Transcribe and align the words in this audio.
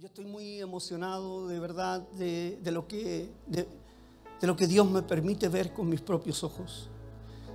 Yo 0.00 0.06
estoy 0.06 0.26
muy 0.26 0.60
emocionado 0.60 1.48
de 1.48 1.58
verdad 1.58 2.06
de, 2.10 2.56
lo 2.70 2.86
que, 2.86 3.32
de, 3.48 3.66
lo 4.42 4.54
que 4.54 4.68
Dios 4.68 4.88
me 4.88 5.02
permite 5.02 5.48
ver 5.48 5.72
con 5.72 5.88
mis 5.88 6.00
propios 6.00 6.44
ojos. 6.44 6.88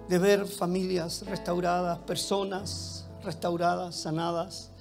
De 0.09 0.19
ver 0.19 0.45
familias 0.45 1.25
restauradas, 1.25 1.99
personas 1.99 3.07
restauradas, 3.23 3.95
sanadas. 3.95 4.71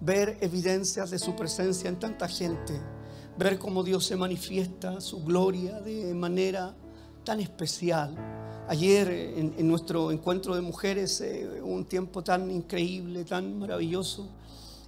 Ver 0.00 0.36
evidencias 0.40 1.12
de 1.12 1.20
su 1.20 1.36
presencia 1.36 1.88
en 1.88 2.00
tanta 2.00 2.26
gente. 2.26 2.80
Ver 3.38 3.56
cómo 3.56 3.84
Dios 3.84 4.04
se 4.04 4.16
manifiesta, 4.16 5.00
su 5.00 5.22
gloria 5.22 5.80
de 5.80 6.12
manera 6.14 6.74
tan 7.22 7.38
especial. 7.38 8.16
Ayer 8.66 9.08
en, 9.08 9.54
en 9.58 9.68
nuestro 9.68 10.10
encuentro 10.10 10.56
de 10.56 10.60
mujeres, 10.60 11.20
eh, 11.20 11.62
un 11.62 11.84
tiempo 11.84 12.24
tan 12.24 12.50
increíble, 12.50 13.24
tan 13.24 13.60
maravilloso. 13.60 14.28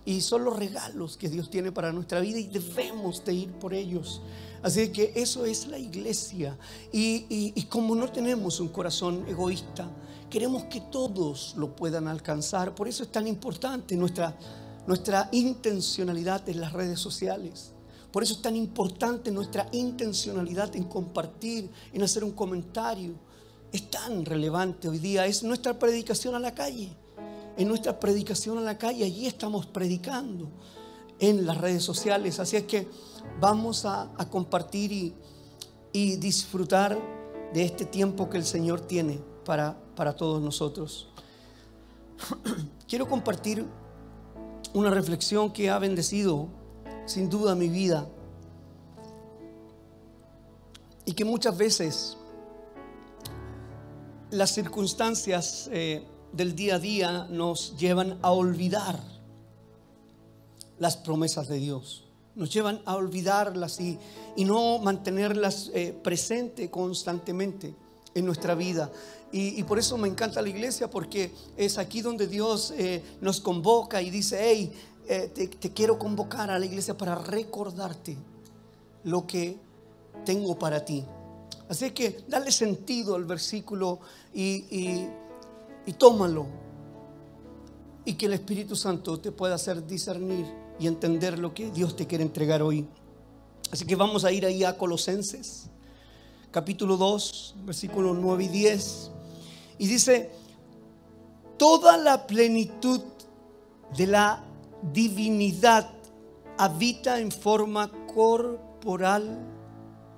Y 0.07 0.21
son 0.21 0.45
los 0.45 0.57
regalos 0.59 1.16
que 1.16 1.29
Dios 1.30 1.48
tiene 1.48 1.73
para 1.73 1.91
nuestra 1.93 2.21
vida 2.21 2.39
y 2.39 2.46
debemos 2.46 3.25
de 3.25 3.32
ir 3.34 3.53
por 3.53 3.73
ellos. 3.73 4.21
Así 4.63 4.89
que 4.90 5.13
eso 5.17 5.46
es 5.46 5.67
la 5.67 5.79
iglesia. 5.79 6.58
Y, 6.93 7.53
y- 7.54 7.63
como 7.64 7.94
no 7.94 8.11
tenemos 8.11 8.61
un 8.61 8.68
corazón 8.68 9.25
egoísta, 9.27 9.90
queremos 10.29 10.64
que 10.64 10.80
todos 10.80 11.54
lo 11.57 11.75
puedan 11.75 12.07
alcanzar. 12.07 12.75
Por 12.75 12.86
eso 12.86 13.03
es 13.03 13.13
tan 13.13 13.27
importante 13.27 13.96
nuestra, 13.96 14.36
nuestra 14.86 15.29
intencionalidad 15.32 16.46
en 16.50 16.61
las 16.61 16.72
redes 16.75 17.00
sociales. 17.00 17.72
Por 18.13 18.22
eso 18.22 18.35
es 18.35 18.43
tan 18.43 18.57
importante 18.57 19.30
nuestra 19.30 19.68
intencionalidad 19.72 20.77
en 20.77 20.85
compartir, 20.85 21.71
en 21.93 22.02
hacer 22.02 22.25
un 22.25 22.32
comentario. 22.32 23.14
Es 23.72 23.91
tan 23.91 24.25
relevante 24.25 24.89
hoy 24.89 24.99
día. 24.99 25.25
Es 25.27 25.43
nuestra 25.43 25.79
predicación 25.79 26.35
a 26.35 26.39
la 26.39 26.55
calle 26.55 26.94
en 27.57 27.68
nuestra 27.68 27.99
predicación 27.99 28.58
a 28.58 28.61
la 28.61 28.79
calle. 28.79 29.04
Allí 29.04 29.26
estamos 29.26 29.67
predicando 29.67 30.49
en 31.18 31.46
las 31.46 31.58
redes 31.58 31.82
sociales. 31.82 32.41
Así 32.41 32.56
es 32.56 32.64
que 32.64 32.89
vamos 33.41 33.84
a, 33.84 34.11
compartir 34.30 35.14
y, 35.92 36.16
disfrutar 36.16 36.98
de 37.52 37.64
este 37.64 37.84
tiempo 37.84 38.28
que 38.28 38.36
el 38.36 38.44
Señor 38.44 38.80
tiene 38.80 39.20
para, 39.44 39.78
para 39.94 40.14
todos 40.14 40.42
nosotros. 40.42 41.08
Quiero 42.88 43.08
compartir 43.08 43.64
una 44.72 44.91
reflexión 44.91 45.52
que 45.52 45.70
ha 45.70 45.78
bendecido 45.78 46.48
sin 47.06 47.28
duda 47.28 47.55
mi 47.55 47.69
vida 47.69 48.08
y 51.05 51.12
que 51.12 51.25
muchas 51.25 51.56
veces 51.56 52.16
las 54.30 54.50
circunstancias 54.50 55.69
eh, 55.72 56.05
del 56.34 56.54
día 56.56 56.77
a 56.77 56.78
día 56.78 57.27
nos 57.30 57.77
llevan 57.77 58.18
a 58.22 58.32
olvidar 58.32 58.98
las 60.78 60.96
promesas 60.96 61.48
de 61.48 61.58
Dios. 61.58 62.04
Nos 62.34 62.52
llevan 62.52 62.82
a 62.84 62.96
olvidarlas 62.96 63.80
y, 63.80 63.98
y 64.36 64.44
no 64.44 64.78
mantenerlas 64.80 65.70
eh, 65.72 65.96
presente 66.02 66.68
constantemente 66.70 67.74
en 68.14 68.26
nuestra 68.26 68.54
vida. 68.56 68.91
Y, 69.30 69.58
y 69.60 69.62
por 69.62 69.78
eso 69.78 69.96
me 69.96 70.08
encanta 70.08 70.42
la 70.42 70.48
iglesia, 70.48 70.91
porque 70.91 71.32
es 71.56 71.78
aquí 71.78 72.02
donde 72.02 72.26
Dios 72.26 72.72
eh, 72.76 73.02
nos 73.20 73.41
convoca 73.41 74.02
y 74.02 74.10
dice, 74.10 74.38
hey, 74.41 74.72
eh, 75.08 75.30
te, 75.32 75.48
quiero 75.72 75.98
convocar 75.98 76.50
a 76.50 76.58
la 76.58 76.66
iglesia 76.66 76.96
para 76.96 77.14
recordarte 77.14 78.16
lo 79.04 79.26
que 79.26 79.56
tengo 80.24 80.58
para 80.58 80.84
ti. 80.84 81.04
Así 81.69 81.92
que 81.92 82.24
dale 82.28 82.50
sentido 82.50 83.14
al 83.14 83.24
versículo 83.24 84.00
y- 84.32 85.06
y 85.86 85.92
tómalo. 85.92 86.46
Y 88.04 88.14
que 88.14 88.27
el 88.27 88.34
Espíritu 88.34 88.77
Santo 88.77 89.18
te 89.18 89.32
pueda 89.32 89.54
hacer 89.54 89.86
discernir 89.86 90.46
y 90.78 90.86
entender 90.86 91.38
lo 91.38 91.54
que 91.54 91.70
Dios 91.70 91.96
te 91.96 92.06
quiere 92.06 92.24
entregar 92.24 92.62
hoy. 92.62 92.86
Así 93.70 93.86
que 93.86 93.96
vamos 93.96 94.24
a 94.24 94.32
ir 94.32 94.44
ahí 94.44 94.62
a 94.62 94.76
Colosenses, 94.76 95.70
capítulo 96.50 96.96
2, 96.96 97.56
versículos 97.64 98.16
9 98.20 98.44
y 98.44 98.48
10. 98.48 99.10
Y 99.78 99.86
dice, 99.86 100.31
toda 101.56 101.97
la 101.97 102.26
plenitud 102.26 103.00
de 103.97 104.06
la 104.06 104.44
divinidad 104.92 105.91
habita 106.59 107.19
en 107.20 107.32
forma 107.32 107.91
corporal 108.12 109.38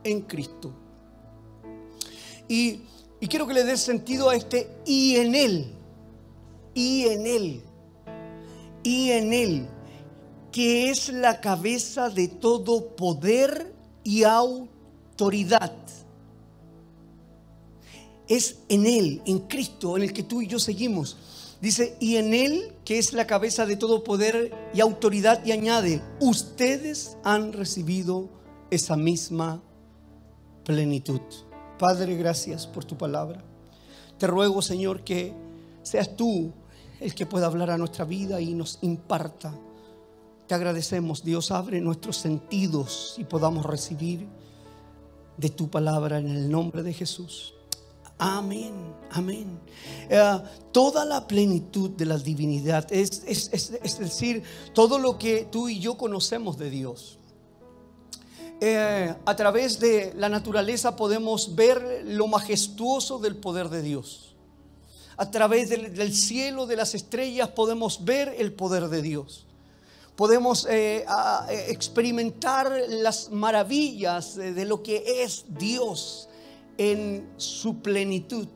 en 0.04 0.22
Cristo. 0.22 0.72
Y, 2.48 2.82
y 3.20 3.28
quiero 3.28 3.46
que 3.46 3.54
le 3.54 3.64
des 3.64 3.80
sentido 3.80 4.28
a 4.28 4.36
este 4.36 4.70
y 4.84 5.16
en 5.16 5.34
Él, 5.34 5.72
y 6.74 7.04
en 7.04 7.26
Él, 7.26 7.62
y 8.82 9.10
en 9.10 9.32
Él, 9.32 9.68
que 10.52 10.90
es 10.90 11.08
la 11.08 11.40
cabeza 11.40 12.10
de 12.10 12.28
todo 12.28 12.94
poder 12.96 13.74
y 14.04 14.24
autoridad. 14.24 15.72
Es 18.28 18.58
en 18.68 18.86
Él, 18.86 19.22
en 19.24 19.40
Cristo, 19.40 19.96
en 19.96 20.02
el 20.02 20.12
que 20.12 20.22
tú 20.22 20.42
y 20.42 20.46
yo 20.46 20.58
seguimos. 20.58 21.16
Dice, 21.60 21.96
y 22.00 22.16
en 22.16 22.34
Él, 22.34 22.74
que 22.84 22.98
es 22.98 23.12
la 23.12 23.26
cabeza 23.26 23.64
de 23.64 23.76
todo 23.76 24.04
poder 24.04 24.52
y 24.74 24.80
autoridad, 24.80 25.44
y 25.44 25.52
añade, 25.52 26.02
ustedes 26.20 27.16
han 27.24 27.52
recibido 27.52 28.28
esa 28.70 28.96
misma 28.96 29.62
plenitud. 30.64 31.20
Padre, 31.78 32.16
gracias 32.16 32.66
por 32.66 32.84
tu 32.84 32.96
palabra. 32.96 33.42
Te 34.18 34.26
ruego, 34.26 34.62
Señor, 34.62 35.02
que 35.04 35.32
seas 35.82 36.16
tú 36.16 36.52
el 37.00 37.14
que 37.14 37.26
pueda 37.26 37.46
hablar 37.46 37.70
a 37.70 37.78
nuestra 37.78 38.04
vida 38.04 38.40
y 38.40 38.54
nos 38.54 38.78
imparta. 38.82 39.54
Te 40.46 40.54
agradecemos, 40.54 41.22
Dios, 41.22 41.50
abre 41.50 41.80
nuestros 41.80 42.16
sentidos 42.16 43.16
y 43.18 43.24
podamos 43.24 43.66
recibir 43.66 44.26
de 45.36 45.50
tu 45.50 45.68
palabra 45.68 46.18
en 46.18 46.28
el 46.28 46.50
nombre 46.50 46.82
de 46.82 46.94
Jesús. 46.94 47.52
Amén, 48.18 48.72
amén. 49.10 49.60
Eh, 50.08 50.38
toda 50.72 51.04
la 51.04 51.26
plenitud 51.26 51.90
de 51.90 52.06
la 52.06 52.16
divinidad, 52.16 52.90
es, 52.90 53.22
es- 53.26 53.98
decir, 53.98 54.42
todo 54.72 54.98
lo 54.98 55.18
que 55.18 55.46
tú 55.52 55.68
y 55.68 55.78
yo 55.80 55.98
conocemos 55.98 56.56
de 56.56 56.70
Dios. 56.70 57.18
Eh, 58.58 59.14
a 59.26 59.36
través 59.36 59.78
de 59.78 60.14
la 60.16 60.30
naturaleza 60.30 60.96
podemos 60.96 61.54
ver 61.54 62.02
lo 62.06 62.26
majestuoso 62.26 63.18
del 63.18 63.36
poder 63.36 63.68
de 63.68 63.82
Dios. 63.82 64.34
A 65.18 65.30
través 65.30 65.68
del, 65.68 66.14
cielo, 66.14 66.66
de 66.66 66.76
las 66.76 66.94
estrellas, 66.94 67.48
podemos 67.48 68.04
ver 68.04 68.34
el 68.38 68.52
poder 68.52 68.88
de 68.88 69.02
Dios. 69.02 69.46
Podemos 70.14 70.66
eh, 70.70 71.04
eh, 71.50 71.66
experimentar 71.68 72.72
las 72.88 73.30
maravillas 73.30 74.36
de 74.36 74.64
lo 74.64 74.82
que 74.82 75.22
es 75.22 75.44
Dios 75.48 76.28
en 76.78 77.28
su 77.36 77.80
plenitud. 77.80 78.48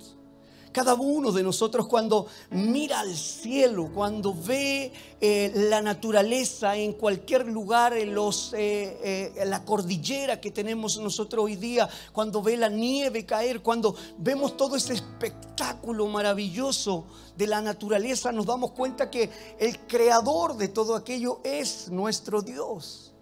Cada 0.72 0.94
uno 0.94 1.32
de 1.32 1.42
nosotros 1.42 1.88
cuando 1.88 2.28
mira 2.50 3.00
al 3.00 3.16
cielo, 3.16 3.91
cuando 3.92 4.32
ve 4.32 4.92
eh, 5.20 5.53
la 5.54 5.82
naturaleza 5.82 6.76
en 6.76 6.92
cualquier 6.92 7.48
lugar, 7.48 7.97
en 7.97 8.14
los, 8.14 8.53
eh, 8.53 9.32
eh, 9.36 9.44
la 9.47 9.64
cordillera 9.64 10.41
que 10.41 10.53
tenemos 10.53 10.97
nosotros 10.98 11.44
hoy 11.44 11.56
día, 11.56 11.88
cuando 12.12 12.41
ve 12.41 12.56
la 12.56 12.69
nieve 12.69 13.26
caer, 13.26 13.62
cuando 13.62 13.97
vemos 14.19 14.56
todo 14.56 14.76
ese 14.76 14.94
espectáculo 14.94 16.06
maravilloso 16.06 17.04
de 17.36 17.48
la 17.48 17.60
naturaleza, 17.60 18.30
nos 18.30 18.47
damos 18.47 18.70
cuenta 18.70 19.10
que 19.10 19.28
el 19.59 19.76
creador 19.88 20.56
de 20.56 20.69
todo 20.69 20.94
aquello 20.94 21.41
es 21.42 21.88
nuestro 21.91 22.42
Dios. 22.42 23.12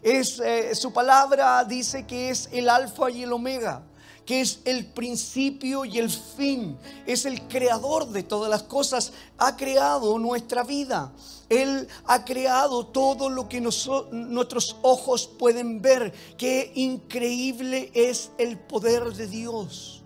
Es, 0.00 0.40
su 0.74 0.92
palabra 0.92 1.64
dice 1.64 2.06
que 2.06 2.28
es 2.28 2.50
el 2.52 2.68
alfa 2.68 3.10
y 3.10 3.22
el 3.22 3.32
omega, 3.32 3.82
que 4.26 4.40
es 4.40 4.60
el 4.64 4.86
principio 4.86 5.84
y 5.84 5.98
el 5.98 6.08
fin, 6.10 6.78
es 7.06 7.26
el 7.26 7.42
creador 7.46 8.08
de 8.08 8.22
todas 8.22 8.50
las 8.50 8.62
cosas, 8.62 9.12
ha 9.38 9.56
creado 9.56 10.18
nuestra 10.18 10.62
vida. 10.64 11.12
Él 11.50 11.86
ha 12.06 12.24
creado 12.24 12.86
todo 12.86 13.28
lo 13.28 13.48
que 13.48 13.60
nuestros 13.60 14.76
ojos 14.82 15.26
pueden 15.38 15.82
ver. 15.82 16.12
Qué 16.38 16.72
increíble 16.74 17.90
es 17.92 18.30
el 18.38 18.58
poder 18.58 19.12
de 19.12 19.26
Dios. 19.26 20.02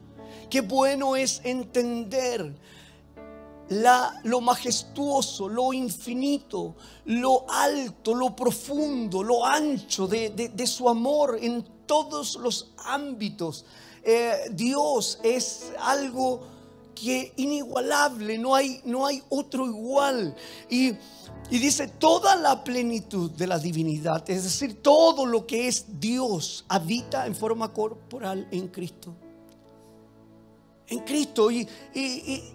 Qué 0.50 0.62
bueno 0.62 1.14
es 1.14 1.40
entender 1.44 2.56
la- 3.68 4.18
lo 4.24 4.40
majestuoso, 4.40 5.48
lo 5.48 5.72
infinito, 5.72 6.74
lo 7.04 7.48
alto, 7.48 8.14
lo 8.14 8.34
profundo, 8.34 9.22
lo 9.22 9.44
ancho 9.46 10.08
de 10.08 10.66
su 10.66 10.88
amor 10.88 11.38
en 11.40 11.64
todos 11.86 12.36
los 12.36 12.72
ámbitos. 12.78 13.64
Eh, 14.10 14.48
Dios 14.52 15.18
es 15.22 15.70
algo 15.78 16.40
que 16.94 17.34
inigualable, 17.36 18.38
no 18.38 18.54
hay, 18.54 18.80
no 18.86 19.04
hay 19.04 19.22
otro 19.28 19.66
igual. 19.66 20.34
Y, 20.70 20.92
y 21.50 21.58
dice, 21.58 21.88
toda 21.88 22.34
la 22.36 22.64
plenitud 22.64 23.30
de 23.32 23.46
la 23.46 23.58
divinidad, 23.58 24.28
es 24.30 24.44
decir, 24.44 24.80
todo 24.80 25.26
lo 25.26 25.46
que 25.46 25.68
es 25.68 25.84
Dios, 26.00 26.64
habita 26.68 27.26
en 27.26 27.34
forma 27.34 27.70
corporal 27.74 28.48
en 28.50 28.68
Cristo. 28.68 29.14
En 30.86 31.00
Cristo. 31.00 31.50
Y, 31.50 31.68
y- 31.94 32.00
y- 32.00 32.54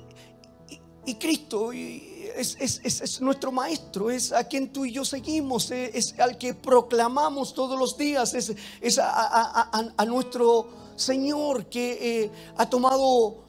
y 1.05 1.15
Cristo 1.15 1.71
es, 1.73 2.57
es, 2.59 3.21
nuestro 3.21 3.51
maestro, 3.51 4.09
es 4.09 4.31
a 4.31 4.45
quien 4.47 4.71
tú 4.71 4.85
y 4.85 4.91
yo 4.93 5.03
seguimos, 5.05 5.69
es, 5.69 6.17
al 6.17 6.37
que 6.37 6.53
proclamamos 6.53 7.53
todos 7.53 7.77
los 7.77 7.95
días, 7.97 8.33
es, 8.33 8.99
a, 8.99 10.05
nuestro 10.07 10.82
Señor 10.95 11.65
que 11.67 12.23
eh, 12.23 12.31
ha 12.57 12.69
tomado 12.69 13.43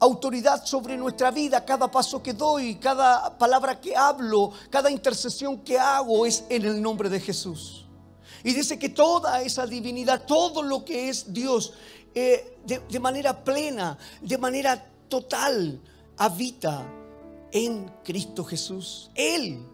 autoridad 0.00 0.64
sobre 0.64 0.96
nuestra 0.96 1.30
vida. 1.30 1.64
Cada 1.64 1.90
paso 1.90 2.22
que 2.22 2.32
doy, 2.32 2.76
cada 2.76 3.36
palabra 3.36 3.80
que 3.80 3.96
hablo, 3.96 4.52
cada 4.70 4.90
intercesión 4.90 5.58
que 5.58 5.78
hago 5.78 6.26
es 6.26 6.44
en 6.48 6.64
el 6.64 6.80
nombre 6.80 7.08
de 7.08 7.20
Jesús. 7.20 7.86
Y 8.44 8.52
dice 8.52 8.78
que 8.78 8.88
toda 8.88 9.42
esa 9.42 9.66
divinidad, 9.66 10.24
todo 10.26 10.62
lo 10.62 10.84
que 10.84 11.08
es 11.08 11.32
Dios, 11.32 11.72
eh, 12.14 12.58
de, 12.64 13.00
manera 13.00 13.44
plena, 13.44 13.98
de 14.20 14.38
manera 14.38 14.90
total, 15.08 15.80
habita 16.16 16.86
en 17.52 17.90
Cristo 18.04 18.44
Jesús. 18.44 19.10
Él, 19.14 19.66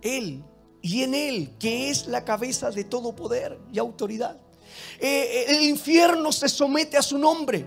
Él 0.00 0.42
y 0.82 1.02
en 1.02 1.14
Él, 1.14 1.56
que 1.58 1.90
es 1.90 2.06
la 2.06 2.24
cabeza 2.24 2.70
de 2.70 2.84
todo 2.84 3.14
poder 3.14 3.58
y 3.72 3.78
autoridad. 3.78 4.38
Eh, 4.98 5.46
el 5.48 5.62
infierno 5.62 6.32
se 6.32 6.48
somete 6.48 6.96
a 6.96 7.02
su 7.02 7.18
nombre. 7.18 7.66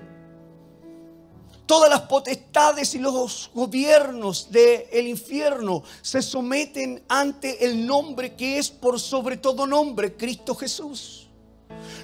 Todas 1.66 1.90
las 1.90 2.02
potestades 2.02 2.94
y 2.94 3.00
los 3.00 3.50
gobiernos 3.54 4.52
del 4.52 5.08
infierno 5.08 5.82
se 6.02 6.22
someten 6.22 7.04
ante 7.08 7.66
el 7.66 7.86
nombre 7.88 8.36
que 8.36 8.58
es 8.58 8.70
por 8.70 9.00
sobre 9.00 9.38
todo 9.38 9.66
nombre, 9.66 10.16
Cristo 10.16 10.56
Jesús. 10.56 11.30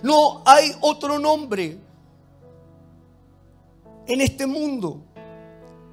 No 0.01 0.41
hay 0.45 0.71
otro 0.79 1.19
nombre 1.19 1.77
en 4.07 4.21
este 4.21 4.47
mundo 4.47 5.03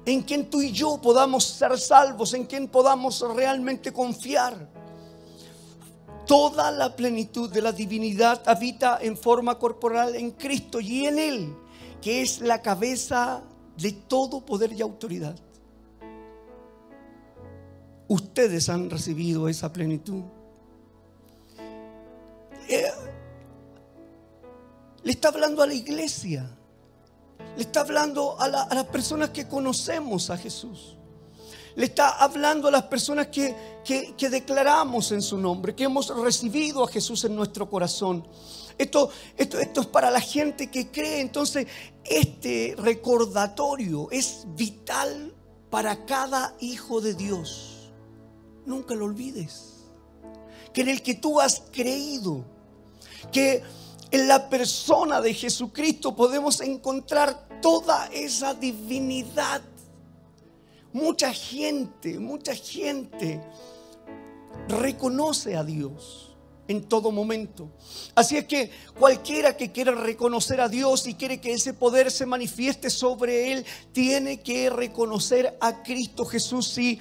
en 0.05 0.21
quien 0.21 0.49
tú 0.49 0.61
y 0.61 0.71
yo 0.71 0.97
podamos 1.01 1.43
ser 1.43 1.77
salvos, 1.77 2.33
en 2.33 2.45
quien 2.45 2.69
podamos 2.69 3.21
realmente 3.35 3.91
confiar. 3.91 4.76
Toda 6.27 6.71
la 6.71 6.95
plenitud 6.95 7.49
de 7.49 7.61
la 7.61 7.71
divinidad 7.71 8.43
habita 8.45 8.99
en 9.01 9.17
forma 9.17 9.57
corporal 9.57 10.15
en 10.15 10.31
Cristo 10.31 10.81
y 10.81 11.05
en 11.05 11.17
Él, 11.17 11.55
que 12.01 12.21
es 12.21 12.41
la 12.41 12.61
cabeza 12.61 13.41
de 13.77 13.93
todo 13.93 14.41
poder 14.41 14.73
y 14.73 14.81
autoridad. 14.81 15.35
Ustedes 18.09 18.67
han 18.67 18.89
recibido 18.89 19.47
esa 19.47 19.71
plenitud. 19.71 20.23
Eh, 22.67 22.91
le 25.03 25.11
está 25.11 25.29
hablando 25.29 25.63
a 25.63 25.67
la 25.67 25.73
iglesia. 25.73 26.49
Le 27.55 27.61
está 27.61 27.79
hablando 27.79 28.37
a, 28.39 28.49
las 28.49 28.85
personas 28.87 29.29
que 29.29 29.47
conocemos 29.47 30.29
a 30.29 30.37
Jesús. 30.37 30.96
Le 31.77 31.85
está 31.85 32.09
hablando 32.09 32.67
a 32.67 32.71
las 32.71 32.83
personas 32.83 33.27
que, 33.27 33.55
que 34.17 34.29
declaramos 34.29 35.11
en 35.11 35.21
su 35.21 35.37
nombre, 35.37 35.75
que 35.75 35.85
hemos 35.85 36.09
recibido 36.09 36.83
a 36.83 36.87
Jesús 36.87 37.23
en 37.23 37.35
nuestro 37.35 37.69
corazón. 37.69 38.27
Esto, 38.77 39.09
esto, 39.37 39.59
esto 39.59 39.81
es 39.81 39.87
para 39.87 40.11
la 40.11 40.19
gente 40.19 40.71
que 40.71 40.89
cree. 40.91 41.21
Entonces, 41.21 41.67
este 42.03 42.75
recordatorio 42.77 44.09
es 44.11 44.45
vital 44.55 45.33
para 45.69 46.05
cada 46.05 46.55
hijo 46.59 46.99
de 46.99 47.13
Dios. 47.13 47.91
Nunca 48.65 48.95
lo 48.95 49.05
olvides. 49.05 49.85
Que 50.73 50.81
en 50.81 50.89
el 50.89 51.03
que 51.03 51.13
tú 51.13 51.39
has 51.39 51.61
creído, 51.71 52.43
que 53.31 53.63
en 54.09 54.27
la 54.27 54.49
persona 54.49 55.21
de 55.21 55.33
Jesucristo 55.33 56.15
podemos 56.15 56.59
encontrar 56.61 57.47
toda 57.61 58.07
esa 58.07 58.55
divinidad. 58.55 59.61
Mucha 60.97 61.31
gente, 61.31 62.17
mucha 62.17 62.55
gente 62.55 63.39
reconoce 64.67 65.55
a 65.55 65.63
Dios 65.63 66.35
en 66.67 66.85
todo 66.89 67.11
momento. 67.11 67.69
Así 68.15 68.35
es 68.35 68.45
que 68.47 68.71
cualquiera 68.97 69.55
que 69.55 69.71
quiera 69.71 69.91
reconocer 69.91 70.59
a 70.59 70.67
Dios 70.67 71.05
y 71.05 71.13
quiere 71.13 71.39
que 71.39 71.53
ese 71.53 71.75
poder 71.75 72.09
se 72.09 72.25
manifieste 72.25 72.89
sobre 72.89 73.51
él, 73.53 73.65
tiene 73.91 74.41
que 74.41 74.71
reconocer 74.71 75.55
a 75.61 75.83
Cristo 75.83 76.25
Jesús. 76.25 76.75
Y, 76.79 76.99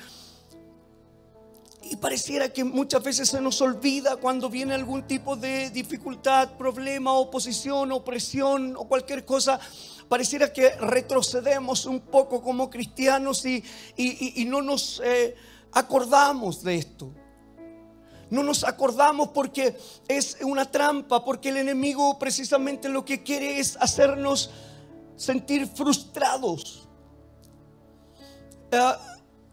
y 1.85 1.97
pareciera 1.97 2.51
que 2.53 2.65
muchas 2.65 3.03
veces 3.03 3.31
se 3.31 3.41
nos 3.41 3.63
olvida 3.63 4.17
cuando 4.17 4.51
viene 4.51 4.75
algún 4.75 5.07
tipo 5.07 5.37
de 5.37 5.71
dificultad, 5.71 6.59
problema, 6.59 7.15
oposición, 7.15 7.93
opresión 7.93 8.77
o 8.77 8.87
cualquier 8.87 9.25
cosa. 9.25 9.59
Pareciera 10.09 10.53
que 10.53 10.71
retrocedemos 10.77 11.85
un 11.87 12.01
poco 12.01 12.41
como 12.41 12.71
cristianos 12.71 13.45
y, 13.45 13.65
y, 13.97 14.45
no 14.45 14.63
nos 14.63 15.03
eh, 15.05 15.35
acordamos 15.73 16.63
de 16.63 16.77
esto. 16.77 17.13
No 18.31 18.43
nos 18.43 18.65
acordamos 18.65 19.29
porque 19.29 19.77
es 20.09 20.39
una 20.43 20.71
trampa, 20.71 21.25
porque 21.25 21.49
el 21.49 21.57
enemigo 21.59 22.19
precisamente 22.19 22.89
lo 22.89 23.05
que 23.05 23.23
quiere 23.23 23.59
es 23.59 23.77
hacernos 23.81 24.51
sentir 25.17 25.67
frustrados, 25.67 26.89
eh, 28.71 28.93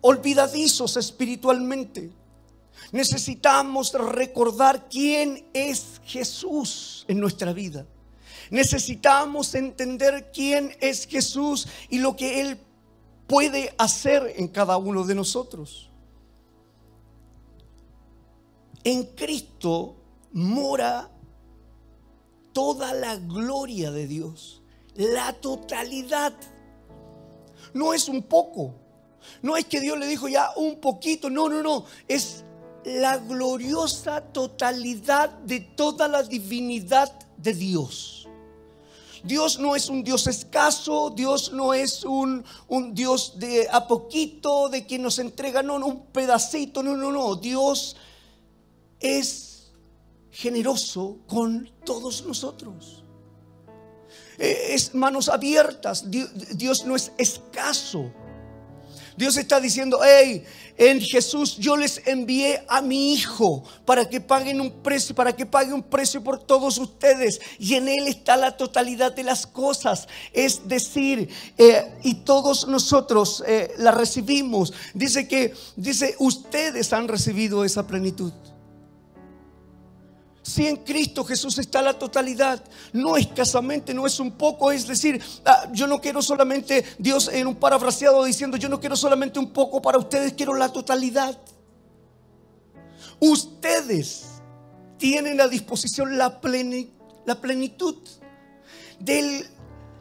olvidadizos 0.01 0.97
espiritualmente. 0.97 2.11
Necesitamos 2.91 3.93
recordar 3.93 4.87
quién 4.87 5.47
es 5.53 5.99
Jesús 6.05 7.05
en 7.07 7.19
nuestra 7.19 7.53
vida. 7.53 7.87
Necesitamos 8.49 9.53
entender 9.55 10.31
quién 10.33 10.75
es 10.79 11.07
Jesús 11.07 11.67
y 11.89 11.99
lo 11.99 12.15
que 12.15 12.41
Él 12.41 12.59
puede 13.27 13.73
hacer 13.77 14.33
en 14.37 14.47
cada 14.47 14.77
uno 14.77 15.03
de 15.03 15.15
nosotros. 15.15 15.89
En 18.83 19.03
Cristo 19.15 19.95
mora 20.33 21.09
toda 22.51 22.93
la 22.93 23.15
gloria 23.15 23.91
de 23.91 24.07
Dios, 24.07 24.61
la 24.95 25.33
totalidad. 25.33 26.33
No 27.73 27.93
es 27.93 28.07
un 28.07 28.23
poco, 28.23 28.75
no 29.41 29.57
es 29.57 29.65
que 29.65 29.79
Dios 29.79 29.97
le 29.97 30.05
dijo 30.05 30.27
ya 30.27 30.51
un 30.55 30.79
poquito, 30.79 31.29
no, 31.29 31.49
no, 31.49 31.63
no, 31.63 31.85
es 32.07 32.43
la 32.85 33.17
gloriosa 33.17 34.21
totalidad 34.21 35.29
de 35.29 35.61
toda 35.61 36.07
la 36.07 36.23
divinidad 36.23 37.11
de 37.37 37.53
Dios. 37.53 38.22
Dios 39.23 39.57
no 39.57 39.75
es 39.75 39.89
un 39.89 40.03
Dios 40.03 40.27
escaso, 40.27 41.09
Dios 41.09 41.51
no 41.53 41.73
es 41.73 42.03
un, 42.03 42.43
un 42.67 42.93
Dios 42.93 43.39
de 43.39 43.67
a 43.71 43.87
poquito, 43.87 44.69
de 44.69 44.85
quien 44.85 45.01
nos 45.01 45.17
entrega, 45.19 45.63
no, 45.63 45.79
no, 45.79 45.87
un 45.87 46.05
pedacito, 46.07 46.83
no, 46.83 46.97
no, 46.97 47.11
no, 47.11 47.35
Dios 47.35 47.95
es 48.99 49.71
generoso 50.31 51.19
con 51.27 51.71
todos 51.85 52.25
nosotros. 52.25 53.03
Eh, 54.37 54.73
es 54.73 54.93
manos 54.93 55.29
abiertas. 55.29 56.05
Dios 56.09 56.85
no 56.85 56.95
es 56.95 57.11
escaso. 57.17 58.11
Dios 59.17 59.37
está 59.37 59.59
diciendo, 59.59 59.99
hey, 60.03 60.43
en 60.77 61.01
Jesús 61.01 61.57
yo 61.57 61.77
les 61.77 62.01
envié 62.05 62.63
a 62.67 62.81
mi 62.81 63.13
Hijo 63.13 63.63
para 63.85 64.09
que 64.09 64.19
paguen 64.19 64.59
un 64.59 64.71
precio, 64.71 65.13
para 65.13 65.35
que 65.35 65.45
pague 65.45 65.73
un 65.73 65.83
precio 65.83 66.23
por 66.23 66.39
todos 66.39 66.77
ustedes. 66.77 67.39
Y 67.59 67.75
en 67.75 67.87
Él 67.87 68.07
está 68.07 68.37
la 68.37 68.57
totalidad 68.57 69.13
de 69.13 69.23
las 69.23 69.45
cosas. 69.45 70.07
Es 70.31 70.67
decir, 70.67 71.29
eh, 71.57 71.85
y 72.03 72.15
todos 72.15 72.67
nosotros 72.67 73.43
eh, 73.45 73.73
la 73.77 73.91
recibimos. 73.91 74.73
Dice 74.93 75.27
que, 75.27 75.53
dice, 75.75 76.15
ustedes 76.19 76.91
han 76.93 77.07
recibido 77.07 77.63
esa 77.63 77.85
plenitud. 77.85 78.33
Si 80.43 80.67
en 80.67 80.75
Cristo 80.75 81.23
Jesús 81.23 81.57
está 81.57 81.81
la 81.81 81.97
totalidad, 81.97 82.61
no 82.91 83.15
escasamente, 83.15 83.93
no 83.93 84.05
es 84.05 84.19
un 84.19 84.33
poco, 84.33 84.73
es 84.73 84.85
decir, 84.85 85.21
ah, 85.45 85.69
yo 85.71 85.87
no 85.87 86.01
quiero 86.01 86.21
solamente, 86.21 86.83
Dios 86.99 87.29
en 87.29 87.47
un 87.47 87.55
parafraseado 87.55 88.21
diciendo, 88.25 88.57
yo 88.57 88.67
no 88.67 88.81
quiero 88.81 88.97
solamente 88.97 89.39
un 89.39 89.51
poco 89.53 89.81
para 89.81 89.97
ustedes, 89.97 90.33
quiero 90.33 90.53
la 90.53 90.67
totalidad. 90.67 91.39
Ustedes 93.21 94.25
tienen 94.97 95.39
a 95.39 95.47
disposición 95.47 96.17
la, 96.17 96.41
la 97.25 97.41
plenitud 97.41 97.95
de 98.99 99.47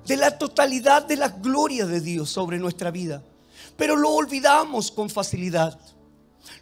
la 0.08 0.38
totalidad 0.38 1.06
de 1.06 1.18
la 1.18 1.28
gloria 1.28 1.86
de 1.86 2.00
Dios 2.00 2.30
sobre 2.30 2.58
nuestra 2.58 2.90
vida, 2.90 3.22
pero 3.76 3.94
lo 3.94 4.10
olvidamos 4.10 4.90
con 4.90 5.08
facilidad. 5.08 5.78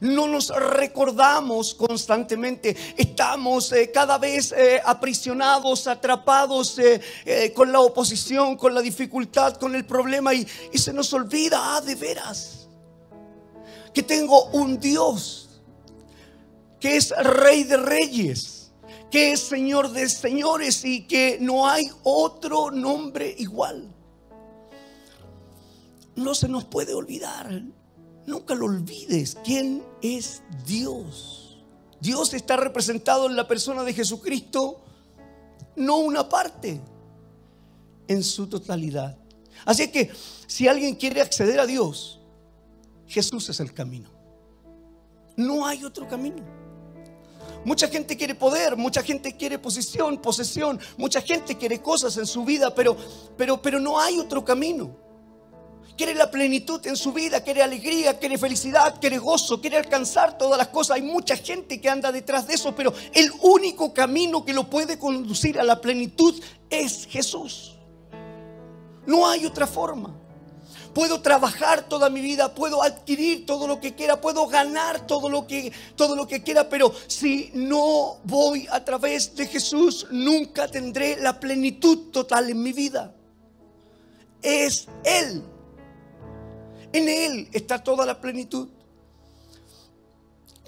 No 0.00 0.26
nos 0.26 0.48
recordamos 0.48 1.74
constantemente. 1.74 2.76
Estamos 2.96 3.72
eh, 3.72 3.90
cada 3.92 4.18
vez 4.18 4.52
eh, 4.52 4.80
aprisionados, 4.84 5.86
atrapados 5.86 6.78
eh, 6.78 7.52
con 7.54 7.70
la 7.70 7.80
oposición, 7.80 8.56
con 8.56 8.74
la 8.74 8.80
dificultad, 8.80 9.56
con 9.56 9.74
el 9.74 9.84
problema 9.84 10.32
y, 10.32 10.46
y 10.72 10.78
se 10.78 10.92
nos 10.92 11.12
olvida, 11.12 11.76
ah, 11.76 11.80
de 11.80 11.94
veras, 11.94 12.68
que 13.92 14.02
tengo 14.02 14.46
un 14.52 14.78
Dios 14.78 15.48
que 16.80 16.96
es 16.96 17.10
rey 17.10 17.64
de 17.64 17.76
reyes, 17.76 18.72
que 19.10 19.32
es 19.32 19.40
señor 19.40 19.90
de 19.90 20.08
señores 20.08 20.82
y 20.84 21.06
que 21.06 21.36
no 21.40 21.68
hay 21.68 21.90
otro 22.04 22.70
nombre 22.70 23.34
igual. 23.38 23.92
No 26.16 26.34
se 26.34 26.48
nos 26.48 26.64
puede 26.64 26.94
olvidar 26.94 27.62
nunca 28.30 28.54
lo 28.54 28.66
olvides, 28.66 29.36
¿quién 29.44 29.84
es 30.00 30.42
Dios? 30.66 31.62
Dios 32.00 32.32
está 32.32 32.56
representado 32.56 33.26
en 33.26 33.36
la 33.36 33.46
persona 33.46 33.82
de 33.82 33.92
Jesucristo, 33.92 34.80
no 35.76 35.98
una 35.98 36.28
parte, 36.28 36.80
en 38.08 38.24
su 38.24 38.46
totalidad. 38.46 39.16
Así 39.64 39.88
que 39.88 40.10
si 40.46 40.66
alguien 40.66 40.94
quiere 40.94 41.20
acceder 41.20 41.60
a 41.60 41.66
Dios, 41.66 42.20
Jesús 43.06 43.48
es 43.50 43.60
el 43.60 43.74
camino. 43.74 44.10
No 45.36 45.66
hay 45.66 45.84
otro 45.84 46.08
camino. 46.08 46.42
Mucha 47.64 47.88
gente 47.88 48.16
quiere 48.16 48.34
poder, 48.34 48.76
mucha 48.76 49.02
gente 49.02 49.36
quiere 49.36 49.58
posición, 49.58 50.18
posesión, 50.18 50.80
mucha 50.96 51.20
gente 51.20 51.58
quiere 51.58 51.82
cosas 51.82 52.16
en 52.16 52.26
su 52.26 52.44
vida, 52.44 52.74
pero, 52.74 52.96
pero, 53.36 53.60
pero 53.60 53.78
no 53.78 54.00
hay 54.00 54.18
otro 54.18 54.44
camino. 54.44 54.96
Quiere 55.96 56.14
la 56.14 56.30
plenitud 56.30 56.84
en 56.86 56.96
su 56.96 57.12
vida, 57.12 57.42
quiere 57.42 57.62
alegría, 57.62 58.18
quiere 58.18 58.38
felicidad, 58.38 58.98
quiere 59.00 59.18
gozo, 59.18 59.60
quiere 59.60 59.76
alcanzar 59.76 60.38
todas 60.38 60.56
las 60.56 60.68
cosas. 60.68 60.96
Hay 60.96 61.02
mucha 61.02 61.36
gente 61.36 61.80
que 61.80 61.90
anda 61.90 62.10
detrás 62.10 62.46
de 62.46 62.54
eso, 62.54 62.74
pero 62.74 62.92
el 63.12 63.30
único 63.42 63.92
camino 63.92 64.44
que 64.44 64.54
lo 64.54 64.70
puede 64.70 64.98
conducir 64.98 65.60
a 65.60 65.64
la 65.64 65.80
plenitud 65.80 66.40
es 66.70 67.06
Jesús. 67.06 67.76
No 69.06 69.28
hay 69.28 69.44
otra 69.44 69.66
forma. 69.66 70.14
Puedo 70.94 71.20
trabajar 71.20 71.88
toda 71.88 72.10
mi 72.10 72.20
vida, 72.20 72.54
puedo 72.54 72.82
adquirir 72.82 73.46
todo 73.46 73.68
lo 73.68 73.80
que 73.80 73.94
quiera, 73.94 74.20
puedo 74.20 74.46
ganar 74.48 75.06
todo 75.06 75.28
lo 75.28 75.46
que 75.46 75.72
todo 75.94 76.16
lo 76.16 76.26
que 76.26 76.42
quiera, 76.42 76.68
pero 76.68 76.92
si 77.06 77.50
no 77.54 78.18
voy 78.24 78.66
a 78.70 78.84
través 78.84 79.36
de 79.36 79.46
Jesús, 79.46 80.08
nunca 80.10 80.66
tendré 80.66 81.16
la 81.20 81.38
plenitud 81.38 82.10
total 82.10 82.50
en 82.50 82.62
mi 82.62 82.72
vida. 82.72 83.14
Es 84.42 84.88
él. 85.04 85.44
En 86.92 87.08
él 87.08 87.48
está 87.52 87.82
toda 87.82 88.04
la 88.04 88.20
plenitud. 88.20 88.68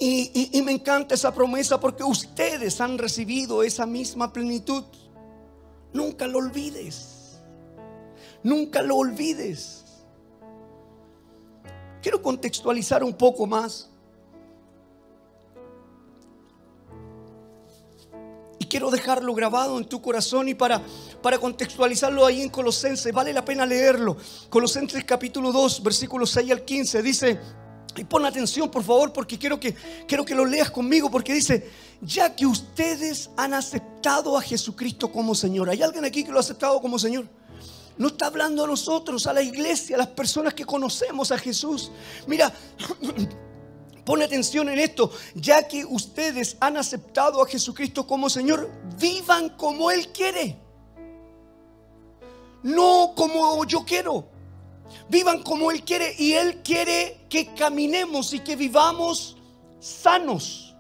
Y, 0.05 0.61
me 0.65 0.73
encanta 0.73 1.15
esa 1.15 1.33
promesa 1.33 1.79
porque 1.79 2.03
ustedes 2.03 2.81
han 2.81 2.99
recibido 2.99 3.63
esa 3.63 3.87
misma 3.87 4.33
plenitud. 4.33 4.83
Nunca 5.93 6.27
lo 6.27 6.39
olvides. 6.39 7.39
Nunca 8.43 8.83
lo 8.83 8.97
olvides. 8.97 9.85
Quiero 12.03 12.21
contextualizar 12.21 13.05
un 13.05 13.15
poco 13.15 13.47
más. 13.47 13.92
Quiero 18.73 18.91
dejarlo 18.91 19.35
grabado 19.35 19.77
en 19.77 19.85
tu 19.85 20.01
corazón 20.01 20.49
y 20.49 20.55
para, 20.55 20.81
para 21.21 21.39
contextualizarlo 21.39 22.25
ahí 22.25 22.41
en 22.41 22.49
Colosenses, 22.49 23.13
vale 23.13 23.31
la 23.31 23.45
pena 23.45 23.67
leerlo. 23.67 24.17
Colosenses 24.49 25.05
capítulo 25.05 25.53
2, 25.53 25.83
versículos 25.83 26.31
6 26.31 26.53
al 26.53 26.65
15, 26.65 27.03
dice, 27.03 27.39
y 27.95 28.05
pon 28.05 28.25
atención 28.25 28.71
por 28.71 28.83
favor 28.83 29.13
porque 29.13 29.39
quiero 29.39 29.61
que, 29.61 29.75
quiero 30.09 30.25
que 30.25 30.35
lo 30.35 30.47
leas 30.47 30.71
conmigo 30.71 31.11
porque 31.11 31.35
dice, 31.35 31.71
ya 32.01 32.35
que 32.35 32.47
ustedes 32.47 33.29
han 33.37 33.53
aceptado 33.53 34.39
a 34.39 34.41
Jesucristo 34.41 35.13
como 35.13 35.35
Señor. 35.35 35.69
¿Hay 35.69 35.83
alguien 35.83 36.07
aquí 36.07 36.25
que 36.25 36.31
lo 36.31 36.39
ha 36.39 36.41
aceptado 36.41 36.81
como 36.81 36.99
Señor? 36.99 37.29
No 37.99 38.07
está 38.09 38.29
hablando 38.29 38.65
a 38.65 38.67
nosotros, 38.67 39.27
a 39.27 39.35
la 39.35 39.43
iglesia, 39.43 39.97
a 39.97 39.99
las 39.99 40.09
personas 40.09 40.55
que 40.55 40.65
conocemos 40.65 41.31
a 41.31 41.37
Jesús. 41.37 41.93
Mira, 42.27 42.51
pone 44.05 44.25
atención 44.25 44.69
en 44.69 44.79
esto. 44.79 45.11
Ya 45.35 45.67
que 45.67 45.85
ustedes 45.85 46.57
han 46.61 46.77
aceptado 46.77 47.43
a 47.43 47.47
Jesucristo 47.47 48.07
como 48.07 48.29
Señor, 48.31 48.71
vivan 48.99 49.51
como 49.51 49.91
Él 49.91 50.09
quiere. 50.09 50.57
No 52.63 53.13
como 53.17 53.65
yo 53.65 53.85
quiero. 53.85 54.27
Vivan 55.09 55.43
como 55.43 55.71
Él 55.71 55.83
quiere 55.83 56.15
y 56.19 56.33
Él 56.33 56.63
quiere 56.63 57.27
que 57.29 57.55
caminemos 57.55 58.33
y 58.33 58.41
que 58.41 58.57
vivamos 58.57 59.37
sanos. 59.81 60.75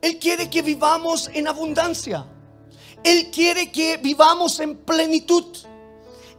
Él 0.00 0.18
quiere 0.18 0.50
que 0.50 0.62
vivamos 0.62 1.30
en 1.32 1.46
abundancia. 1.46 2.26
Él 3.04 3.30
quiere 3.30 3.70
que 3.70 3.96
vivamos 3.96 4.58
en 4.60 4.76
plenitud. 4.76 5.44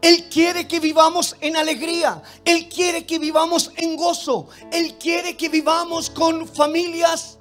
Él 0.04 0.28
quiere 0.30 0.68
que 0.68 0.82
vivamos 0.82 1.38
en 1.40 1.56
alegría. 1.56 2.22
Él 2.44 2.68
quiere 2.68 3.06
que 3.06 3.18
vivamos 3.20 3.72
en 3.78 3.96
gozo. 3.96 4.50
Él 4.70 4.96
quiere 4.98 5.38
que 5.38 5.48
vivamos 5.48 6.10
con 6.10 6.46
familias 6.46 7.40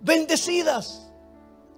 bendecidas, 0.00 1.10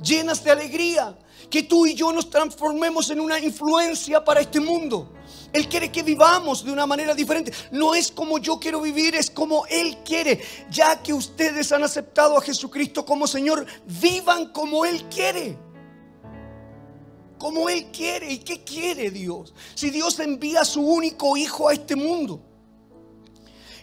llenas 0.03 0.45
de 0.45 0.51
alegría. 0.51 1.19
Que 1.49 1.63
tú 1.63 1.87
y 1.87 1.95
yo 1.95 2.13
nos 2.13 2.29
transformemos 2.29 3.09
en 3.09 3.21
una 3.21 3.41
influencia 3.41 4.23
para 4.23 4.41
este 4.41 4.61
mundo. 4.61 5.15
Él 5.51 5.67
quiere 5.67 5.91
que 5.91 6.03
vivamos 6.03 6.63
de 6.63 6.71
una 6.71 6.85
manera 6.85 7.15
diferente. 7.15 7.53
No 7.71 7.95
es 7.95 8.13
como 8.13 8.37
yo 8.37 8.61
quiero 8.61 8.83
vivir, 8.83 9.15
es 9.15 9.31
como 9.31 9.65
Él 9.71 9.97
quiere. 10.05 10.43
Ya 10.71 11.03
que 11.03 11.15
ustedes 11.15 11.73
han 11.73 11.85
aceptado 11.85 12.37
a 12.37 12.43
Jesucristo 12.43 13.07
como 13.07 13.27
Señor, 13.27 13.65
vivan 13.87 14.53
como 14.53 14.85
Él 14.85 15.05
quiere. 15.09 15.57
Como 17.39 17.69
Él 17.69 17.87
quiere. 17.93 18.33
¿Y 18.33 18.39
qué 18.39 18.65
quiere 18.65 19.11
Dios? 19.11 19.55
Si 19.75 19.91
Dios 19.91 20.19
envía 20.21 20.63
a 20.63 20.65
su 20.65 20.81
único 20.81 21.37
Hijo 21.37 21.69
a 21.69 21.73
este 21.73 21.97
mundo. 21.97 22.43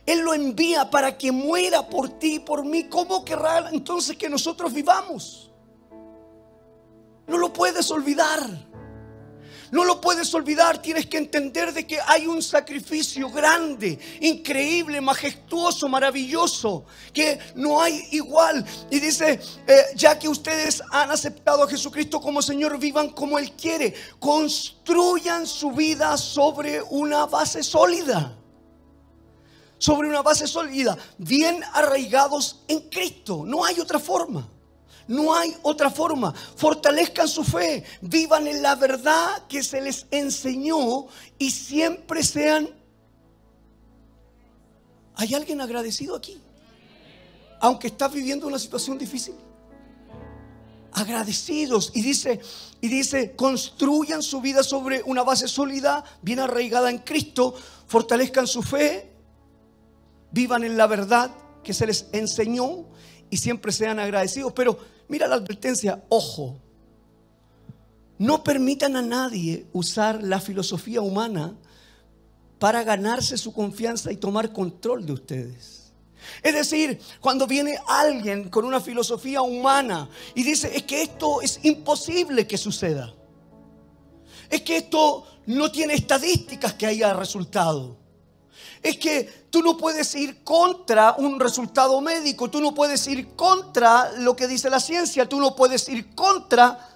Él 0.05 0.19
lo 0.19 0.33
envía 0.33 0.89
para 0.89 1.17
que 1.17 1.31
muera 1.31 1.89
por 1.89 2.09
ti 2.09 2.35
y 2.35 2.39
por 2.39 2.63
mí. 2.63 2.83
¿Cómo 2.83 3.25
querrá 3.25 3.69
entonces 3.71 4.15
que 4.17 4.29
nosotros 4.29 4.71
vivamos? 4.71 5.51
No 7.27 7.37
lo 7.37 7.51
puedes 7.51 7.89
olvidar. 7.89 8.64
No 9.75 9.83
lo 9.83 9.99
puedes 9.99 10.33
olvidar, 10.33 10.81
tienes 10.81 11.05
que 11.05 11.17
entender 11.17 11.73
de 11.73 11.85
que 11.85 11.99
hay 12.07 12.27
un 12.27 12.41
sacrificio 12.41 13.29
grande, 13.29 13.99
increíble, 14.21 15.01
majestuoso, 15.01 15.89
maravilloso, 15.89 16.85
que 17.11 17.37
no 17.55 17.81
hay 17.81 18.07
igual. 18.11 18.65
Y 18.89 19.01
dice, 19.01 19.37
eh, 19.67 19.83
ya 19.93 20.17
que 20.17 20.29
ustedes 20.29 20.81
han 20.91 21.11
aceptado 21.11 21.63
a 21.63 21.67
Jesucristo 21.67 22.21
como 22.21 22.41
Señor, 22.41 22.79
vivan 22.79 23.09
como 23.09 23.37
Él 23.37 23.51
quiere, 23.51 23.93
construyan 24.17 25.45
su 25.45 25.71
vida 25.73 26.15
sobre 26.15 26.81
una 26.81 27.25
base 27.25 27.61
sólida 27.61 28.33
sobre 29.77 30.07
una 30.07 30.21
base 30.21 30.47
sólida, 30.47 30.97
bien 31.17 31.61
arraigados 31.73 32.63
en 32.69 32.89
Cristo. 32.89 33.43
No 33.45 33.65
hay 33.65 33.81
otra 33.81 33.99
forma. 33.99 34.49
No 35.07 35.35
hay 35.35 35.55
otra 35.61 35.89
forma. 35.89 36.33
Fortalezcan 36.33 37.27
su 37.27 37.43
fe, 37.43 37.83
vivan 38.01 38.47
en 38.47 38.61
la 38.61 38.75
verdad 38.75 39.43
que 39.47 39.63
se 39.63 39.81
les 39.81 40.07
enseñó 40.11 41.07
y 41.37 41.51
siempre 41.51 42.23
sean... 42.23 42.69
¿Hay 45.15 45.33
alguien 45.33 45.61
agradecido 45.61 46.15
aquí? 46.15 46.41
Aunque 47.61 47.87
estás 47.87 48.11
viviendo 48.11 48.47
una 48.47 48.59
situación 48.59 48.97
difícil. 48.97 49.35
Agradecidos. 50.91 51.91
Y 51.93 52.01
dice, 52.01 52.41
y 52.81 52.87
dice, 52.87 53.35
construyan 53.35 54.23
su 54.23 54.41
vida 54.41 54.63
sobre 54.63 55.03
una 55.03 55.23
base 55.23 55.47
sólida, 55.47 56.03
bien 56.21 56.39
arraigada 56.39 56.89
en 56.89 56.99
Cristo, 56.99 57.55
fortalezcan 57.87 58.47
su 58.47 58.61
fe, 58.63 59.11
vivan 60.31 60.63
en 60.63 60.77
la 60.77 60.87
verdad 60.87 61.31
que 61.63 61.73
se 61.73 61.85
les 61.87 62.07
enseñó 62.11 62.85
y 63.29 63.37
siempre 63.37 63.71
sean 63.71 63.99
agradecidos. 63.99 64.51
Pero 64.53 64.77
Mira 65.07 65.27
la 65.27 65.35
advertencia, 65.35 66.03
ojo, 66.09 66.59
no 68.17 68.43
permitan 68.43 68.95
a 68.95 69.01
nadie 69.01 69.67
usar 69.73 70.23
la 70.23 70.39
filosofía 70.39 71.01
humana 71.01 71.55
para 72.59 72.83
ganarse 72.83 73.37
su 73.37 73.53
confianza 73.53 74.11
y 74.11 74.17
tomar 74.17 74.53
control 74.53 75.05
de 75.05 75.13
ustedes. 75.13 75.93
Es 76.41 76.53
decir, 76.53 76.99
cuando 77.19 77.45
viene 77.45 77.77
alguien 77.87 78.49
con 78.49 78.65
una 78.65 78.79
filosofía 78.79 79.41
humana 79.41 80.09
y 80.33 80.43
dice, 80.43 80.75
es 80.75 80.83
que 80.83 81.03
esto 81.03 81.41
es 81.41 81.59
imposible 81.63 82.47
que 82.47 82.57
suceda. 82.57 83.13
Es 84.49 84.61
que 84.61 84.77
esto 84.77 85.25
no 85.45 85.71
tiene 85.71 85.93
estadísticas 85.93 86.73
que 86.73 86.87
haya 86.87 87.13
resultado 87.13 87.97
es 88.85 88.99
que 88.99 89.23
tú 89.49 89.63
no 89.63 89.75
puedes 89.75 90.13
ir 90.13 90.43
contra 90.43 91.15
un 91.17 91.39
resultado 91.39 91.99
médico, 92.01 92.51
tú 92.51 92.61
no 92.61 92.75
puedes 92.75 93.07
ir 93.07 93.29
contra 93.29 94.11
lo 94.19 94.35
que 94.35 94.45
dice 94.45 94.69
la 94.69 94.79
ciencia, 94.79 95.27
tú 95.27 95.39
no 95.39 95.55
puedes 95.55 95.89
ir 95.89 96.13
contra 96.13 96.87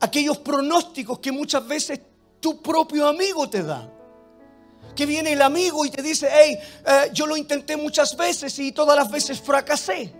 aquellos 0.00 0.36
pronósticos 0.36 1.18
que 1.20 1.32
muchas 1.32 1.66
veces 1.66 2.00
tu 2.40 2.60
propio 2.60 3.08
amigo 3.08 3.48
te 3.48 3.62
da. 3.62 3.90
Que 4.94 5.06
viene 5.06 5.32
el 5.32 5.40
amigo 5.40 5.86
y 5.86 5.90
te 5.90 6.02
dice, 6.02 6.28
hey, 6.30 6.58
eh, 6.84 7.10
yo 7.14 7.26
lo 7.26 7.38
intenté 7.38 7.74
muchas 7.78 8.14
veces 8.18 8.58
y 8.58 8.72
todas 8.72 8.94
las 8.94 9.10
veces 9.10 9.40
fracasé. 9.40 10.12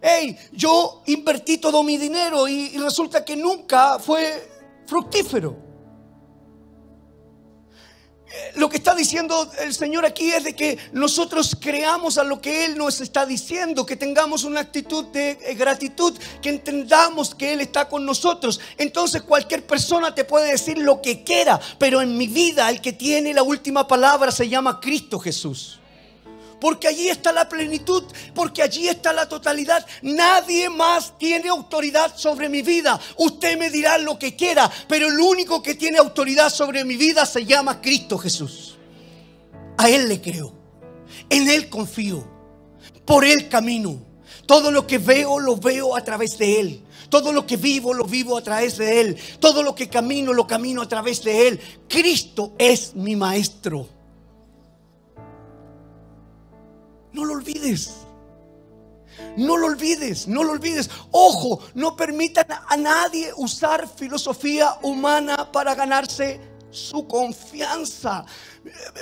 Hey, 0.00 0.38
yo 0.52 1.02
invertí 1.06 1.58
todo 1.58 1.82
mi 1.82 1.96
dinero 1.96 2.46
y 2.46 2.78
resulta 2.78 3.24
que 3.24 3.34
nunca 3.34 3.98
fue 3.98 4.56
fructífero. 4.88 5.68
lo 8.56 8.68
que 8.68 8.76
está 8.76 8.94
diciendo 8.94 9.50
el 9.60 9.74
Señor 9.74 10.04
aquí 10.04 10.30
es 10.30 10.44
de 10.44 10.54
que 10.54 10.78
nosotros 10.92 11.56
creamos 11.60 12.18
a 12.18 12.24
lo 12.24 12.40
que 12.40 12.64
Él 12.64 12.76
nos 12.76 13.00
está 13.00 13.24
diciendo, 13.26 13.86
que 13.86 13.96
tengamos 13.96 14.44
una 14.44 14.60
actitud 14.60 15.06
de 15.06 15.30
eh, 15.30 15.54
gratitud, 15.54 16.16
que 16.42 16.50
entendamos 16.50 17.34
que 17.34 17.52
Él 17.52 17.60
está 17.60 17.88
con 17.88 18.04
nosotros. 18.04 18.60
Entonces 18.76 19.22
cualquier 19.22 19.66
persona 19.66 20.14
te 20.14 20.24
puede 20.24 20.52
decir 20.52 20.78
lo 20.78 21.00
que 21.00 21.24
quiera, 21.24 21.60
pero 21.78 22.00
en 22.00 22.16
mi 22.16 22.26
vida 22.26 22.68
el 22.70 22.80
que 22.80 22.92
tiene 22.92 23.32
la 23.32 23.42
última 23.42 23.86
palabra 23.86 24.30
se 24.30 24.48
llama 24.48 24.80
Cristo 24.80 25.18
Jesús 25.18 25.77
porque 26.60 26.88
allí 26.88 27.08
está 27.08 27.32
la 27.32 27.48
plenitud, 27.48 28.04
porque 28.34 28.62
allí 28.62 28.88
está 28.88 29.12
la 29.12 29.28
totalidad. 29.28 29.84
Nadie 30.02 30.68
más 30.68 31.16
tiene 31.18 31.48
autoridad 31.48 32.16
sobre 32.16 32.48
mi 32.48 32.62
vida. 32.62 32.98
Usted 33.16 33.58
me 33.58 33.70
dirá 33.70 33.98
lo 33.98 34.18
que 34.18 34.36
quiera, 34.36 34.70
pero 34.88 35.08
el 35.08 35.18
único 35.18 35.62
que 35.62 35.74
tiene 35.74 35.98
autoridad 35.98 36.50
sobre 36.50 36.84
mi 36.84 36.96
vida 36.96 37.26
se 37.26 37.44
llama 37.44 37.80
Cristo 37.80 38.18
Jesús. 38.18 38.76
A 39.76 39.88
Él 39.88 40.08
le 40.08 40.20
creo, 40.20 40.52
en 41.30 41.48
Él 41.48 41.68
confío, 41.68 42.26
por 43.04 43.24
Él 43.24 43.48
camino. 43.48 44.06
Todo 44.46 44.70
lo 44.70 44.86
que 44.86 44.98
veo, 44.98 45.38
lo 45.38 45.56
veo 45.56 45.94
a 45.94 46.02
través 46.02 46.38
de 46.38 46.58
Él. 46.58 46.82
Todo 47.10 47.32
lo 47.32 47.46
que 47.46 47.56
vivo, 47.56 47.94
lo 47.94 48.04
vivo 48.04 48.36
a 48.36 48.42
través 48.42 48.78
de 48.78 49.00
Él. 49.00 49.16
Todo 49.40 49.62
lo 49.62 49.74
que 49.74 49.88
camino, 49.88 50.32
lo 50.32 50.46
camino 50.46 50.82
a 50.82 50.88
través 50.88 51.22
de 51.22 51.48
Él. 51.48 51.60
Cristo 51.86 52.54
es 52.58 52.94
mi 52.94 53.14
maestro. 53.14 53.97
No 57.12 57.24
lo 57.24 57.34
olvides. 57.34 58.08
No 59.36 59.56
lo 59.56 59.66
olvides, 59.66 60.28
no 60.28 60.44
lo 60.44 60.52
olvides. 60.52 60.90
Ojo, 61.10 61.60
no 61.74 61.96
permitan 61.96 62.46
a 62.50 62.76
nadie 62.76 63.32
usar 63.36 63.88
filosofía 63.88 64.78
humana 64.82 65.50
para 65.50 65.74
ganarse 65.74 66.40
su 66.70 67.06
confianza. 67.06 68.24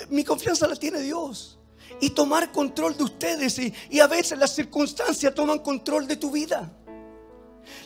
Mi 0.09 0.25
confianza 0.25 0.67
la 0.67 0.77
tiene 0.77 1.01
Dios. 1.01 1.59
Y 2.01 2.11
tomar 2.11 2.53
control 2.53 2.97
de 2.97 3.05
ustedes. 3.05 3.59
Y, 3.91 4.01
a 4.01 4.07
veces 4.07 4.39
las 4.39 4.55
circunstancias 4.55 5.35
toman 5.35 5.61
control 5.61 6.07
de 6.07 6.17
tu 6.17 6.31
vida. 6.31 6.71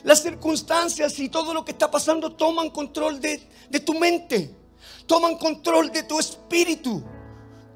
Las 0.03 0.23
circunstancias 0.23 1.19
y 1.19 1.29
todo 1.29 1.55
lo 1.55 1.65
que 1.65 1.73
está 1.73 1.91
pasando 1.91 2.35
toman 2.35 2.71
control 2.71 3.21
de, 3.21 3.49
de 3.69 3.81
tu 3.81 3.95
mente. 3.95 4.55
Toman 5.07 5.37
control 5.37 5.91
de 5.91 6.03
tu 6.05 6.19
espíritu 6.19 7.03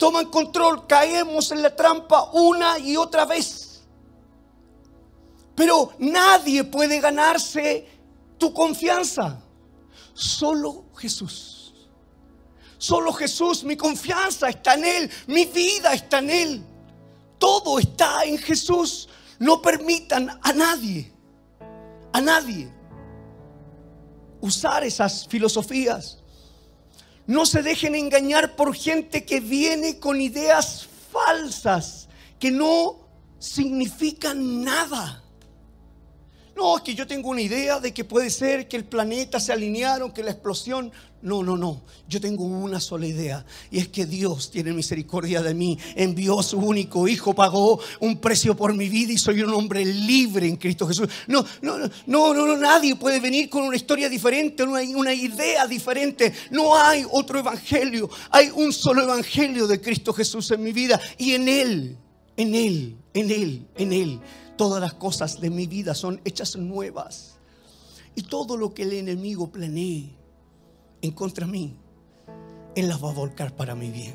toman 0.04 0.26
control, 0.26 0.86
caemos 0.86 1.50
en 1.50 1.62
la 1.62 1.74
trampa 1.74 2.28
una 2.34 2.78
y 2.78 2.94
otra 2.94 3.24
vez. 3.24 3.80
Pero 5.54 5.94
nadie 5.98 6.62
puede 6.62 7.00
ganarse 7.00 7.88
tu 8.36 8.52
confianza. 8.52 9.40
Solo 10.12 10.84
Jesús. 10.94 11.72
Solo 12.76 13.14
Jesús, 13.14 13.64
mi 13.64 13.78
confianza 13.78 14.50
está 14.50 14.74
en 14.74 14.84
Él, 14.84 15.10
mi 15.26 15.46
vida 15.46 15.94
está 15.94 16.18
en 16.18 16.28
Él. 16.28 16.66
Todo 17.38 17.78
está 17.78 18.24
en 18.24 18.36
Jesús. 18.36 19.08
No 19.38 19.62
permitan 19.62 20.38
a 20.42 20.52
nadie, 20.52 21.10
a 22.12 22.20
nadie, 22.20 22.70
usar 24.42 24.84
esas 24.84 25.26
filosofías 25.26 26.18
no 27.26 27.46
se 27.46 27.62
dejen 27.62 27.94
engañar 27.94 28.54
por 28.56 28.74
gente 28.74 29.24
que 29.24 29.40
viene 29.40 29.98
con 29.98 30.20
ideas 30.20 30.88
falsas 31.10 32.08
que 32.38 32.50
no 32.50 33.00
significan 33.38 34.62
nada. 34.62 35.23
No, 36.56 36.76
es 36.76 36.82
que 36.84 36.94
yo 36.94 37.06
tengo 37.06 37.30
una 37.30 37.40
idea 37.40 37.80
de 37.80 37.92
que 37.92 38.04
puede 38.04 38.30
ser 38.30 38.68
que 38.68 38.76
el 38.76 38.84
planeta 38.84 39.40
se 39.40 39.52
alinearon, 39.52 40.12
que 40.12 40.22
la 40.22 40.30
explosión. 40.30 40.92
No, 41.20 41.42
no, 41.42 41.56
no. 41.56 41.82
Yo 42.06 42.20
tengo 42.20 42.44
una 42.44 42.78
sola 42.78 43.06
idea. 43.06 43.44
Y 43.72 43.78
es 43.78 43.88
que 43.88 44.06
Dios 44.06 44.50
tiene 44.52 44.72
misericordia 44.72 45.42
de 45.42 45.52
mí. 45.52 45.76
Envió 45.96 46.42
su 46.42 46.58
único 46.58 47.08
hijo, 47.08 47.34
pagó 47.34 47.80
un 47.98 48.18
precio 48.20 48.54
por 48.54 48.72
mi 48.72 48.88
vida 48.88 49.12
y 49.12 49.18
soy 49.18 49.42
un 49.42 49.52
hombre 49.52 49.84
libre 49.84 50.46
en 50.46 50.56
Cristo 50.56 50.86
Jesús. 50.86 51.08
No, 51.26 51.44
no, 51.62 51.78
no, 51.78 51.88
no, 52.06 52.46
no, 52.46 52.56
nadie 52.56 52.94
puede 52.94 53.18
venir 53.18 53.48
con 53.48 53.64
una 53.64 53.76
historia 53.76 54.08
diferente, 54.08 54.62
una, 54.62 54.80
una 54.96 55.14
idea 55.14 55.66
diferente. 55.66 56.32
No 56.50 56.76
hay 56.76 57.04
otro 57.10 57.40
evangelio. 57.40 58.08
Hay 58.30 58.50
un 58.54 58.72
solo 58.72 59.02
evangelio 59.02 59.66
de 59.66 59.80
Cristo 59.80 60.12
Jesús 60.12 60.50
en 60.52 60.62
mi 60.62 60.72
vida. 60.72 61.00
Y 61.18 61.32
en 61.32 61.48
Él, 61.48 61.96
en 62.36 62.54
Él, 62.54 62.96
en 63.12 63.30
Él, 63.30 63.66
en 63.76 63.92
Él 63.92 64.20
Todas 64.56 64.80
las 64.80 64.94
cosas 64.94 65.40
de 65.40 65.50
mi 65.50 65.66
vida 65.66 65.94
son 65.94 66.20
hechas 66.24 66.56
nuevas. 66.56 67.36
Y 68.14 68.22
todo 68.22 68.56
lo 68.56 68.72
que 68.72 68.84
el 68.84 68.92
enemigo 68.92 69.50
planee 69.50 70.14
en 71.02 71.10
contra 71.10 71.46
mí, 71.46 71.76
Él 72.74 72.88
las 72.88 73.02
va 73.02 73.10
a 73.10 73.14
volcar 73.14 73.54
para 73.56 73.74
mi 73.74 73.90
bien. 73.90 74.14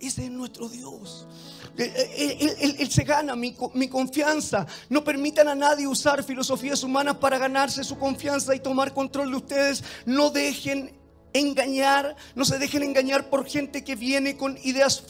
Ese 0.00 0.24
es 0.24 0.30
nuestro 0.30 0.68
Dios. 0.68 1.26
Él, 1.76 2.90
se 2.90 3.04
gana 3.04 3.34
mi, 3.36 3.56
mi, 3.74 3.88
confianza. 3.88 4.66
No 4.88 5.02
permitan 5.02 5.48
a 5.48 5.54
nadie 5.54 5.86
usar 5.86 6.22
filosofías 6.22 6.82
humanas 6.82 7.16
para 7.16 7.38
ganarse 7.38 7.82
su 7.84 7.98
confianza 7.98 8.54
y 8.54 8.60
tomar 8.60 8.92
control 8.92 9.30
de 9.30 9.36
ustedes. 9.36 9.84
No 10.04 10.30
dejen 10.30 10.92
engañar, 11.34 12.16
no 12.34 12.44
se 12.44 12.58
dejen 12.58 12.84
engañar 12.84 13.28
por 13.28 13.44
gente 13.46 13.84
que 13.84 13.96
viene 13.96 14.36
con 14.36 14.56
ideas 14.62 15.02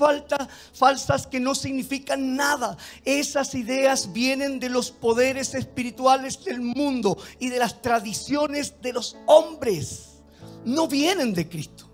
falsas 0.72 1.26
que 1.26 1.38
no 1.38 1.54
significan 1.54 2.34
nada. 2.34 2.76
Esas 3.04 3.54
ideas 3.54 4.12
vienen 4.12 4.58
de 4.58 4.70
los 4.70 4.90
poderes 4.90 5.54
espirituales 5.54 6.42
del 6.44 6.60
mundo 6.60 7.16
y 7.38 7.50
de 7.50 7.58
las 7.58 7.80
tradiciones 7.80 8.80
de 8.80 8.94
los 8.94 9.16
hombres. 9.26 10.22
No 10.64 10.88
vienen 10.88 11.34
de 11.34 11.48
Cristo. 11.48 11.90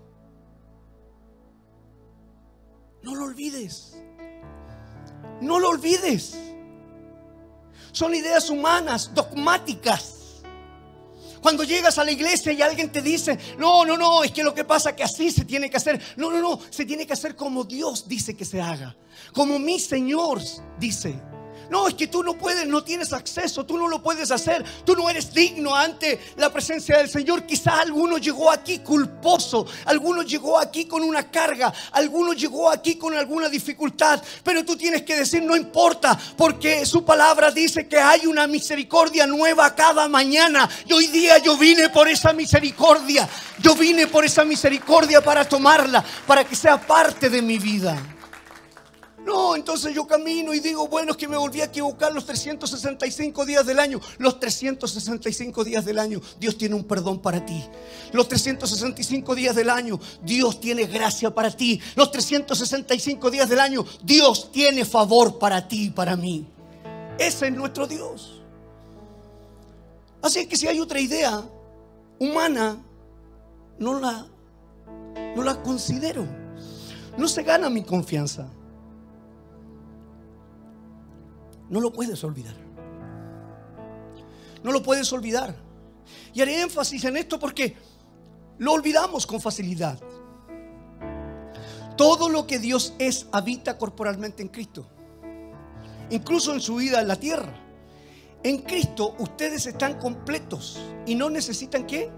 No 3.03 3.13
lo 3.15 3.25
olvides. 3.25 3.97
No 5.41 5.59
lo 5.59 5.69
olvides. 5.69 6.37
Son 7.91 8.15
ideas 8.15 8.49
humanas, 8.49 9.11
dogmáticas 9.13 10.20
cuando 11.41 11.63
llegas 11.63 11.97
a 11.97 12.03
la 12.03 12.11
iglesia 12.11 12.51
y 12.51 12.61
alguien 12.61 12.91
te 12.91 13.01
dice, 13.01 13.37
no, 13.57 13.83
no, 13.85 13.97
no, 13.97 14.23
es 14.23 14.31
que 14.31 14.43
lo 14.43 14.53
que 14.53 14.63
pasa 14.63 14.91
es 14.91 14.95
que 14.95 15.03
así 15.03 15.31
se 15.31 15.45
tiene 15.45 15.69
que 15.69 15.77
hacer. 15.77 15.99
No, 16.15 16.31
no, 16.31 16.39
no, 16.39 16.59
se 16.69 16.85
tiene 16.85 17.05
que 17.05 17.13
hacer 17.13 17.35
como 17.35 17.63
Dios 17.63 18.07
dice 18.07 18.35
que 18.35 18.45
se 18.45 18.61
haga. 18.61 18.95
Como 19.33 19.59
mi 19.59 19.79
Señor 19.79 20.41
dice. 20.79 21.30
No, 21.71 21.87
es 21.87 21.93
que 21.93 22.07
tú 22.07 22.21
no 22.21 22.33
puedes, 22.33 22.67
no 22.67 22.83
tienes 22.83 23.13
acceso, 23.13 23.65
tú 23.65 23.77
no 23.77 23.87
lo 23.87 24.03
puedes 24.03 24.29
hacer, 24.29 24.61
tú 24.83 24.93
no 24.93 25.09
eres 25.09 25.33
digno 25.33 25.73
ante 25.73 26.19
la 26.35 26.51
presencia 26.51 26.97
del 26.97 27.09
Señor. 27.09 27.45
Quizá 27.45 27.79
alguno 27.79 28.17
llegó 28.17 28.51
aquí 28.51 28.79
culposo, 28.79 29.65
alguno 29.85 30.21
llegó 30.21 30.59
aquí 30.59 30.83
con 30.83 31.01
una 31.01 31.31
carga, 31.31 31.73
alguno 31.93 32.33
llegó 32.33 32.69
aquí 32.69 32.95
con 32.95 33.15
alguna 33.15 33.47
dificultad, 33.47 34.21
pero 34.43 34.65
tú 34.65 34.75
tienes 34.75 35.03
que 35.03 35.15
decir, 35.15 35.43
no 35.43 35.55
importa, 35.55 36.19
porque 36.35 36.85
su 36.85 37.05
palabra 37.05 37.51
dice 37.51 37.87
que 37.87 37.97
hay 37.97 38.25
una 38.25 38.47
misericordia 38.47 39.25
nueva 39.25 39.73
cada 39.73 40.09
mañana. 40.09 40.69
Y 40.85 40.91
hoy 40.91 41.07
día 41.07 41.37
yo 41.37 41.55
vine 41.55 41.87
por 41.87 42.09
esa 42.09 42.33
misericordia, 42.33 43.29
yo 43.59 43.75
vine 43.75 44.07
por 44.07 44.25
esa 44.25 44.43
misericordia 44.43 45.23
para 45.23 45.47
tomarla, 45.47 46.03
para 46.27 46.43
que 46.43 46.53
sea 46.57 46.81
parte 46.81 47.29
de 47.29 47.41
mi 47.41 47.57
vida. 47.59 47.97
No, 49.25 49.55
entonces 49.55 49.93
yo 49.93 50.07
camino 50.07 50.53
y 50.53 50.59
digo, 50.59 50.87
bueno, 50.87 51.11
es 51.11 51.17
que 51.17 51.27
me 51.27 51.37
volví 51.37 51.61
a 51.61 51.65
equivocar 51.65 52.11
los 52.11 52.25
365 52.25 53.45
días 53.45 53.65
del 53.65 53.79
año. 53.79 54.01
Los 54.17 54.39
365 54.39 55.63
días 55.63 55.85
del 55.85 55.99
año, 55.99 56.21
Dios 56.39 56.57
tiene 56.57 56.75
un 56.75 56.83
perdón 56.83 57.19
para 57.19 57.45
ti. 57.45 57.63
Los 58.13 58.27
365 58.27 59.35
días 59.35 59.55
del 59.55 59.69
año, 59.69 59.99
Dios 60.23 60.59
tiene 60.59 60.85
gracia 60.87 61.33
para 61.33 61.51
ti. 61.51 61.79
Los 61.95 62.11
365 62.11 63.29
días 63.29 63.47
del 63.47 63.59
año, 63.59 63.85
Dios 64.03 64.51
tiene 64.51 64.85
favor 64.85 65.37
para 65.37 65.67
ti 65.67 65.85
y 65.85 65.89
para 65.91 66.15
mí. 66.15 66.47
Ese 67.19 67.47
es 67.47 67.53
nuestro 67.53 67.85
Dios. 67.85 68.41
Así 70.23 70.47
que 70.47 70.55
si 70.55 70.67
hay 70.67 70.79
otra 70.79 70.99
idea 70.99 71.43
humana, 72.19 72.77
no 73.77 73.99
la, 73.99 74.25
no 75.35 75.43
la 75.43 75.61
considero. 75.61 76.25
No 77.17 77.27
se 77.27 77.43
gana 77.43 77.69
mi 77.69 77.83
confianza. 77.83 78.47
No 81.71 81.79
lo 81.79 81.91
puedes 81.91 82.23
olvidar. 82.23 82.53
No 84.61 84.71
lo 84.71 84.83
puedes 84.83 85.11
olvidar. 85.13 85.55
Y 86.33 86.41
haré 86.41 86.61
énfasis 86.61 87.05
en 87.05 87.17
esto 87.17 87.39
porque 87.39 87.75
lo 88.59 88.73
olvidamos 88.73 89.25
con 89.25 89.41
facilidad. 89.41 89.99
Todo 91.95 92.29
lo 92.29 92.45
que 92.45 92.59
Dios 92.59 92.93
es 92.99 93.25
habita 93.31 93.77
corporalmente 93.77 94.43
en 94.43 94.49
Cristo. 94.49 94.85
Incluso 96.09 96.53
en 96.53 96.59
su 96.59 96.75
vida 96.75 96.99
en 97.01 97.07
la 97.07 97.15
tierra. 97.15 97.53
En 98.43 98.59
Cristo 98.63 99.15
ustedes 99.19 99.65
están 99.65 99.97
completos 99.97 100.77
y 101.05 101.15
no 101.15 101.29
necesitan 101.29 101.87
qué? 101.87 102.11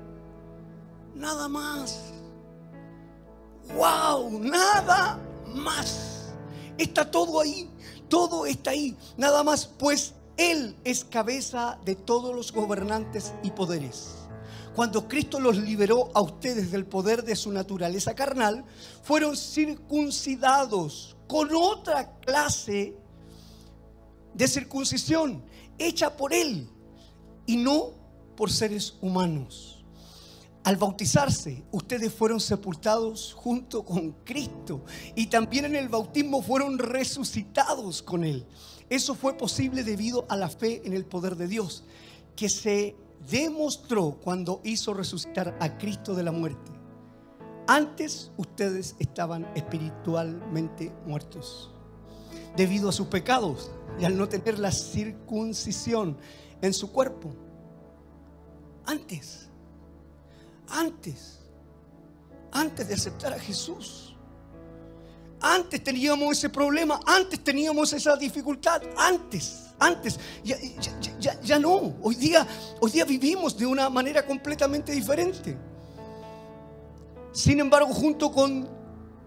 Nada 1.14 1.48
más. 1.48 2.12
Wow, 3.76 4.40
nada 4.40 5.20
más. 5.54 6.34
Está 6.76 7.10
todo 7.10 7.40
ahí. 7.40 7.70
Todo 8.14 8.46
está 8.46 8.70
ahí. 8.70 8.96
Nada 9.18 9.42
más, 9.44 9.66
pues 9.66 10.14
Él 10.38 10.76
es 10.84 11.04
cabeza 11.04 11.80
de 11.84 11.96
todos 11.96 12.36
los 12.36 12.52
gobernantes 12.52 13.34
y 13.42 13.50
poderes. 13.50 14.12
cuando 14.76 15.08
Cristo 15.08 15.40
los 15.40 15.58
liberó 15.58 16.12
a 16.14 16.22
ustedes 16.22 16.70
del 16.70 16.86
poder 16.86 17.24
de 17.24 17.36
su 17.36 17.52
naturaleza 17.52 18.14
carnal, 18.14 18.66
fueron 19.02 19.36
circuncidados 19.36 21.16
con 21.28 21.56
otra 21.56 22.20
clase 22.20 22.96
de 24.36 24.48
circuncisión 24.48 25.44
hecha 25.80 26.16
por 26.16 26.36
Él 26.36 26.70
y 27.48 27.58
no 27.58 27.94
por 28.38 28.52
seres 28.52 28.94
humanos. 29.02 29.73
Al 30.64 30.78
bautizarse, 30.78 31.62
ustedes 31.72 32.14
fueron 32.14 32.40
sepultados 32.40 33.34
junto 33.34 33.84
con 33.84 34.12
Cristo 34.24 34.86
y 35.14 35.28
también 35.28 35.66
en 35.66 35.76
el 35.76 35.90
bautismo 35.90 36.42
fueron 36.42 36.80
resucitados 36.80 38.02
con 38.02 38.24
Él. 38.24 38.46
Eso 38.90 39.14
fue 39.14 39.36
posible 39.36 39.84
debido 39.84 40.26
a 40.30 40.38
la 40.38 40.48
fe 40.48 40.82
en 40.86 40.94
el 40.94 41.06
poder 41.06 41.36
de 41.36 41.50
Dios, 41.50 41.84
que 42.38 42.48
se 42.48 42.96
demostró 43.30 44.20
cuando 44.24 44.62
hizo 44.64 44.94
resucitar 44.94 45.58
a 45.60 45.78
Cristo 45.78 46.16
de 46.16 46.24
la 46.24 46.32
muerte. 46.32 46.72
Antes 47.68 48.32
ustedes 48.38 48.96
estaban 49.00 49.46
espiritualmente 49.56 50.94
muertos 51.06 51.72
debido 52.56 52.88
a 52.88 52.94
sus 52.94 53.08
pecados 53.08 53.72
y 54.00 54.06
al 54.06 54.18
no 54.18 54.30
tener 54.30 54.60
la 54.60 54.72
circuncisión 54.72 56.18
en 56.62 56.74
su 56.74 56.92
cuerpo. 56.92 57.34
Antes 58.86 59.50
antes, 60.70 61.40
antes 62.52 62.88
de 62.88 62.94
aceptar 62.94 63.34
a 63.34 63.40
Jesús. 63.40 64.16
Antes 65.42 65.84
teníamos 65.84 66.38
ese 66.38 66.50
problema, 66.50 67.00
antes 67.06 67.44
teníamos 67.44 67.92
esa 67.92 68.16
dificultad, 68.16 68.82
antes, 68.98 69.74
antes. 69.78 70.18
Ya, 70.42 71.60
no, 71.60 71.96
hoy 72.02 72.16
día, 72.16 72.48
hoy 72.80 72.92
día 72.92 73.04
vivimos 73.04 73.58
de 73.58 73.66
una 73.66 73.90
manera 73.90 74.26
completamente 74.26 74.94
diferente. 74.94 75.58
Sin 77.34 77.60
embargo, 77.60 77.94
junto 77.94 78.32
con 78.32 78.70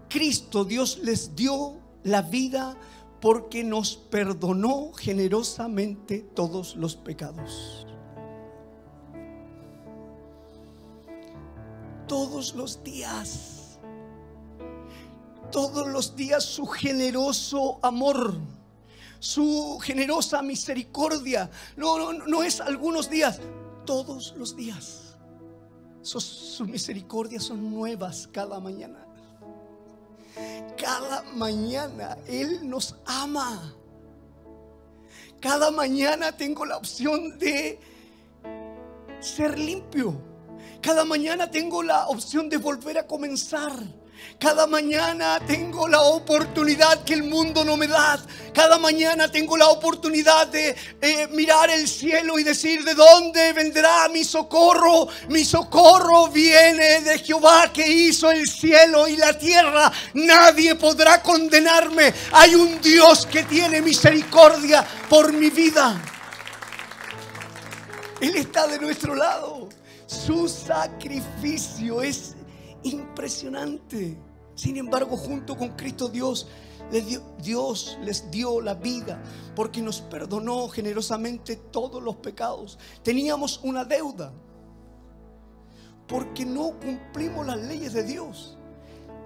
Cristo, 0.09 0.65
Dios 0.65 0.99
les 1.03 1.35
dio 1.35 1.77
la 2.03 2.23
vida 2.23 2.75
porque 3.21 3.63
nos 3.63 3.95
perdonó 3.95 4.93
generosamente 4.93 6.19
todos 6.33 6.75
los 6.75 6.95
pecados. 6.95 7.86
Todos 12.07 12.55
los 12.55 12.83
días. 12.83 13.79
Todos 15.51 15.87
los 15.87 16.15
días 16.15 16.43
su 16.43 16.65
generoso 16.65 17.79
amor, 17.81 18.35
su 19.19 19.79
generosa 19.81 20.41
misericordia. 20.41 21.49
No, 21.75 21.97
no, 21.97 22.25
no 22.25 22.43
es 22.43 22.59
algunos 22.59 23.09
días, 23.09 23.39
todos 23.85 24.33
los 24.37 24.55
días. 24.55 25.15
Sus, 26.01 26.61
misericordias 26.61 27.43
son 27.43 27.69
nuevas 27.69 28.29
cada 28.31 28.59
mañana. 28.59 29.05
Cada 30.77 31.23
mañana 31.33 32.17
Él 32.27 32.67
nos 32.67 32.95
ama. 33.05 33.73
Cada 35.39 35.71
mañana 35.71 36.31
tengo 36.31 36.65
la 36.65 36.77
opción 36.77 37.37
de 37.37 37.79
ser 39.19 39.57
limpio 39.57 40.26
cada 40.87 41.03
mañana 41.03 41.51
tengo 41.51 41.83
la 41.83 42.07
opción 42.07 42.47
de 42.47 42.55
volver 42.55 42.97
a 42.97 43.05
comenzar. 43.05 43.73
Cada 44.39 44.67
mañana 44.67 45.37
tengo 45.45 45.85
la 45.85 45.99
oportunidad 45.99 47.03
que 47.03 47.13
el 47.13 47.23
mundo 47.23 47.65
no 47.65 47.75
me 47.75 47.87
da. 47.87 48.17
Cada 48.53 48.79
mañana 48.79 49.29
tengo 49.29 49.57
la 49.57 49.67
oportunidad 49.67 50.47
de 50.47 50.73
eh, 51.01 51.27
mirar 51.33 51.69
el 51.71 51.89
cielo 51.89 52.39
y 52.39 52.43
decir 52.45 52.85
de 52.85 52.93
dónde 52.93 53.51
vendrá 53.51 54.07
mi 54.07 54.23
socorro. 54.23 55.09
Mi 55.27 55.43
socorro 55.43 56.29
viene 56.29 57.01
de 57.01 57.19
Jehová 57.19 57.69
que 57.73 57.85
hizo 57.85 58.31
el 58.31 58.47
cielo 58.47 59.09
y 59.09 59.17
la 59.17 59.37
tierra. 59.37 59.91
Nadie 60.13 60.75
podrá 60.75 61.21
condenarme. 61.21 62.13
Hay 62.31 62.55
un 62.55 62.79
Dios 62.79 63.25
que 63.25 63.43
tiene 63.43 63.81
misericordia 63.81 64.87
por 65.09 65.33
mi 65.33 65.49
vida. 65.49 66.01
Él 68.21 68.37
está 68.37 68.67
de 68.67 68.79
nuestro 68.79 69.15
lado. 69.15 69.67
Su 70.07 70.47
sacrificio 70.47 72.01
es 72.01 72.35
impresionante. 72.83 74.17
Sin 74.55 74.77
embargo, 74.77 75.17
junto 75.17 75.55
con 75.57 75.69
Cristo 75.75 76.07
Dios, 76.07 76.47
Dios 77.43 77.97
les 78.01 78.31
dio 78.31 78.61
la 78.61 78.73
vida 78.73 79.21
porque 79.53 79.81
nos 79.81 79.99
perdonó 79.99 80.69
generosamente 80.69 81.57
todos 81.57 82.01
los 82.01 82.15
pecados. 82.15 82.79
Teníamos 83.03 83.59
una 83.63 83.83
deuda 83.83 84.31
porque 86.07 86.45
no 86.45 86.79
cumplimos 86.79 87.45
las 87.45 87.59
leyes 87.59 87.91
de 87.91 88.03
Dios. 88.03 88.57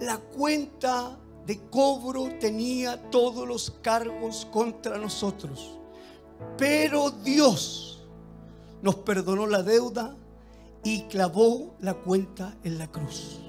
La 0.00 0.18
cuenta 0.18 1.16
de 1.46 1.60
cobro 1.70 2.28
tenía 2.40 3.00
todos 3.10 3.46
los 3.46 3.70
cargos 3.82 4.48
contra 4.50 4.98
nosotros. 4.98 5.78
Pero 6.58 7.10
Dios 7.10 8.04
nos 8.82 8.96
perdonó 8.96 9.46
la 9.46 9.62
deuda 9.62 10.16
y 10.84 11.02
clavó 11.02 11.76
la 11.80 11.94
cuenta 11.94 12.56
en 12.64 12.78
la 12.78 12.86
cruz. 12.90 13.40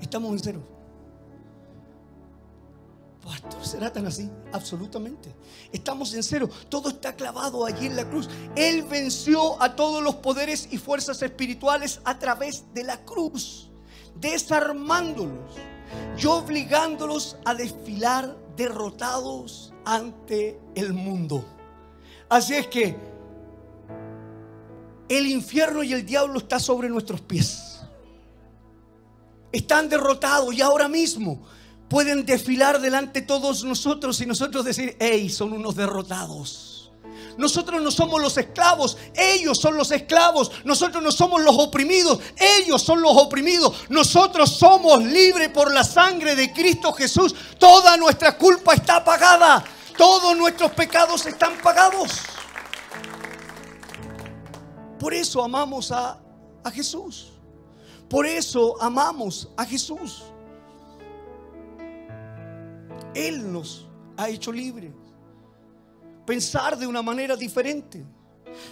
Estamos 0.00 0.32
en 0.32 0.38
cero. 0.38 0.76
Pastor, 3.24 3.66
¿será 3.66 3.92
tan 3.92 4.06
así? 4.06 4.30
Absolutamente. 4.52 5.34
Estamos 5.72 6.14
en 6.14 6.22
cero. 6.22 6.48
Todo 6.68 6.90
está 6.90 7.16
clavado 7.16 7.66
allí 7.66 7.86
en 7.86 7.96
la 7.96 8.08
cruz. 8.08 8.28
Él 8.54 8.84
venció 8.84 9.60
a 9.60 9.74
todos 9.74 10.02
los 10.02 10.16
poderes 10.16 10.68
y 10.70 10.78
fuerzas 10.78 11.20
espirituales 11.22 12.00
a 12.04 12.18
través 12.20 12.72
de 12.72 12.84
la 12.84 13.04
cruz, 13.04 13.68
desarmándolos 14.14 15.56
y 16.16 16.26
obligándolos 16.26 17.36
a 17.44 17.54
desfilar 17.54 18.36
derrotados 18.56 19.74
ante 19.84 20.60
el 20.76 20.92
mundo. 20.92 21.44
Así 22.28 22.54
es 22.54 22.68
que 22.68 22.96
el 25.08 25.26
infierno 25.26 25.82
y 25.82 25.92
el 25.92 26.04
diablo 26.04 26.38
está 26.38 26.58
sobre 26.58 26.88
nuestros 26.88 27.20
pies. 27.20 27.80
Están 29.52 29.88
derrotados 29.88 30.54
y 30.54 30.60
ahora 30.60 30.88
mismo 30.88 31.42
pueden 31.88 32.26
desfilar 32.26 32.80
delante 32.80 33.20
de 33.20 33.26
todos 33.26 33.64
nosotros 33.64 34.20
y 34.20 34.26
nosotros 34.26 34.64
decir, 34.64 34.96
hey, 34.98 35.30
son 35.30 35.52
unos 35.52 35.76
derrotados. 35.76 36.76
Nosotros 37.36 37.82
no 37.82 37.90
somos 37.90 38.20
los 38.20 38.36
esclavos, 38.38 38.96
ellos 39.14 39.58
son 39.58 39.76
los 39.76 39.90
esclavos. 39.90 40.50
Nosotros 40.64 41.02
no 41.02 41.12
somos 41.12 41.42
los 41.42 41.54
oprimidos, 41.58 42.18
ellos 42.36 42.82
son 42.82 43.02
los 43.02 43.12
oprimidos. 43.16 43.74
Nosotros 43.88 44.50
somos 44.50 45.02
libres 45.04 45.50
por 45.50 45.72
la 45.72 45.84
sangre 45.84 46.34
de 46.34 46.52
Cristo 46.52 46.92
Jesús. 46.92 47.34
Toda 47.58 47.96
nuestra 47.96 48.36
culpa 48.38 48.74
está 48.74 49.04
pagada. 49.04 49.62
Todos 49.96 50.36
nuestros 50.36 50.72
pecados 50.72 51.24
están 51.26 51.54
pagados. 51.62 52.10
Por 55.06 55.14
eso 55.14 55.40
amamos 55.40 55.92
a, 55.92 56.18
a 56.64 56.70
Jesús. 56.72 57.30
Por 58.08 58.26
eso 58.26 58.74
amamos 58.82 59.48
a 59.56 59.64
Jesús. 59.64 60.24
Él 63.14 63.52
nos 63.52 63.86
ha 64.16 64.28
hecho 64.28 64.50
libres. 64.50 64.90
Pensar 66.26 66.76
de 66.76 66.88
una 66.88 67.02
manera 67.02 67.36
diferente. 67.36 68.04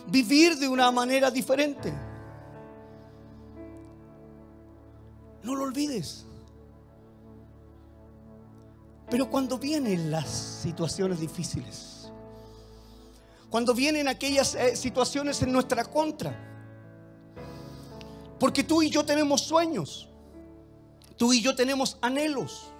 Vivir 0.09 0.59
de 0.59 0.66
una 0.66 0.90
manera 0.90 1.31
diferente. 1.31 1.94
No 5.44 5.55
lo 5.55 5.62
olvides. 5.62 6.27
Pero 9.09 9.31
cuando 9.31 9.57
vienen 9.57 10.11
las 10.11 10.29
situaciones 10.29 11.20
difíciles, 11.20 11.93
cuando 13.55 13.73
vienen 13.73 14.09
aquellas 14.09 14.57
eh, 14.57 14.75
situaciones 14.75 15.40
en 15.43 15.53
nuestra 15.53 15.85
contra. 15.85 16.37
Porque 18.40 18.64
tú 18.64 18.83
y 18.83 18.90
yo 18.90 19.05
tenemos 19.05 19.43
sueños, 19.43 20.09
tú 21.17 21.33
y 21.33 21.40
yo 21.40 21.55
tenemos 21.55 21.97
anhelos, 22.01 22.73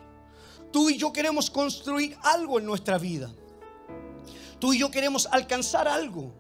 tú 0.73 0.91
y 0.91 0.99
yo 0.99 1.13
queremos 1.13 1.49
construir 1.49 2.19
algo 2.25 2.59
en 2.59 2.67
nuestra 2.67 2.99
vida, 2.99 3.31
tú 4.59 4.73
y 4.73 4.81
yo 4.81 4.91
queremos 4.91 5.29
alcanzar 5.31 5.87
algo. 5.87 6.33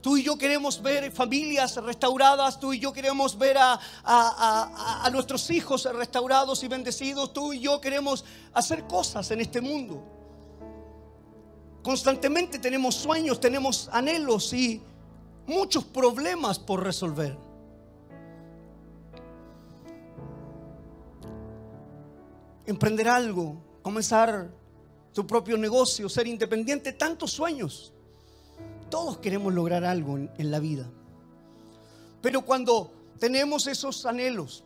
Tú 0.00 0.16
y 0.16 0.22
yo 0.22 0.38
queremos 0.38 0.80
ver 0.80 1.10
familias 1.10 1.74
restauradas, 1.74 2.60
tú 2.60 2.72
y 2.72 2.78
yo 2.78 2.92
queremos 2.92 3.36
ver 3.36 3.58
a, 3.58 3.80
a, 4.04 5.10
nuestros 5.10 5.50
hijos 5.50 5.88
restaurados 5.92 6.62
y 6.62 6.68
bendecidos, 6.68 7.32
tú 7.32 7.52
y 7.52 7.58
yo 7.58 7.80
queremos 7.80 8.24
hacer 8.54 8.86
cosas 8.86 9.28
en 9.32 9.40
este 9.40 9.60
mundo. 9.60 10.19
Constantemente 11.82 12.58
tenemos 12.58 12.94
sueños, 12.94 13.40
tenemos 13.40 13.88
anhelos 13.92 14.52
y 14.52 14.82
muchos 15.46 15.84
problemas 15.84 16.58
por 16.58 16.84
resolver. 16.84 17.36
Emprender 22.66 23.08
algo, 23.08 23.56
comenzar 23.82 24.50
tu 25.12 25.26
propio 25.26 25.56
negocio, 25.56 26.08
ser 26.08 26.26
independiente, 26.26 26.92
tantos 26.92 27.32
sueños. 27.32 27.92
Todos 28.90 29.18
queremos 29.18 29.54
lograr 29.54 29.84
algo 29.84 30.18
en, 30.18 30.50
la 30.50 30.58
vida. 30.58 30.86
Pero 32.20 32.42
cuando 32.42 32.92
tenemos 33.18 33.66
esos 33.66 34.04
anhelos 34.04 34.64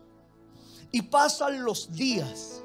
y 0.90 1.03
pasan 1.03 1.64
los 1.64 1.92
días, 1.92 2.62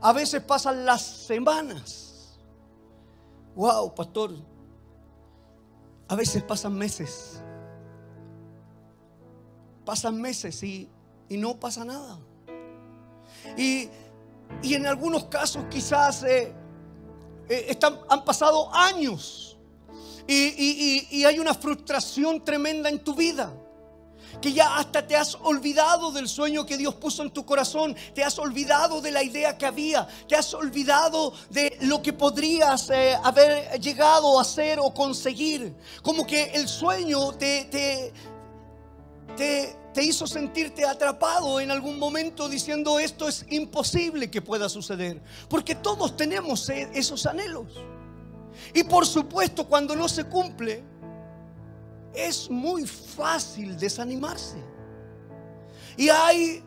a 0.00 0.12
veces 0.12 0.42
pasan 0.42 0.84
las 0.84 1.02
semanas. 1.02 2.03
Wow, 3.54 3.94
pastor. 3.94 4.32
A 6.08 6.16
veces 6.16 6.42
pasan 6.42 6.74
meses. 6.74 7.40
Pasan 9.84 10.20
meses 10.20 10.62
y, 10.62 10.88
y 11.28 11.36
no 11.36 11.58
pasa 11.58 11.84
nada. 11.84 12.18
Y, 13.56 13.88
y, 14.62 14.74
en 14.74 14.86
algunos 14.86 15.24
casos 15.24 15.64
quizás 15.70 16.22
eh, 16.22 16.52
eh, 17.48 17.66
están, 17.68 18.00
han 18.08 18.24
pasado 18.24 18.74
años 18.74 19.58
y, 20.26 20.34
y, 20.34 21.08
y 21.10 21.24
hay 21.24 21.38
una 21.38 21.52
frustración 21.52 22.42
tremenda 22.42 22.88
en 22.88 23.04
tu 23.04 23.14
vida 23.14 23.52
que 24.44 24.52
ya 24.52 24.76
hasta 24.76 25.06
te 25.06 25.16
has 25.16 25.38
olvidado 25.40 26.12
del 26.12 26.28
sueño 26.28 26.66
que 26.66 26.76
Dios 26.76 26.96
puso 26.96 27.22
en 27.22 27.30
tu 27.30 27.46
corazón, 27.46 27.96
te 28.14 28.22
has 28.22 28.38
olvidado 28.38 29.00
de 29.00 29.10
la 29.10 29.22
idea 29.22 29.56
que 29.56 29.64
había, 29.64 30.06
te 30.28 30.36
has 30.36 30.52
olvidado 30.52 31.32
de 31.48 31.78
lo 31.80 32.02
que 32.02 32.12
podrías 32.12 32.90
eh, 32.90 33.16
haber 33.22 33.80
llegado 33.80 34.38
a 34.38 34.42
hacer 34.42 34.78
o 34.80 34.92
conseguir. 34.92 35.74
Como 36.02 36.26
que 36.26 36.52
el 36.52 36.68
sueño 36.68 37.32
te, 37.32 37.64
te, 37.70 38.12
te, 39.34 39.76
te 39.94 40.04
hizo 40.04 40.26
sentirte 40.26 40.84
atrapado 40.84 41.58
en 41.58 41.70
algún 41.70 41.98
momento 41.98 42.46
diciendo 42.46 42.98
esto 42.98 43.26
es 43.26 43.46
imposible 43.48 44.30
que 44.30 44.42
pueda 44.42 44.68
suceder. 44.68 45.22
Porque 45.48 45.74
todos 45.74 46.18
tenemos 46.18 46.68
eh, 46.68 46.90
esos 46.92 47.24
anhelos. 47.24 47.68
Y 48.74 48.84
por 48.84 49.06
supuesto 49.06 49.66
cuando 49.66 49.96
no 49.96 50.06
se 50.06 50.24
cumple, 50.24 50.84
es 52.14 52.48
muy 52.48 52.86
fácil 52.86 53.76
desanimarse. 53.76 54.56
Y 55.96 56.08
hay 56.08 56.62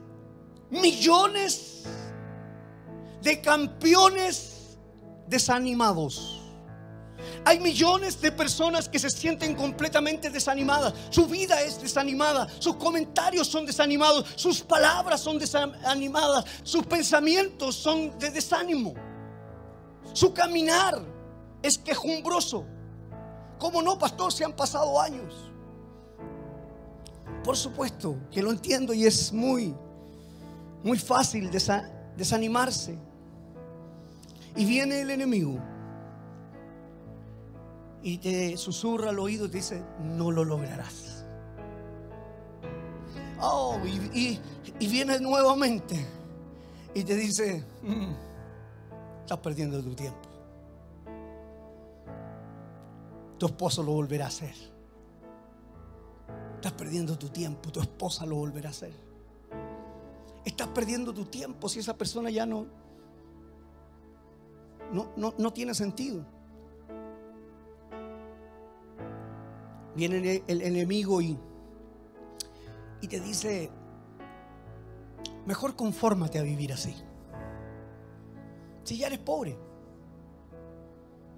millones 0.70 1.84
de 3.22 3.42
campeones 3.42 4.78
desanimados. 5.28 6.42
Hay 7.46 7.60
millones 7.60 8.22
de 8.22 8.32
personas 8.32 8.88
que 8.90 9.00
se 9.00 9.10
sienten 9.10 9.56
completamente 9.56 10.30
desanimadas. 10.30 10.94
Su 11.10 11.28
vida 11.28 11.62
es 11.62 11.82
desanimada. 11.82 12.48
Sus 12.60 12.76
comentarios 12.76 13.48
son 13.48 13.66
desanimados. 13.66 14.26
Sus 14.36 14.62
palabras 14.62 15.22
son 15.22 15.40
desanimadas. 15.40 16.46
Sus 16.64 16.86
pensamientos 16.86 17.76
son 17.76 18.18
de 18.20 18.30
desánimo. 18.30 18.94
Su 20.14 20.34
caminar 20.34 21.02
es 21.62 21.78
quejumbroso. 21.78 22.66
¿Cómo 23.60 23.82
no, 23.82 23.98
pastor? 23.98 24.32
Se 24.32 24.46
han 24.46 24.54
pasado 24.54 25.00
años. 25.02 25.52
Por 27.44 27.56
supuesto 27.56 28.18
que 28.32 28.42
lo 28.42 28.52
entiendo 28.52 28.94
y 28.94 29.06
es 29.06 29.32
muy, 29.34 29.74
muy 30.84 31.00
fácil 31.00 31.50
desanimarse. 31.50 32.98
Y 34.56 34.66
viene 34.66 35.02
el 35.02 35.12
enemigo 35.12 35.58
y 38.02 38.18
te 38.18 38.58
susurra 38.58 39.10
al 39.10 39.20
oído 39.20 39.46
y 39.46 39.50
te 39.50 39.58
dice, 39.58 39.84
no 40.02 40.32
lo 40.32 40.44
lograrás. 40.44 41.26
Oh, 43.40 43.80
y, 43.86 44.40
viene 44.80 45.20
nuevamente 45.20 46.06
y 46.94 47.04
te 47.04 47.16
dice, 47.16 47.64
mm, 47.84 48.12
estás 49.22 49.38
perdiendo 49.40 49.82
tu 49.84 49.94
tiempo 49.94 50.27
tu 53.38 53.46
esposo 53.46 53.84
lo 53.84 53.94
volverá 53.94 54.26
a 54.26 54.28
hacer. 54.30 54.56
Estás 56.56 56.74
perdiendo 56.74 57.18
tu 57.18 57.30
tiempo, 57.30 57.72
tu 57.72 57.80
esposa 57.80 58.26
lo 58.26 58.36
volverá 58.36 58.70
a 58.70 58.72
hacer. 58.72 58.94
Estás 60.44 60.68
perdiendo 60.70 61.14
tu 61.14 61.26
tiempo 61.26 61.70
si 61.70 61.80
esa 61.80 61.96
persona 61.98 62.30
ya 62.30 62.46
no, 62.46 62.66
no, 64.92 65.34
no, 65.38 65.54
tiene 65.54 65.74
sentido. 65.74 66.26
Viene 69.96 70.44
el, 70.48 70.62
enemigo 70.62 71.22
y, 71.22 71.38
y 73.02 73.08
te 73.08 73.20
dice, 73.20 73.70
mejor 75.46 75.76
confórmate 75.76 76.40
a 76.40 76.44
vivir 76.44 76.74
así. 76.74 76.96
Si 78.84 78.98
ya 78.98 79.08
eres 79.08 79.20
pobre, 79.20 79.58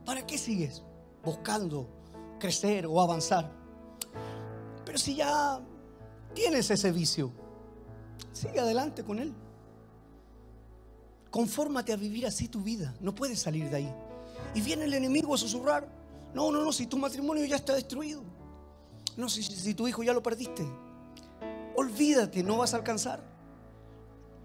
¿para 0.06 0.26
qué 0.26 0.38
sigues? 0.38 0.84
Buscando 1.24 1.88
crecer 2.40 2.86
o 2.86 3.00
avanzar. 3.02 3.52
Pero 4.86 4.98
si 4.98 5.16
ya 5.16 5.60
tienes 6.34 6.70
ese 6.72 6.92
vicio, 6.92 7.32
sigue 8.32 8.60
adelante 8.60 9.04
con 9.04 9.20
él. 9.20 9.34
Confórmate 11.30 11.94
a 11.94 11.96
vivir 11.96 12.26
así 12.26 12.48
tu 12.48 12.62
vida. 12.62 12.96
No 13.00 13.14
puedes 13.14 13.40
salir 13.40 13.70
de 13.70 13.78
ahí. 13.78 13.94
Y 14.56 14.62
viene 14.62 14.86
el 14.86 14.94
enemigo 14.94 15.36
a 15.36 15.38
susurrar. 15.38 15.88
No, 16.34 16.52
no, 16.52 16.64
no, 16.64 16.72
si 16.72 16.88
tu 16.88 16.98
matrimonio 16.98 17.46
ya 17.46 17.58
está 17.58 17.74
destruido. 17.76 18.24
No, 19.16 19.30
si, 19.30 19.74
tu 19.74 19.88
hijo 19.88 20.02
ya 20.02 20.14
lo 20.14 20.24
perdiste. 20.24 20.66
Olvídate, 21.76 22.42
no 22.42 22.58
vas 22.58 22.74
a 22.74 22.78
alcanzar 22.78 23.22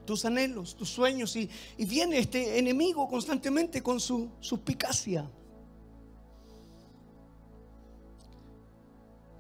tus 0.05 0.25
anhelos, 0.27 0.75
tus 0.77 0.91
sueños. 0.91 1.35
Y, 1.37 1.49
y 1.79 1.85
viene 1.87 2.19
este 2.19 2.59
enemigo 2.59 3.09
constantemente 3.09 3.83
con 3.83 3.99
su 3.99 4.29
suspicacia. 4.41 5.31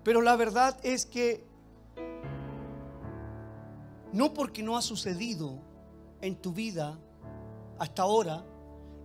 Pero 0.05 0.21
la 0.21 0.37
verdad 0.37 0.77
es 0.83 1.07
que 1.07 1.43
no 4.12 4.35
porque 4.35 4.62
no 4.62 4.77
ha 4.77 4.83
sucedido 4.83 5.59
en 6.21 6.37
tu 6.37 6.53
vida 6.53 6.99
hasta 7.79 8.03
ahora, 8.03 8.45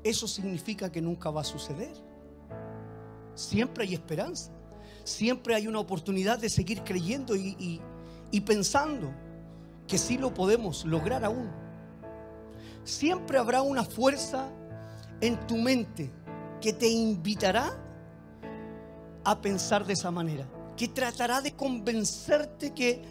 eso 0.03 0.27
significa 0.27 0.91
que 0.91 1.01
nunca 1.01 1.31
va 1.31 1.41
a 1.41 1.45
suceder. 1.45 1.93
Siempre 3.33 3.85
hay 3.85 3.93
esperanza. 3.93 4.51
Siempre 5.05 5.55
hay 5.55 5.67
una 5.67 5.79
oportunidad 5.79 6.37
de 6.37 6.49
seguir 6.49 6.83
creyendo 6.83 7.35
y, 7.35 7.81
pensando 8.45 9.11
que 9.87 9.97
sí 9.97 10.17
lo 10.17 10.33
podemos 10.33 10.85
lograr 10.85 11.23
aún. 11.23 11.49
Siempre 12.83 13.37
habrá 13.37 13.61
una 13.61 13.83
fuerza 13.83 14.49
en 15.21 15.39
tu 15.47 15.55
mente 15.55 16.11
que 16.61 16.73
te 16.73 16.87
invitará 16.87 17.73
a 19.23 19.41
pensar 19.41 19.85
de 19.85 19.93
esa 19.93 20.11
manera 20.11 20.47
que 20.79 20.87
tratará 20.87 21.41
de 21.41 21.51
convencerte 21.57 22.73
que 22.73 23.01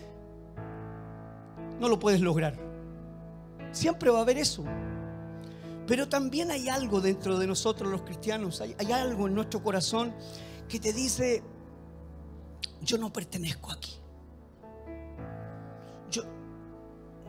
no 1.79 1.87
lo 1.91 1.99
puedes 1.99 2.23
lograr. 2.23 2.59
Siempre 3.73 4.09
va 4.09 4.21
a 4.21 4.23
haber 4.23 4.39
eso. 4.39 4.65
Pero 5.87 6.09
también 6.09 6.51
hay 6.51 6.71
algo 6.71 7.03
dentro 7.03 7.39
de 7.39 7.47
nosotros 7.47 7.91
los 7.91 8.01
cristianos, 8.01 8.63
hay, 8.63 8.91
algo 8.91 9.27
en 9.27 9.35
nuestro 9.35 9.63
corazón 9.63 10.15
que 10.67 10.81
te 10.81 10.95
dice, 10.95 11.43
yo 12.81 12.97
no 12.97 13.13
pertenezco 13.13 13.71
aquí. 13.71 13.93
Yo, 16.11 16.23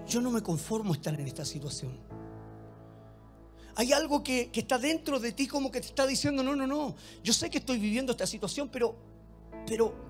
yo 0.07 0.21
no 0.21 0.31
me 0.31 0.41
conformo 0.41 0.93
a 0.93 0.95
estar 0.95 1.19
en 1.19 1.27
esta 1.27 1.43
situación. 1.43 1.91
Hay 3.75 3.91
algo 3.91 4.23
que, 4.23 4.51
que, 4.51 4.61
está 4.61 4.77
dentro 4.77 5.19
de 5.19 5.33
ti 5.33 5.47
como 5.47 5.69
que 5.69 5.81
te 5.81 5.87
está 5.87 6.07
diciendo, 6.07 6.43
no, 6.43 6.55
no, 6.55 6.65
no, 6.65 6.95
yo 7.21 7.33
sé 7.33 7.49
que 7.49 7.57
estoy 7.57 7.77
viviendo 7.77 8.13
esta 8.13 8.25
situación, 8.25 8.69
pero, 8.69 8.95
pero 9.67 10.08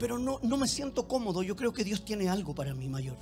pero 0.00 0.18
no, 0.18 0.40
no 0.42 0.56
me 0.56 0.66
siento 0.66 1.06
cómodo. 1.06 1.42
Yo 1.42 1.54
creo 1.54 1.74
que 1.74 1.84
Dios 1.84 2.04
tiene 2.04 2.28
algo 2.30 2.54
para 2.54 2.74
mí 2.74 2.88
mayor. 2.88 3.18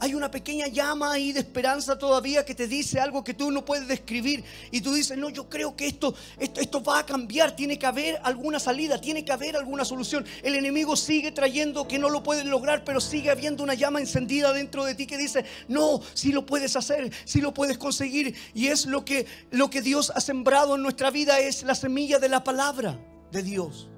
Hay 0.00 0.14
una 0.14 0.30
pequeña 0.30 0.68
llama 0.68 1.12
ahí 1.12 1.32
de 1.32 1.40
esperanza 1.40 1.98
todavía 1.98 2.46
que 2.46 2.54
te 2.54 2.66
dice 2.66 2.98
algo 2.98 3.22
que 3.22 3.34
tú 3.34 3.50
no 3.50 3.62
puedes 3.62 3.86
describir. 3.86 4.42
Y 4.70 4.80
tú 4.80 4.94
dices, 4.94 5.18
no, 5.18 5.28
yo 5.28 5.50
creo 5.50 5.76
que 5.76 5.86
esto, 5.86 6.14
esto, 6.38 6.62
esto 6.62 6.82
va 6.82 7.00
a 7.00 7.06
cambiar. 7.06 7.54
Tiene 7.54 7.78
que 7.78 7.84
haber 7.84 8.18
alguna 8.22 8.58
salida, 8.58 8.98
tiene 9.02 9.22
que 9.22 9.32
haber 9.32 9.54
alguna 9.54 9.84
solución. 9.84 10.24
El 10.42 10.54
enemigo 10.54 10.96
sigue 10.96 11.30
trayendo 11.30 11.86
que 11.86 11.98
no 11.98 12.08
lo 12.08 12.22
puedes 12.22 12.46
lograr, 12.46 12.84
pero 12.84 12.98
sigue 12.98 13.30
habiendo 13.30 13.62
una 13.62 13.74
llama 13.74 14.00
encendida 14.00 14.54
dentro 14.54 14.86
de 14.86 14.94
ti 14.94 15.06
que 15.06 15.18
dice, 15.18 15.44
no, 15.68 16.00
si 16.14 16.32
lo 16.32 16.46
puedes 16.46 16.74
hacer, 16.74 17.12
si 17.26 17.42
lo 17.42 17.52
puedes 17.52 17.76
conseguir. 17.76 18.34
Y 18.54 18.68
es 18.68 18.86
lo 18.86 19.04
que, 19.04 19.26
lo 19.50 19.68
que 19.68 19.82
Dios 19.82 20.10
ha 20.14 20.22
sembrado 20.22 20.76
en 20.76 20.82
nuestra 20.82 21.10
vida, 21.10 21.38
es 21.38 21.64
la 21.64 21.74
semilla 21.74 22.18
de 22.18 22.30
la 22.30 22.42
palabra 22.42 22.98
de 23.30 23.42
Dios 23.42 23.90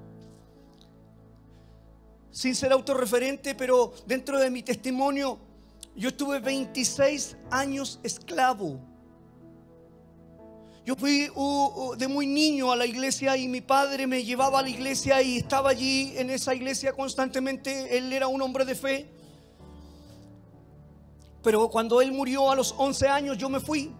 sin 2.35 2.53
ser 2.53 2.73
autorreferente, 2.73 3.55
pero 3.55 3.93
dentro 4.05 4.37
de 4.37 4.49
mi 4.49 4.61
testimonio, 4.61 5.39
yo 5.95 6.09
estuve 6.09 6.39
26 6.39 7.37
años 7.49 7.97
esclavo. 8.03 8.77
Yo 10.85 10.97
fui 10.97 11.29
de 11.97 12.07
muy 12.09 12.27
niño 12.27 12.73
a 12.73 12.75
la 12.75 12.85
iglesia 12.85 13.37
y 13.37 13.47
mi 13.47 13.61
padre 13.61 14.05
me 14.05 14.21
llevaba 14.25 14.59
a 14.59 14.63
la 14.63 14.69
iglesia 14.69 15.21
y 15.21 15.37
estaba 15.37 15.69
allí 15.69 16.11
en 16.17 16.29
esa 16.29 16.53
iglesia 16.53 16.91
constantemente. 16.91 17.97
Él 17.97 18.11
era 18.11 18.27
un 18.27 18.41
hombre 18.41 18.65
de 18.65 18.75
fe. 18.75 19.09
Pero 21.41 21.69
cuando 21.69 22.01
él 22.01 22.11
murió 22.11 22.51
a 22.51 22.55
los 22.55 22.75
11 22.77 23.07
años 23.07 23.37
yo 23.37 23.47
me 23.47 23.61
fui 23.61 23.93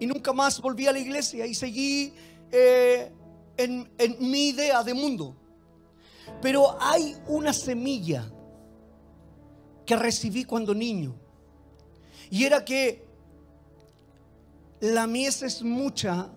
y 0.00 0.06
nunca 0.08 0.32
más 0.32 0.60
volví 0.60 0.88
a 0.88 0.92
la 0.92 0.98
iglesia 0.98 1.46
y 1.46 1.54
seguí 1.54 2.12
eh, 2.50 3.12
en 3.56 3.88
mi 4.18 4.48
idea 4.48 4.82
de 4.82 4.94
mundo. 4.94 5.36
Pero 6.40 6.76
hay 6.80 7.16
una 7.26 7.52
semilla 7.52 8.30
que 9.84 9.96
recibí 9.96 10.44
cuando 10.44 10.74
niño. 10.74 11.14
Y 12.30 12.44
era 12.44 12.64
que 12.64 13.06
la 14.80 15.06
mies 15.06 15.42
es 15.42 15.62
mucha 15.62 16.30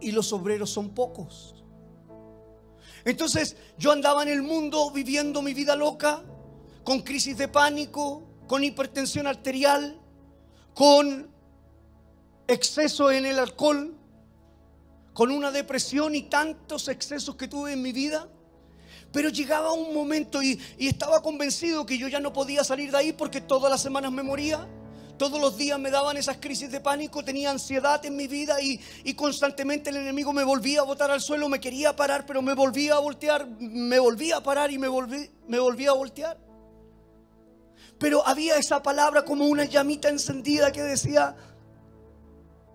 y 0.00 0.12
los 0.12 0.32
obreros 0.32 0.70
son 0.70 0.90
pocos. 0.90 1.54
Entonces 3.04 3.56
yo 3.78 3.92
andaba 3.92 4.22
en 4.24 4.28
el 4.28 4.42
mundo 4.42 4.90
viviendo 4.90 5.40
mi 5.40 5.54
vida 5.54 5.76
loca, 5.76 6.22
con 6.82 7.02
crisis 7.02 7.38
de 7.38 7.48
pánico, 7.48 8.24
con 8.48 8.64
hipertensión 8.64 9.26
arterial, 9.26 10.00
con 10.74 11.30
exceso 12.48 13.10
en 13.10 13.26
el 13.26 13.38
alcohol, 13.38 13.94
con 15.12 15.30
una 15.30 15.50
depresión 15.50 16.14
y 16.14 16.22
tantos 16.22 16.88
excesos 16.88 17.36
que 17.36 17.48
tuve 17.48 17.72
en 17.72 17.82
mi 17.82 17.92
vida. 17.92 18.28
Pero 19.16 19.30
llegaba 19.30 19.72
un 19.72 19.94
momento 19.94 20.42
y, 20.42 20.60
estaba 20.76 21.22
convencido 21.22 21.86
que 21.86 21.96
yo 21.96 22.06
ya 22.06 22.20
no 22.20 22.34
podía 22.34 22.62
salir 22.64 22.90
de 22.90 22.98
ahí 22.98 23.12
porque 23.14 23.40
todas 23.40 23.70
las 23.70 23.80
semanas 23.80 24.12
me 24.12 24.22
moría. 24.22 24.68
Todos 25.16 25.40
los 25.40 25.56
días 25.56 25.78
me 25.78 25.90
daban 25.90 26.18
esas 26.18 26.36
crisis 26.36 26.70
de 26.70 26.80
pánico, 26.80 27.24
tenía 27.24 27.50
ansiedad 27.50 28.04
en 28.04 28.14
mi 28.14 28.26
vida 28.26 28.60
y, 28.60 29.14
constantemente 29.14 29.88
el 29.88 29.96
enemigo 29.96 30.34
me 30.34 30.44
volvía 30.44 30.80
a 30.80 30.82
botar 30.82 31.10
al 31.10 31.22
suelo, 31.22 31.48
me 31.48 31.60
quería 31.60 31.96
parar, 31.96 32.26
pero 32.26 32.42
me 32.42 32.52
volvía 32.52 32.96
a 32.96 32.98
voltear, 32.98 33.48
me 33.58 33.98
volvía 33.98 34.36
a 34.36 34.42
parar 34.42 34.70
y 34.70 34.76
me, 34.76 34.86
volví, 34.86 35.30
me 35.48 35.58
volvía 35.60 35.92
a 35.92 35.94
voltear. 35.94 36.36
Pero 37.98 38.22
había 38.28 38.58
esa 38.58 38.82
palabra 38.82 39.24
como 39.24 39.46
una 39.46 39.64
llamita 39.64 40.10
encendida 40.10 40.70
que 40.72 40.82
decía, 40.82 41.34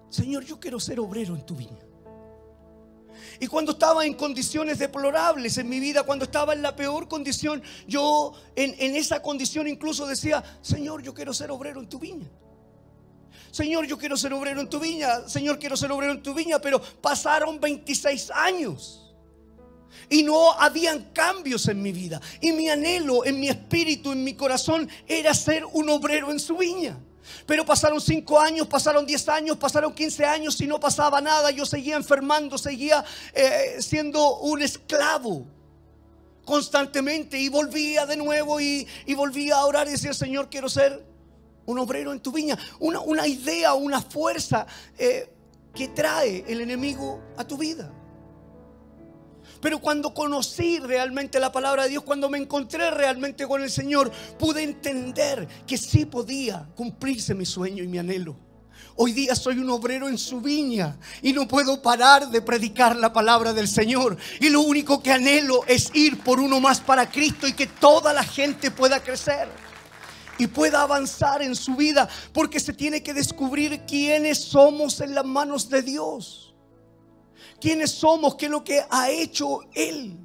Señor, 0.09 0.43
yo 0.43 0.59
quiero 0.59 0.79
ser 0.79 0.99
obrero 0.99 1.35
en 1.35 1.45
tu 1.45 1.55
viña. 1.55 1.90
Y 3.41 3.47
cuando 3.47 3.71
estaba 3.71 4.05
en 4.05 4.13
condiciones 4.13 4.77
deplorables 4.77 5.57
en 5.57 5.67
mi 5.67 5.79
vida, 5.79 6.03
cuando 6.03 6.25
estaba 6.25 6.53
en 6.53 6.61
la 6.61 6.75
peor 6.75 7.07
condición, 7.07 7.63
yo 7.87 8.33
en, 8.55 8.75
en, 8.77 8.95
esa 8.95 9.19
condición 9.19 9.67
incluso 9.67 10.05
decía, 10.05 10.43
Señor, 10.61 11.01
yo 11.01 11.11
quiero 11.11 11.33
ser 11.33 11.49
obrero 11.49 11.79
en 11.79 11.89
tu 11.89 11.97
viña. 11.97 12.29
Señor, 13.49 13.87
yo 13.87 13.97
quiero 13.97 14.15
ser 14.15 14.31
obrero 14.31 14.61
en 14.61 14.69
tu 14.69 14.79
viña. 14.79 15.27
Señor, 15.27 15.57
quiero 15.57 15.75
ser 15.75 15.91
obrero 15.91 16.13
en 16.13 16.21
tu 16.21 16.35
viña. 16.35 16.59
Pero 16.59 16.79
pasaron 17.01 17.59
26 17.59 18.29
años. 18.29 19.11
Y 20.07 20.21
no 20.21 20.51
habían 20.51 21.11
cambios 21.11 21.67
en 21.67 21.81
mi 21.81 21.91
vida. 21.91 22.21
Y 22.41 22.51
mi 22.51 22.69
anhelo 22.69 23.25
en 23.25 23.39
mi 23.39 23.49
espíritu, 23.49 24.11
en 24.11 24.23
mi 24.23 24.35
corazón, 24.35 24.87
era 25.07 25.33
ser 25.33 25.65
un 25.65 25.89
obrero 25.89 26.29
en 26.29 26.39
su 26.39 26.57
viña. 26.57 26.95
Pero 27.45 27.65
pasaron 27.65 27.99
cinco 28.01 28.39
años, 28.39 28.67
pasaron 28.67 29.05
diez 29.05 29.27
años, 29.29 29.57
pasaron 29.57 29.93
quince 29.93 30.25
años 30.25 30.59
y 30.61 30.67
no 30.67 30.79
pasaba 30.79 31.21
nada. 31.21 31.51
Yo 31.51 31.65
seguía 31.65 31.95
enfermando, 31.95 32.57
seguía 32.57 33.03
eh, 33.33 33.77
siendo 33.79 34.39
un 34.39 34.61
esclavo 34.61 35.45
constantemente. 36.45 37.39
Y 37.39 37.49
volvía 37.49 38.05
de 38.05 38.17
nuevo 38.17 38.59
y, 38.59 38.87
volvía 39.15 39.57
a 39.57 39.65
orar 39.65 39.87
y 39.87 39.91
decía, 39.91 40.13
Señor, 40.13 40.49
quiero 40.49 40.69
ser 40.69 41.05
un 41.65 41.79
obrero 41.79 42.11
en 42.11 42.19
tu 42.19 42.31
viña. 42.31 42.57
Una, 42.79 42.99
una 42.99 43.27
idea, 43.27 43.73
una 43.73 44.01
fuerza 44.01 44.65
eh, 44.97 45.31
que 45.73 45.87
trae 45.89 46.43
el 46.47 46.61
enemigo 46.61 47.21
a 47.37 47.45
tu 47.45 47.57
vida. 47.57 47.91
Pero 49.61 49.79
cuando 49.79 50.13
conocí 50.13 50.79
realmente 50.79 51.39
la 51.39 51.51
palabra 51.51 51.83
de 51.83 51.89
Dios, 51.89 52.03
cuando 52.03 52.29
me 52.29 52.39
encontré 52.39 52.89
realmente 52.89 53.47
con 53.47 53.61
el 53.61 53.69
Señor, 53.69 54.11
pude 54.39 54.63
entender 54.63 55.47
que 55.67 55.77
sí 55.77 56.05
podía 56.05 56.67
cumplirse 56.75 57.35
mi 57.35 57.45
sueño 57.45 57.83
y 57.83 57.87
mi 57.87 57.99
anhelo. 57.99 58.35
Hoy 58.95 59.13
día 59.13 59.35
soy 59.35 59.59
un 59.59 59.69
obrero 59.69 60.09
en 60.09 60.17
su 60.17 60.41
viña 60.41 60.97
y 61.21 61.31
no 61.31 61.47
puedo 61.47 61.81
parar 61.81 62.29
de 62.29 62.41
predicar 62.41 62.95
la 62.95 63.13
palabra 63.13 63.53
del 63.53 63.67
Señor. 63.67 64.17
Y 64.39 64.49
lo 64.49 64.61
único 64.61 65.01
que 65.01 65.11
anhelo 65.11 65.63
es 65.67 65.91
ir 65.93 66.19
por 66.19 66.39
uno 66.39 66.59
más 66.59 66.81
para 66.81 67.09
Cristo 67.09 67.47
y 67.47 67.53
que 67.53 67.67
toda 67.67 68.13
la 68.13 68.23
gente 68.23 68.71
pueda 68.71 69.01
crecer 69.01 69.47
y 70.37 70.47
pueda 70.47 70.81
avanzar 70.81 71.43
en 71.43 71.55
su 71.55 71.75
vida, 71.75 72.09
porque 72.33 72.59
se 72.59 72.73
tiene 72.73 73.03
que 73.03 73.13
descubrir 73.13 73.81
quiénes 73.87 74.39
somos 74.39 74.99
en 74.99 75.13
las 75.13 75.25
manos 75.25 75.69
de 75.69 75.83
Dios 75.83 76.50
quiénes 77.61 77.91
somos, 77.91 78.35
qué 78.35 78.45
es 78.45 78.51
lo 78.51 78.63
que 78.63 78.83
ha 78.89 79.09
hecho 79.09 79.61
Él 79.73 80.17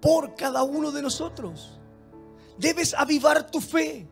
por 0.00 0.34
cada 0.34 0.62
uno 0.64 0.90
de 0.90 1.02
nosotros. 1.02 1.78
Debes 2.58 2.94
avivar 2.94 3.50
tu 3.50 3.60
fe. 3.60 4.08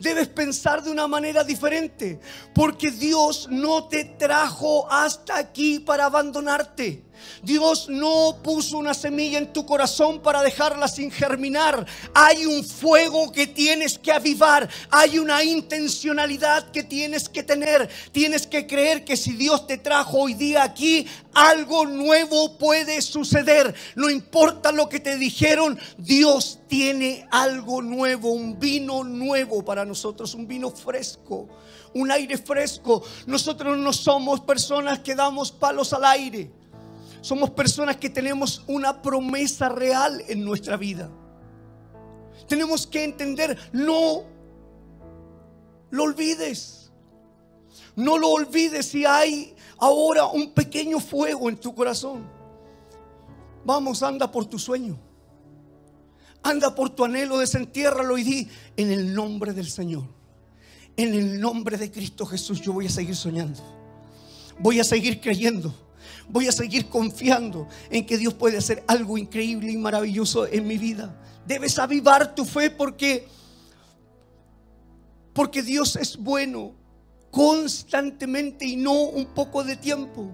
Debes 0.00 0.28
pensar 0.28 0.82
de 0.82 0.90
una 0.90 1.06
manera 1.06 1.44
diferente, 1.44 2.18
porque 2.52 2.90
Dios 2.90 3.46
no 3.48 3.86
te 3.86 4.04
trajo 4.04 4.90
hasta 4.90 5.36
aquí 5.36 5.78
para 5.78 6.06
abandonarte. 6.06 7.04
Dios 7.42 7.88
no 7.88 8.38
puso 8.42 8.78
una 8.78 8.94
semilla 8.94 9.38
en 9.38 9.52
tu 9.52 9.64
corazón 9.64 10.20
para 10.20 10.42
dejarla 10.42 10.88
sin 10.88 11.10
germinar. 11.10 11.86
Hay 12.14 12.46
un 12.46 12.64
fuego 12.64 13.30
que 13.32 13.46
tienes 13.46 13.98
que 13.98 14.12
avivar. 14.12 14.68
Hay 14.90 15.18
una 15.18 15.42
intencionalidad 15.44 16.70
que 16.70 16.82
tienes 16.82 17.28
que 17.28 17.42
tener. 17.42 17.88
Tienes 18.12 18.46
que 18.46 18.66
creer 18.66 19.04
que 19.04 19.16
si 19.16 19.32
Dios 19.32 19.66
te 19.66 19.78
trajo 19.78 20.18
hoy 20.18 20.34
día 20.34 20.62
aquí, 20.62 21.06
algo 21.34 21.86
nuevo 21.86 22.58
puede 22.58 23.00
suceder. 23.02 23.74
No 23.94 24.10
importa 24.10 24.72
lo 24.72 24.88
que 24.88 25.00
te 25.00 25.16
dijeron, 25.16 25.78
Dios 25.96 26.58
tiene 26.68 27.26
algo 27.30 27.82
nuevo, 27.82 28.32
un 28.32 28.58
vino 28.58 29.04
nuevo 29.04 29.64
para 29.64 29.84
nosotros, 29.84 30.34
un 30.34 30.46
vino 30.46 30.70
fresco, 30.70 31.48
un 31.94 32.10
aire 32.10 32.38
fresco. 32.38 33.02
Nosotros 33.26 33.76
no 33.78 33.92
somos 33.92 34.40
personas 34.40 35.00
que 35.00 35.14
damos 35.14 35.52
palos 35.52 35.92
al 35.92 36.04
aire. 36.04 36.50
Somos 37.20 37.50
personas 37.50 37.96
que 37.96 38.10
tenemos 38.10 38.62
una 38.66 39.02
promesa 39.02 39.68
real 39.68 40.22
en 40.28 40.44
nuestra 40.44 40.76
vida. 40.76 41.10
Tenemos 42.46 42.86
que 42.86 43.04
entender, 43.04 43.58
no 43.72 44.24
lo 45.90 46.02
olvides. 46.02 46.90
No 47.96 48.16
lo 48.16 48.30
olvides 48.30 48.86
si 48.86 49.04
hay 49.04 49.54
ahora 49.78 50.26
un 50.26 50.52
pequeño 50.52 51.00
fuego 51.00 51.48
en 51.48 51.56
tu 51.56 51.74
corazón. 51.74 52.24
Vamos, 53.64 54.02
anda 54.02 54.30
por 54.30 54.46
tu 54.46 54.58
sueño. 54.58 54.96
Anda 56.42 56.74
por 56.74 56.90
tu 56.90 57.04
anhelo, 57.04 57.38
desentiérralo 57.38 58.16
y 58.16 58.22
di 58.22 58.48
en 58.76 58.92
el 58.92 59.12
nombre 59.12 59.52
del 59.52 59.68
Señor. 59.68 60.04
En 60.96 61.14
el 61.14 61.40
nombre 61.40 61.76
de 61.76 61.90
Cristo 61.90 62.24
Jesús 62.24 62.60
yo 62.60 62.72
voy 62.72 62.86
a 62.86 62.90
seguir 62.90 63.16
soñando. 63.16 63.60
Voy 64.60 64.80
a 64.80 64.84
seguir 64.84 65.20
creyendo 65.20 65.74
voy 66.28 66.48
a 66.48 66.52
seguir 66.52 66.88
confiando 66.88 67.68
en 67.90 68.06
que 68.06 68.18
Dios 68.18 68.34
puede 68.34 68.58
hacer 68.58 68.82
algo 68.86 69.18
increíble 69.18 69.70
y 69.70 69.76
maravilloso 69.76 70.46
en 70.46 70.66
mi 70.66 70.78
vida. 70.78 71.14
Debes 71.46 71.78
avivar 71.78 72.34
tu 72.34 72.44
fe 72.44 72.70
porque 72.70 73.26
porque 75.32 75.62
Dios 75.62 75.94
es 75.96 76.16
bueno 76.16 76.74
constantemente 77.30 78.66
y 78.66 78.76
no 78.76 79.02
un 79.02 79.26
poco 79.26 79.62
de 79.62 79.76
tiempo. 79.76 80.30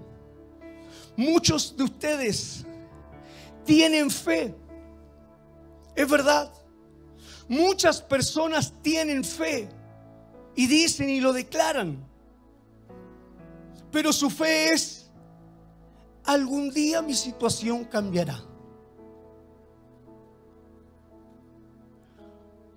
Muchos 1.15 1.77
de 1.77 1.83
ustedes 1.83 2.65
tienen 3.65 4.09
fe. 4.09 4.55
Es 5.95 6.09
verdad. 6.09 6.51
Muchas 7.47 8.01
personas 8.01 8.73
tienen 8.81 9.23
fe 9.23 9.69
y 10.55 10.67
dicen 10.67 11.09
y 11.09 11.21
lo 11.21 11.33
declaran. 11.33 12.03
Pero 13.91 14.11
su 14.11 14.29
fe 14.29 14.73
es 14.73 15.04
algún 16.25 16.71
día 16.71 17.01
mi 17.01 17.13
situación 17.13 17.85
cambiará. 17.85 18.43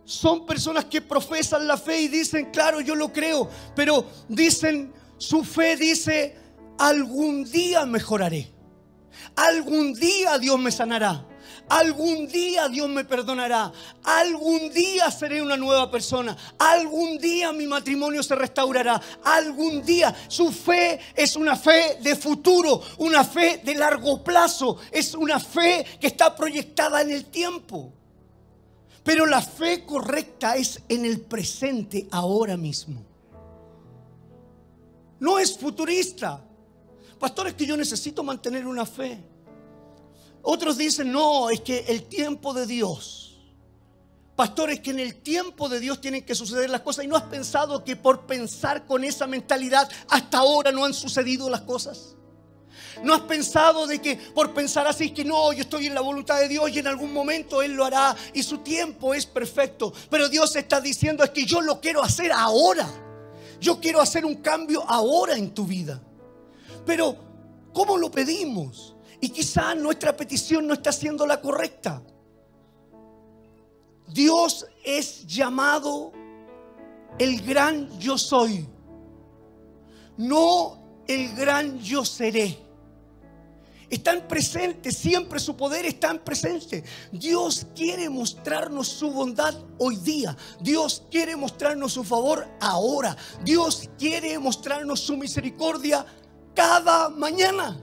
Son 0.05 0.47
personas 0.47 0.87
que 0.87 1.03
profesan 1.03 1.67
la 1.67 1.77
fe 1.77 2.01
y 2.01 2.09
dicen, 2.09 2.51
claro, 2.51 2.81
yo 2.81 2.95
lo 2.95 3.13
creo, 3.13 3.49
pero 3.77 4.07
dicen, 4.29 4.93
su 5.19 5.45
fe 5.45 5.77
dice, 5.77 6.35
algún 6.79 7.45
día 7.45 7.85
mejoraré. 7.85 8.51
Algún 9.37 9.93
día 9.93 10.39
Dios 10.39 10.59
me 10.59 10.71
sanará. 10.71 11.28
Algún 11.69 12.27
día 12.27 12.69
Dios 12.69 12.89
me 12.89 13.05
perdonará. 13.05 13.73
Algún 14.03 14.71
día 14.73 15.11
seré 15.11 15.43
una 15.43 15.57
nueva 15.57 15.91
persona. 15.91 16.37
Algún 16.59 17.19
día 17.19 17.53
mi 17.53 17.67
matrimonio 17.67 18.23
se 18.23 18.35
restaurará. 18.35 19.01
Algún 19.25 19.85
día 19.85 20.15
su 20.29 20.51
fe 20.51 20.99
es 21.15 21.37
una 21.37 21.57
fe 21.57 21.99
de 22.01 22.17
futuro, 22.17 22.81
una 22.99 23.25
fe 23.25 23.61
de 23.65 23.75
largo 23.75 24.23
plazo. 24.25 24.79
Es 24.91 25.15
una 25.15 25.39
fe 25.39 25.85
que 26.01 26.07
está 26.07 26.35
proyectada 26.35 27.03
en 27.03 27.11
el 27.11 27.27
tiempo. 27.27 27.93
Pero 29.05 29.27
la 29.27 29.41
fe 29.41 29.85
correcta 29.85 30.57
es 30.57 30.83
en 30.89 31.05
el 31.05 31.21
presente, 31.21 32.07
ahora 32.11 32.57
mismo. 32.57 33.03
No 35.21 35.39
es 35.39 35.57
futurista. 35.59 36.45
Pastor, 37.19 37.49
es 37.49 37.55
que 37.55 37.67
yo 37.67 37.77
necesito 37.77 38.23
mantener 38.23 38.67
una 38.67 38.87
fe. 38.87 39.19
Otros 40.43 40.77
dicen, 40.79 41.13
no, 41.13 41.51
es 41.51 41.61
que 41.61 41.85
el 41.89 42.05
tiempo 42.05 42.55
de 42.55 42.67
Dios. 42.67 43.39
Pastores, 44.37 44.81
que 44.81 44.91
en 44.91 45.01
el 45.01 45.17
tiempo 45.17 45.69
de 45.69 45.81
Dios 45.81 46.01
tienen 46.01 46.25
que 46.25 46.35
suceder 46.35 46.71
las 46.71 46.83
cosas. 46.83 47.05
¿Y 47.05 47.09
no 47.09 47.17
has 47.17 47.25
pensado 47.25 47.83
que 47.85 47.97
por 47.97 48.27
pensar 48.27 48.87
con 48.87 49.03
esa 49.03 49.27
mentalidad 49.27 49.91
hasta 50.09 50.39
ahora 50.39 50.71
no 50.71 50.85
han 50.85 50.95
sucedido 50.95 51.51
las 51.51 51.63
cosas? 51.63 52.15
No 53.03 53.15
has 53.15 53.21
pensado 53.23 53.87
de 53.87 54.01
que 54.01 54.17
por 54.17 54.55
pensar 54.55 54.87
así 54.87 55.11
que 55.11 55.25
no, 55.25 55.53
yo 55.53 55.63
estoy 55.63 55.87
en 55.87 55.95
la 55.95 56.01
voluntad 56.01 56.39
de 56.39 56.49
Dios 56.49 56.71
y 56.71 56.79
en 56.79 56.87
algún 56.87 57.13
momento 57.13 57.63
Él 57.63 57.73
lo 57.73 57.85
hará 57.85 58.17
y 58.33 58.43
su 58.43 58.59
tiempo 58.59 59.15
es 59.15 59.27
perfecto. 59.27 59.93
Pero 60.11 60.29
Dios 60.29 60.55
está 60.57 60.81
diciendo 60.81 61.25
es 61.25 61.31
que 61.31 61.45
yo 61.45 61.61
lo 61.61 61.81
quiero 61.81 62.03
hacer 62.03 62.33
ahora. 62.33 62.89
Yo 63.61 63.81
quiero 63.81 64.01
hacer 64.01 64.25
un 64.25 64.37
cambio 64.37 64.85
ahora 64.89 65.37
en 65.37 65.53
tu 65.53 65.65
vida. 65.65 66.01
Pero, 66.87 67.17
¿cómo 67.73 67.97
lo 67.97 68.11
pedimos? 68.11 68.95
Y 69.21 69.31
quizá 69.31 69.75
nuestra 69.75 70.17
petición 70.17 70.67
no 70.67 70.75
está 70.75 70.93
siendo 70.93 71.27
la 71.27 71.41
correcta. 71.41 72.03
Dios 74.07 74.67
es 74.85 75.27
llamado 75.27 76.13
el 77.19 77.43
gran 77.43 77.99
yo 77.99 78.17
soy, 78.17 78.67
no 80.17 80.79
el 81.07 81.35
gran 81.35 81.79
yo 81.81 82.05
seré. 82.05 82.69
Están 83.91 84.29
presentes, 84.29 84.99
siempre 84.99 85.41
su 85.41 85.57
poder 85.57 85.87
está 85.87 86.11
en 86.11 86.19
presente. 86.19 86.85
Dios 87.11 87.67
quiere 87.75 88.11
mostrarnos 88.11 88.87
su 88.87 89.11
bondad 89.11 89.55
hoy 89.79 89.97
día. 89.97 90.37
Dios 90.61 91.05
quiere 91.11 91.35
mostrarnos 91.37 91.95
su 91.95 92.05
favor 92.05 92.47
ahora. 92.61 93.17
Dios 93.43 93.89
quiere 93.99 94.39
mostrarnos 94.39 95.01
su 95.01 95.17
misericordia 95.17 96.05
cada 96.55 97.09
mañana. 97.09 97.81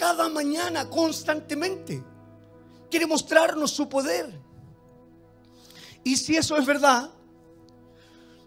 Cada 0.00 0.30
mañana, 0.30 0.88
constantemente. 0.88 2.02
Quiere 2.90 3.06
mostrarnos 3.06 3.70
su 3.70 3.86
poder. 3.86 4.32
Y 6.02 6.16
si 6.16 6.38
eso 6.38 6.56
es 6.56 6.64
verdad, 6.64 7.10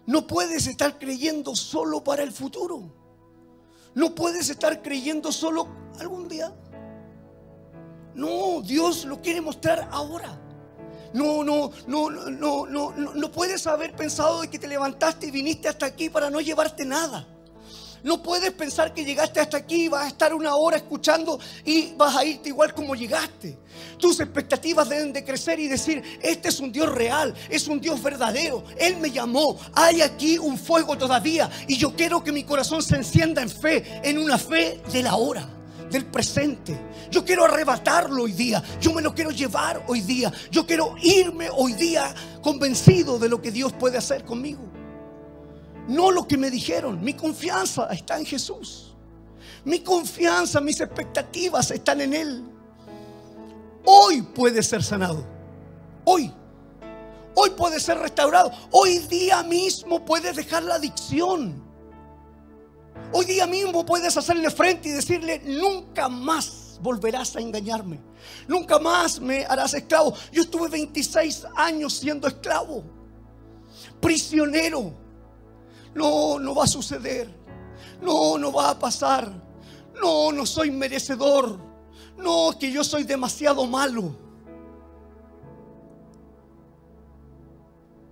no 0.04 0.26
puedes 0.26 0.66
estar 0.66 0.98
creyendo 0.98 1.54
solo 1.54 2.02
para 2.02 2.24
el 2.24 2.32
futuro. 2.32 2.92
No 3.94 4.16
puedes 4.16 4.50
estar 4.50 4.82
creyendo 4.82 5.30
solo 5.30 5.68
algún 6.00 6.26
día. 6.26 6.52
No, 8.16 8.60
Dios 8.60 9.04
lo 9.04 9.22
quiere 9.22 9.40
mostrar 9.40 9.88
ahora. 9.92 10.36
No, 11.12 11.44
no, 11.44 11.70
no, 11.86 12.10
no, 12.10 12.30
no, 12.30 12.66
no, 12.66 12.92
no 13.14 13.30
puedes 13.30 13.64
haber 13.68 13.94
pensado 13.94 14.40
de 14.40 14.50
que 14.50 14.58
te 14.58 14.66
levantaste 14.66 15.28
y 15.28 15.30
viniste 15.30 15.68
hasta 15.68 15.86
aquí 15.86 16.10
para 16.10 16.30
no 16.30 16.40
llevarte 16.40 16.84
nada. 16.84 17.28
No 18.04 18.22
puedes 18.22 18.52
pensar 18.52 18.92
que 18.92 19.02
llegaste 19.02 19.40
hasta 19.40 19.56
aquí 19.56 19.84
y 19.84 19.88
vas 19.88 20.04
a 20.04 20.08
estar 20.08 20.34
una 20.34 20.56
hora 20.56 20.76
escuchando 20.76 21.40
y 21.64 21.94
vas 21.96 22.14
a 22.14 22.22
irte 22.22 22.50
igual 22.50 22.74
como 22.74 22.94
llegaste. 22.94 23.58
Tus 23.98 24.20
expectativas 24.20 24.90
deben 24.90 25.10
de 25.10 25.24
crecer 25.24 25.58
y 25.58 25.68
decir, 25.68 26.02
este 26.20 26.50
es 26.50 26.60
un 26.60 26.70
Dios 26.70 26.94
real, 26.94 27.34
es 27.48 27.66
un 27.66 27.80
Dios 27.80 28.02
verdadero. 28.02 28.62
Él 28.78 28.98
me 28.98 29.10
llamó, 29.10 29.58
hay 29.72 30.02
aquí 30.02 30.36
un 30.36 30.58
fuego 30.58 30.98
todavía 30.98 31.50
y 31.66 31.78
yo 31.78 31.96
quiero 31.96 32.22
que 32.22 32.30
mi 32.30 32.44
corazón 32.44 32.82
se 32.82 32.96
encienda 32.96 33.40
en 33.40 33.48
fe, 33.48 34.02
en 34.04 34.18
una 34.18 34.36
fe 34.36 34.82
de 34.92 35.02
la 35.02 35.16
hora 35.16 35.48
del 35.90 36.04
presente. 36.04 36.78
Yo 37.10 37.24
quiero 37.24 37.46
arrebatarlo 37.46 38.24
hoy 38.24 38.32
día. 38.32 38.62
Yo 38.82 38.92
me 38.92 39.00
lo 39.00 39.14
quiero 39.14 39.30
llevar 39.30 39.82
hoy 39.88 40.02
día. 40.02 40.30
Yo 40.50 40.66
quiero 40.66 40.94
irme 41.00 41.48
hoy 41.50 41.72
día 41.72 42.14
convencido 42.42 43.18
de 43.18 43.30
lo 43.30 43.40
que 43.40 43.50
Dios 43.50 43.72
puede 43.72 43.96
hacer 43.96 44.26
conmigo 44.26 44.83
no 45.88 46.10
lo 46.10 46.26
que 46.26 46.36
me 46.36 46.50
dijeron. 46.50 47.02
Mi 47.02 47.14
confianza 47.14 47.86
está 47.90 48.18
en 48.18 48.26
Jesús. 48.26 48.94
Mi 49.64 49.80
confianza, 49.80 50.60
mis 50.60 50.80
expectativas 50.80 51.70
están 51.70 52.00
en 52.00 52.14
Él. 52.14 52.44
Hoy 53.84 54.22
puede 54.22 54.62
ser 54.62 54.82
sanado. 54.82 55.24
Hoy. 56.04 56.32
Hoy 57.34 57.50
puede 57.50 57.80
ser 57.80 57.98
restaurado. 57.98 58.52
Hoy 58.70 58.98
día 58.98 59.42
mismo 59.42 60.04
puedes 60.04 60.36
dejar 60.36 60.62
la 60.62 60.76
adicción. 60.76 61.62
Hoy 63.12 63.24
día 63.24 63.46
mismo 63.46 63.84
puedes 63.84 64.16
hacerle 64.16 64.50
frente 64.50 64.88
y 64.88 64.92
decirle, 64.92 65.42
nunca 65.44 66.08
más 66.08 66.78
volverás 66.80 67.34
a 67.36 67.40
engañarme. 67.40 68.00
Nunca 68.46 68.78
más 68.78 69.20
me 69.20 69.44
harás 69.44 69.74
esclavo. 69.74 70.14
Yo 70.32 70.42
estuve 70.42 70.68
26 70.68 71.46
años 71.56 71.94
siendo 71.94 72.28
esclavo. 72.28 72.84
Prisionero 74.00 75.03
no, 75.94 76.38
no 76.38 76.54
va 76.54 76.64
a 76.64 76.68
suceder. 76.68 77.32
No, 78.02 78.38
no 78.38 78.52
va 78.52 78.70
a 78.70 78.78
pasar. 78.78 79.32
No, 80.00 80.32
no 80.32 80.46
soy 80.46 80.70
merecedor. 80.70 81.58
No, 82.16 82.56
que 82.58 82.70
yo 82.70 82.84
soy 82.84 83.04
demasiado 83.04 83.66
malo. 83.66 84.16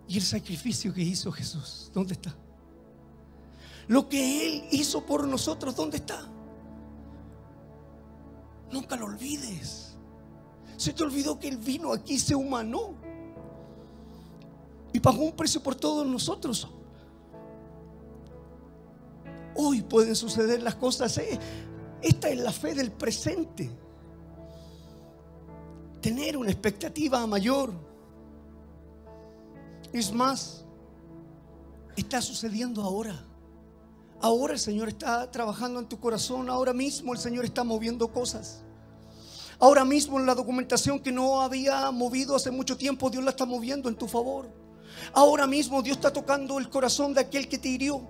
¿Y 0.09 0.17
el 0.17 0.23
sacrificio 0.23 0.93
que 0.93 1.03
hizo 1.03 1.33
Jesús? 1.33 1.91
¿Dónde 1.95 2.15
está? 2.15 2.35
Lo 3.89 4.09
que 4.09 4.47
Él 4.47 4.65
hizo 4.71 5.05
por 5.05 5.27
nosotros, 5.27 5.75
¿dónde 5.75 5.97
está? 5.97 6.29
Nunca 8.71 8.97
lo 8.97 9.07
olvides. 9.07 9.97
Se 10.77 10.93
te 10.93 11.03
olvidó 11.03 11.39
que 11.39 11.49
Él 11.49 11.57
vino 11.57 11.93
aquí, 11.93 12.19
se 12.19 12.35
humanó. 12.35 12.95
Y 14.93 15.01
pagó 15.01 15.25
un 15.25 15.33
precio 15.33 15.63
por 15.63 15.75
todos 15.75 16.07
nosotros. 16.07 16.69
Hoy 19.55 19.83
pueden 19.83 20.17
suceder 20.17 20.63
las 20.63 20.75
cosas. 20.77 21.17
¿eh? 21.19 21.39
Esta 22.01 22.29
es 22.29 22.39
la 22.39 22.53
fe 22.53 22.75
del 22.75 22.91
presente. 22.91 23.71
Tener 26.01 26.37
una 26.37 26.51
expectativa 26.51 27.27
mayor. 27.27 27.73
Es 29.93 30.13
más, 30.13 30.65
está 31.97 32.21
sucediendo 32.21 32.83
ahora. 32.83 33.25
Ahora 34.21 34.55
el 34.55 34.61
Señor 34.61 34.89
está 34.89 35.31
trabajando 35.31 35.81
en 35.81 35.89
tu 35.89 35.99
corazón. 36.01 36.49
Ahora 36.49 36.73
mismo 36.73 37.13
el 37.13 37.19
Señor 37.19 37.45
está 37.45 37.65
moviendo 37.65 38.09
cosas. 38.09 38.63
Ahora 39.59 39.85
mismo 39.85 40.19
en 40.19 40.27
la 40.27 40.35
documentación 40.35 40.99
que 40.99 41.13
no 41.13 41.41
había 41.41 41.91
movido 41.93 42.35
hace 42.35 42.51
mucho 42.51 42.77
tiempo, 42.77 43.11
Dios 43.11 43.23
la 43.23 43.31
está 43.31 43.47
moviendo 43.47 43.89
en 43.89 43.95
tu 43.95 44.09
favor. 44.09 44.62
Ahora 45.13 45.47
mismo 45.47 45.83
Dios 45.83 45.97
está 45.97 46.13
tocando 46.13 46.59
el 46.59 46.69
corazón 46.69 47.15
de 47.15 47.21
aquel 47.21 47.49
que 47.49 47.59
te 47.59 47.69
hirió. 47.69 48.01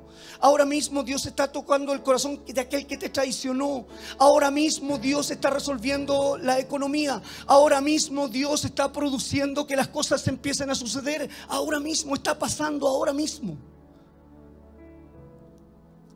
Ahora 0.41 0.65
mismo 0.65 1.03
Dios 1.03 1.27
está 1.27 1.51
tocando 1.51 1.93
el 1.93 2.03
corazón 2.03 2.43
de 2.47 2.61
aquel 2.61 2.87
que 2.87 2.97
te 2.97 3.09
traicionó. 3.09 3.87
Ahora 4.19 4.51
mismo 4.51 4.99
Dios 4.99 5.31
está 5.31 5.51
resolviendo 5.51 6.39
la 6.39 6.59
economía. 6.59 7.21
Ahora 7.47 7.81
mismo 7.81 8.29
Dios 8.29 8.65
está 8.65 8.93
produciendo 8.93 9.67
que 9.67 9.77
las 9.77 9.89
cosas 9.89 10.27
empiecen 10.29 10.71
a 10.71 10.75
suceder. 10.75 11.29
Ahora 11.49 11.81
mismo 11.81 12.15
está 12.15 12.39
pasando, 12.39 12.87
ahora 12.87 13.13
mismo. 13.13 13.57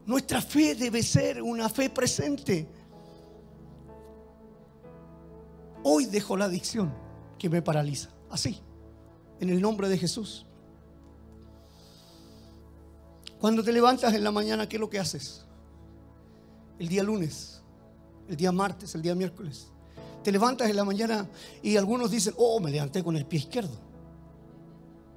Nuestra 0.06 0.40
fe 0.40 0.76
debe 0.76 1.02
ser 1.02 1.42
una 1.42 1.68
fe 1.68 1.90
presente. 1.90 2.68
Hoy 5.82 6.06
dejo 6.06 6.36
la 6.36 6.46
adicción 6.46 6.94
que 7.38 7.48
me 7.48 7.60
paraliza. 7.60 8.10
Así, 8.30 8.60
en 9.40 9.50
el 9.50 9.60
nombre 9.60 9.88
de 9.88 9.98
Jesús. 9.98 10.45
Cuando 13.40 13.62
te 13.62 13.72
levantas 13.72 14.14
en 14.14 14.24
la 14.24 14.30
mañana, 14.30 14.68
¿qué 14.68 14.76
es 14.76 14.80
lo 14.80 14.88
que 14.88 14.98
haces? 14.98 15.44
El 16.78 16.88
día 16.88 17.02
lunes, 17.02 17.62
el 18.28 18.36
día 18.36 18.52
martes, 18.52 18.94
el 18.94 19.02
día 19.02 19.14
miércoles. 19.14 19.68
Te 20.22 20.32
levantas 20.32 20.68
en 20.68 20.76
la 20.76 20.84
mañana 20.84 21.28
y 21.62 21.76
algunos 21.76 22.10
dicen, 22.10 22.34
oh, 22.38 22.58
me 22.60 22.70
levanté 22.70 23.04
con 23.04 23.16
el 23.16 23.26
pie 23.26 23.40
izquierdo. 23.40 23.78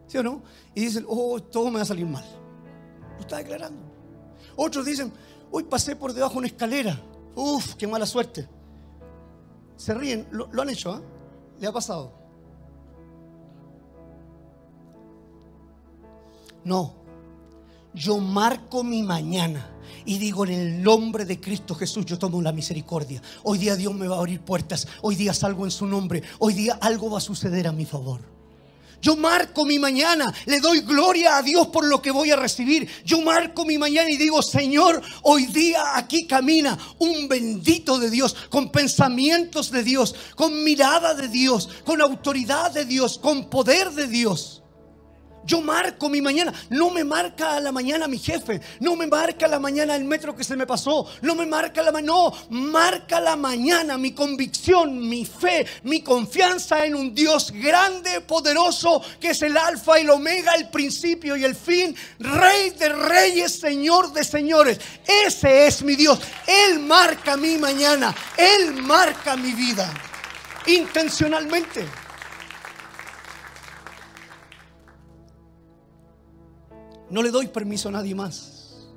¿Sí 0.07 0.17
o 0.17 0.23
no? 0.23 0.41
Y 0.75 0.81
dicen, 0.81 1.05
oh, 1.07 1.41
todo 1.41 1.65
me 1.69 1.77
va 1.77 1.81
a 1.81 1.85
salir 1.85 2.05
mal. 2.05 2.25
Lo 3.15 3.21
está 3.21 3.37
declarando. 3.37 3.81
Otros 4.55 4.85
dicen, 4.85 5.11
hoy 5.51 5.63
pasé 5.63 5.95
por 5.95 6.13
debajo 6.13 6.33
de 6.33 6.39
una 6.39 6.47
escalera. 6.47 6.99
Uf, 7.35 7.75
qué 7.75 7.87
mala 7.87 8.05
suerte. 8.05 8.47
Se 9.77 9.93
ríen, 9.93 10.27
lo, 10.31 10.49
han 10.61 10.69
hecho, 10.69 10.97
¿eh? 10.97 11.01
Le 11.59 11.67
ha 11.67 11.71
pasado. 11.71 12.11
No, 16.65 16.95
yo 17.93 18.17
marco 18.17 18.83
mi 18.83 19.03
mañana. 19.03 19.75
Y 20.05 20.17
digo, 20.17 20.45
en 20.45 20.53
el 20.53 20.81
nombre 20.81 21.25
de 21.25 21.39
Cristo 21.39 21.75
Jesús, 21.75 22.05
yo 22.05 22.17
tomo 22.17 22.41
la 22.41 22.51
misericordia. 22.51 23.21
Hoy 23.43 23.57
día 23.57 23.75
Dios 23.75 23.93
me 23.93 24.07
va 24.07 24.15
a 24.15 24.19
abrir 24.19 24.41
puertas. 24.41 24.87
Hoy 25.01 25.15
día 25.15 25.33
salgo 25.33 25.65
en 25.65 25.71
su 25.71 25.85
nombre. 25.85 26.23
Hoy 26.39 26.53
día 26.53 26.77
algo 26.81 27.11
va 27.11 27.17
a 27.17 27.21
suceder 27.21 27.67
a 27.67 27.71
mi 27.71 27.85
favor. 27.85 28.21
Yo 29.01 29.15
marco 29.15 29.63
mi 29.63 29.79
mañana, 29.79 30.33
le 30.45 30.59
doy 30.59 30.81
gloria 30.81 31.37
a 31.37 31.41
Dios 31.41 31.67
por 31.67 31.85
lo 31.85 32.01
que 32.01 32.11
voy 32.11 32.31
a 32.31 32.35
recibir. 32.35 32.89
Yo 33.05 33.21
marco 33.21 33.65
mi 33.65 33.77
mañana 33.77 34.09
y 34.09 34.17
digo, 34.17 34.41
Señor, 34.41 35.01
hoy 35.23 35.45
día 35.45 35.97
aquí 35.97 36.27
camina 36.27 36.77
un 36.99 37.29
bendito 37.29 37.97
de 37.97 38.09
Dios, 38.09 38.35
con 38.49 38.71
pensamientos 38.71 39.71
de 39.71 39.83
Dios, 39.83 40.15
con 40.35 40.63
mirada 40.63 41.13
de 41.13 41.29
Dios, 41.29 41.69
con 41.85 42.01
autoridad 42.01 42.71
de 42.71 42.83
Dios, 42.83 43.17
con 43.17 43.49
poder 43.49 43.91
de 43.91 44.07
Dios. 44.07 44.58
Yo 45.45 45.61
marco 45.61 46.09
mi 46.09 46.21
mañana. 46.21 46.53
No 46.69 46.89
me 46.89 47.03
marca 47.03 47.55
a 47.55 47.59
la 47.59 47.71
mañana 47.71 48.07
mi 48.07 48.17
jefe. 48.17 48.61
No 48.79 48.95
me 48.95 49.07
marca 49.07 49.45
a 49.45 49.49
la 49.49 49.59
mañana 49.59 49.95
el 49.95 50.03
metro 50.03 50.35
que 50.35 50.43
se 50.43 50.55
me 50.55 50.67
pasó. 50.67 51.07
No 51.21 51.35
me 51.35 51.45
marca 51.45 51.81
la 51.81 51.91
mañana. 51.91 51.99
No, 52.09 52.33
marca 52.49 53.19
la 53.19 53.35
mañana 53.35 53.97
mi 53.97 54.13
convicción, 54.13 55.07
mi 55.07 55.25
fe, 55.25 55.65
mi 55.83 56.01
confianza 56.01 56.85
en 56.85 56.95
un 56.95 57.13
Dios 57.13 57.51
grande, 57.51 58.21
poderoso, 58.21 59.01
que 59.19 59.31
es 59.31 59.41
el 59.41 59.57
alfa 59.57 59.99
y 59.99 60.03
el 60.03 60.09
omega, 60.09 60.53
el 60.53 60.69
principio 60.69 61.35
y 61.35 61.43
el 61.43 61.55
fin. 61.55 61.95
Rey 62.19 62.71
de 62.71 62.89
reyes, 62.89 63.59
Señor 63.59 64.13
de 64.13 64.23
señores. 64.23 64.79
Ese 65.05 65.67
es 65.67 65.83
mi 65.83 65.95
Dios. 65.95 66.19
Él 66.47 66.79
marca 66.79 67.37
mi 67.37 67.57
mañana. 67.57 68.15
Él 68.37 68.73
marca 68.81 69.35
mi 69.35 69.51
vida. 69.51 69.93
Intencionalmente. 70.67 72.08
No 77.09 77.23
le 77.23 77.31
doy 77.31 77.47
permiso 77.47 77.89
a 77.89 77.91
nadie 77.91 78.13
más 78.13 78.87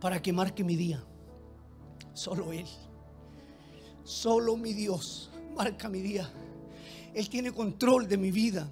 para 0.00 0.20
que 0.20 0.32
marque 0.32 0.64
mi 0.64 0.76
día. 0.76 1.02
Solo 2.12 2.52
Él. 2.52 2.66
Solo 4.04 4.56
mi 4.56 4.72
Dios 4.72 5.30
marca 5.54 5.88
mi 5.88 6.00
día. 6.00 6.28
Él 7.14 7.28
tiene 7.28 7.52
control 7.52 8.08
de 8.08 8.16
mi 8.16 8.30
vida. 8.30 8.68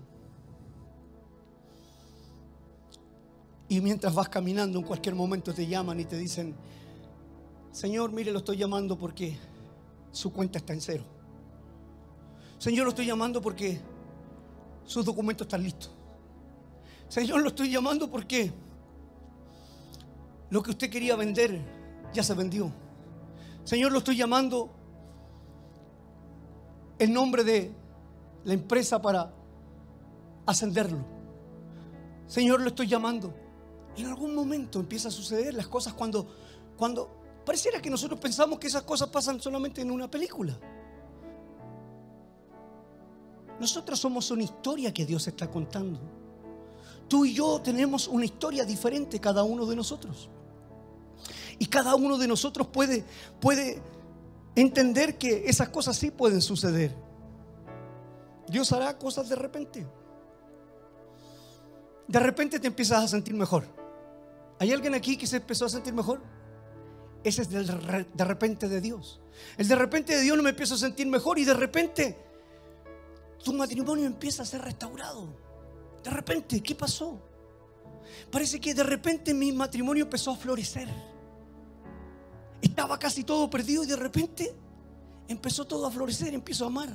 Y 3.69 3.81
mientras 3.81 4.15
vas 4.15 4.29
caminando, 4.29 4.79
en 4.79 4.85
cualquier 4.85 5.15
momento 5.15 5.53
te 5.53 5.67
llaman 5.67 6.01
y 6.01 6.05
te 6.05 6.17
dicen, 6.17 6.55
Señor, 7.71 8.11
mire, 8.13 8.33
lo 8.33 8.39
estoy 8.39 8.57
llamando 8.57 8.97
porque 8.97 9.37
su 10.11 10.33
cuenta 10.33 10.59
está 10.59 10.73
en 10.73 10.81
cero. 10.81 11.05
Señor, 12.59 12.85
lo 12.85 12.91
estoy 12.91 13.07
llamando 13.07 13.41
porque 13.43 13.81
sus 14.85 15.05
documentos 15.05 15.47
están 15.47 15.63
listos. 15.63 15.91
Señor, 17.09 17.43
lo 17.43 17.49
estoy 17.49 17.71
llamando 17.71 18.11
porque 18.11 18.51
lo 20.51 20.63
que 20.63 20.71
usted 20.71 20.91
quería 20.91 21.17
vender 21.17 21.61
ya 22.13 22.23
se 22.23 22.35
vendió. 22.35 22.73
Señor, 23.65 23.93
lo 23.93 23.99
estoy 23.99 24.17
llamando 24.17 24.71
en 26.99 27.13
nombre 27.13 27.45
de 27.45 27.73
la 28.45 28.55
empresa 28.55 29.01
para 29.01 29.31
ascenderlo. 30.47 30.99
Señor, 32.27 32.61
lo 32.61 32.69
estoy 32.69 32.87
llamando. 32.87 33.35
En 33.97 34.07
algún 34.07 34.35
momento 34.35 34.81
empieza 34.81 35.09
a 35.09 35.11
suceder 35.11 35.55
las 35.55 35.69
cosas 35.69 35.93
cuando, 35.93 36.27
cuando 36.77 37.11
pareciera 37.45 37.81
que 37.81 37.91
nosotros 37.91 38.19
pensamos 38.21 38.59
que 38.59 38.69
esas 38.69 38.83
cosas 38.83 39.09
pasan 39.09 39.41
solamente 39.41 39.83
en 39.83 39.91
una 39.91 40.11
película. 40.11 40.59
Nosotros 43.61 43.99
somos 43.99 44.31
una 44.31 44.45
historia 44.45 44.95
que 44.95 45.05
Dios 45.05 45.27
está 45.27 45.51
contando. 45.51 45.99
Tú 47.09 47.25
y 47.25 47.35
yo 47.35 47.61
tenemos 47.61 48.07
una 48.07 48.25
historia 48.25 48.65
diferente 48.65 49.19
cada 49.19 49.43
uno 49.43 49.67
de 49.67 49.75
nosotros. 49.75 50.29
Y 51.59 51.67
cada 51.67 51.95
uno 51.95 52.19
de 52.19 52.29
nosotros 52.29 52.69
puede, 52.69 53.05
puede 53.41 53.83
entender 54.55 55.19
que 55.19 55.45
esas 55.47 55.69
cosas 55.69 55.97
sí 55.97 56.11
pueden 56.11 56.41
suceder. 56.41 56.95
Dios 58.49 58.73
hará 58.73 58.97
cosas 58.97 59.29
de 59.29 59.37
repente. 59.37 59.87
De 62.07 62.21
repente 62.21 62.59
te 62.59 62.67
empiezas 62.67 63.05
a 63.05 63.09
sentir 63.09 63.35
mejor. 63.35 63.65
¿Hay 64.59 64.73
alguien 64.73 64.95
aquí 64.95 65.17
que 65.17 65.27
se 65.27 65.37
empezó 65.37 65.67
a 65.67 65.69
sentir 65.69 65.93
mejor? 65.93 66.21
Ese 67.23 67.43
es 67.43 67.51
del 67.51 67.67
de 67.67 68.25
repente 68.25 68.69
de 68.69 68.81
Dios. 68.81 69.21
El 69.57 69.69
de 69.69 69.75
repente 69.75 70.17
de 70.17 70.23
Dios 70.23 70.37
no 70.37 70.43
me 70.43 70.51
empiezo 70.51 70.75
a 70.75 70.79
sentir 70.79 71.07
mejor 71.07 71.39
y 71.39 71.45
de 71.45 71.55
repente 71.55 72.17
tu 73.45 73.53
matrimonio 73.53 74.07
empieza 74.07 74.43
a 74.43 74.47
ser 74.47 74.63
restaurado. 74.63 75.27
De 76.03 76.11
repente, 76.11 76.63
¿qué 76.63 76.75
pasó? 76.75 77.21
Parece 78.31 78.61
que 78.61 78.75
de 78.75 78.83
repente 78.83 79.35
mi 79.35 79.53
matrimonio 79.53 80.05
empezó 80.05 80.33
a 80.33 80.37
florecer. 80.37 80.89
Estaba 82.61 82.99
casi 82.99 83.25
todo 83.25 83.49
perdido 83.49 83.85
y 83.85 83.87
de 83.87 83.97
repente 83.97 84.55
empezó 85.29 85.65
todo 85.65 85.87
a 85.87 85.91
florecer, 85.91 86.35
empiezo 86.35 86.65
a 86.65 86.69
amar 86.69 86.89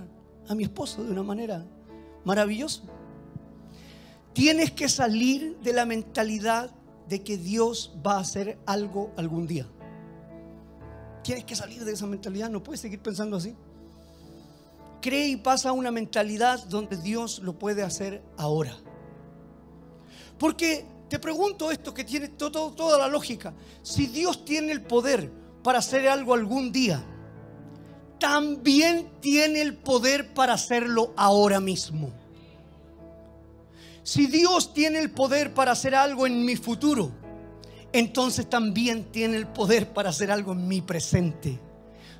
a 0.47 0.55
mi 0.55 0.64
esposo 0.64 1.03
de 1.03 1.11
una 1.11 1.24
manera 1.24 1.66
maravillosa. 2.26 2.82
Tienes 4.34 4.72
que 4.72 4.89
salir 4.89 5.57
de 5.59 5.74
la 5.74 5.86
mentalidad 5.86 6.72
de 7.07 7.22
que 7.24 7.38
Dios 7.38 7.95
va 8.05 8.16
a 8.16 8.22
hacer 8.22 8.57
algo 8.66 9.11
algún 9.16 9.45
día. 9.45 9.68
Tienes 11.24 11.45
que 11.45 11.55
salir 11.55 11.86
de 11.86 11.93
esa 11.93 12.07
mentalidad, 12.07 12.49
no 12.49 12.64
puedes 12.64 12.82
seguir 12.82 12.99
pensando 12.99 13.38
así. 13.38 13.55
Cree 15.01 15.28
y 15.28 15.36
pasa 15.38 15.70
a 15.70 15.74
una 15.74 15.91
mentalidad 15.91 16.64
donde 16.66 16.97
Dios 16.97 17.39
lo 17.39 17.57
puede 17.59 17.84
hacer 17.84 18.24
ahora. 18.38 18.76
Porque 20.39 20.86
te 21.09 21.20
pregunto 21.20 21.72
esto 21.72 21.93
que 21.93 22.03
tiene 22.03 22.30
toda 22.30 22.97
la 22.97 23.07
lógica. 23.07 23.53
Si 23.84 24.07
Dios 24.07 24.43
tiene 24.43 24.72
el 24.72 24.82
poder 24.82 25.30
para 25.64 25.80
hacer 25.80 26.07
algo 26.07 26.34
algún 26.34 26.72
día, 26.72 27.03
también 28.20 29.09
tiene 29.22 29.61
el 29.61 29.76
poder 29.76 30.34
para 30.34 30.53
hacerlo 30.53 31.14
ahora 31.16 31.59
mismo. 31.59 32.11
Si 34.03 34.28
Dios 34.28 34.74
tiene 34.74 34.99
el 34.99 35.11
poder 35.11 35.53
para 35.53 35.72
hacer 35.72 35.95
algo 35.95 36.28
en 36.28 36.45
mi 36.45 36.57
futuro, 36.57 37.11
entonces 37.93 38.49
también 38.49 39.05
tiene 39.11 39.38
el 39.38 39.47
poder 39.47 39.93
para 39.93 40.09
hacer 40.09 40.32
algo 40.32 40.51
en 40.51 40.68
mi 40.68 40.82
presente. 40.82 41.59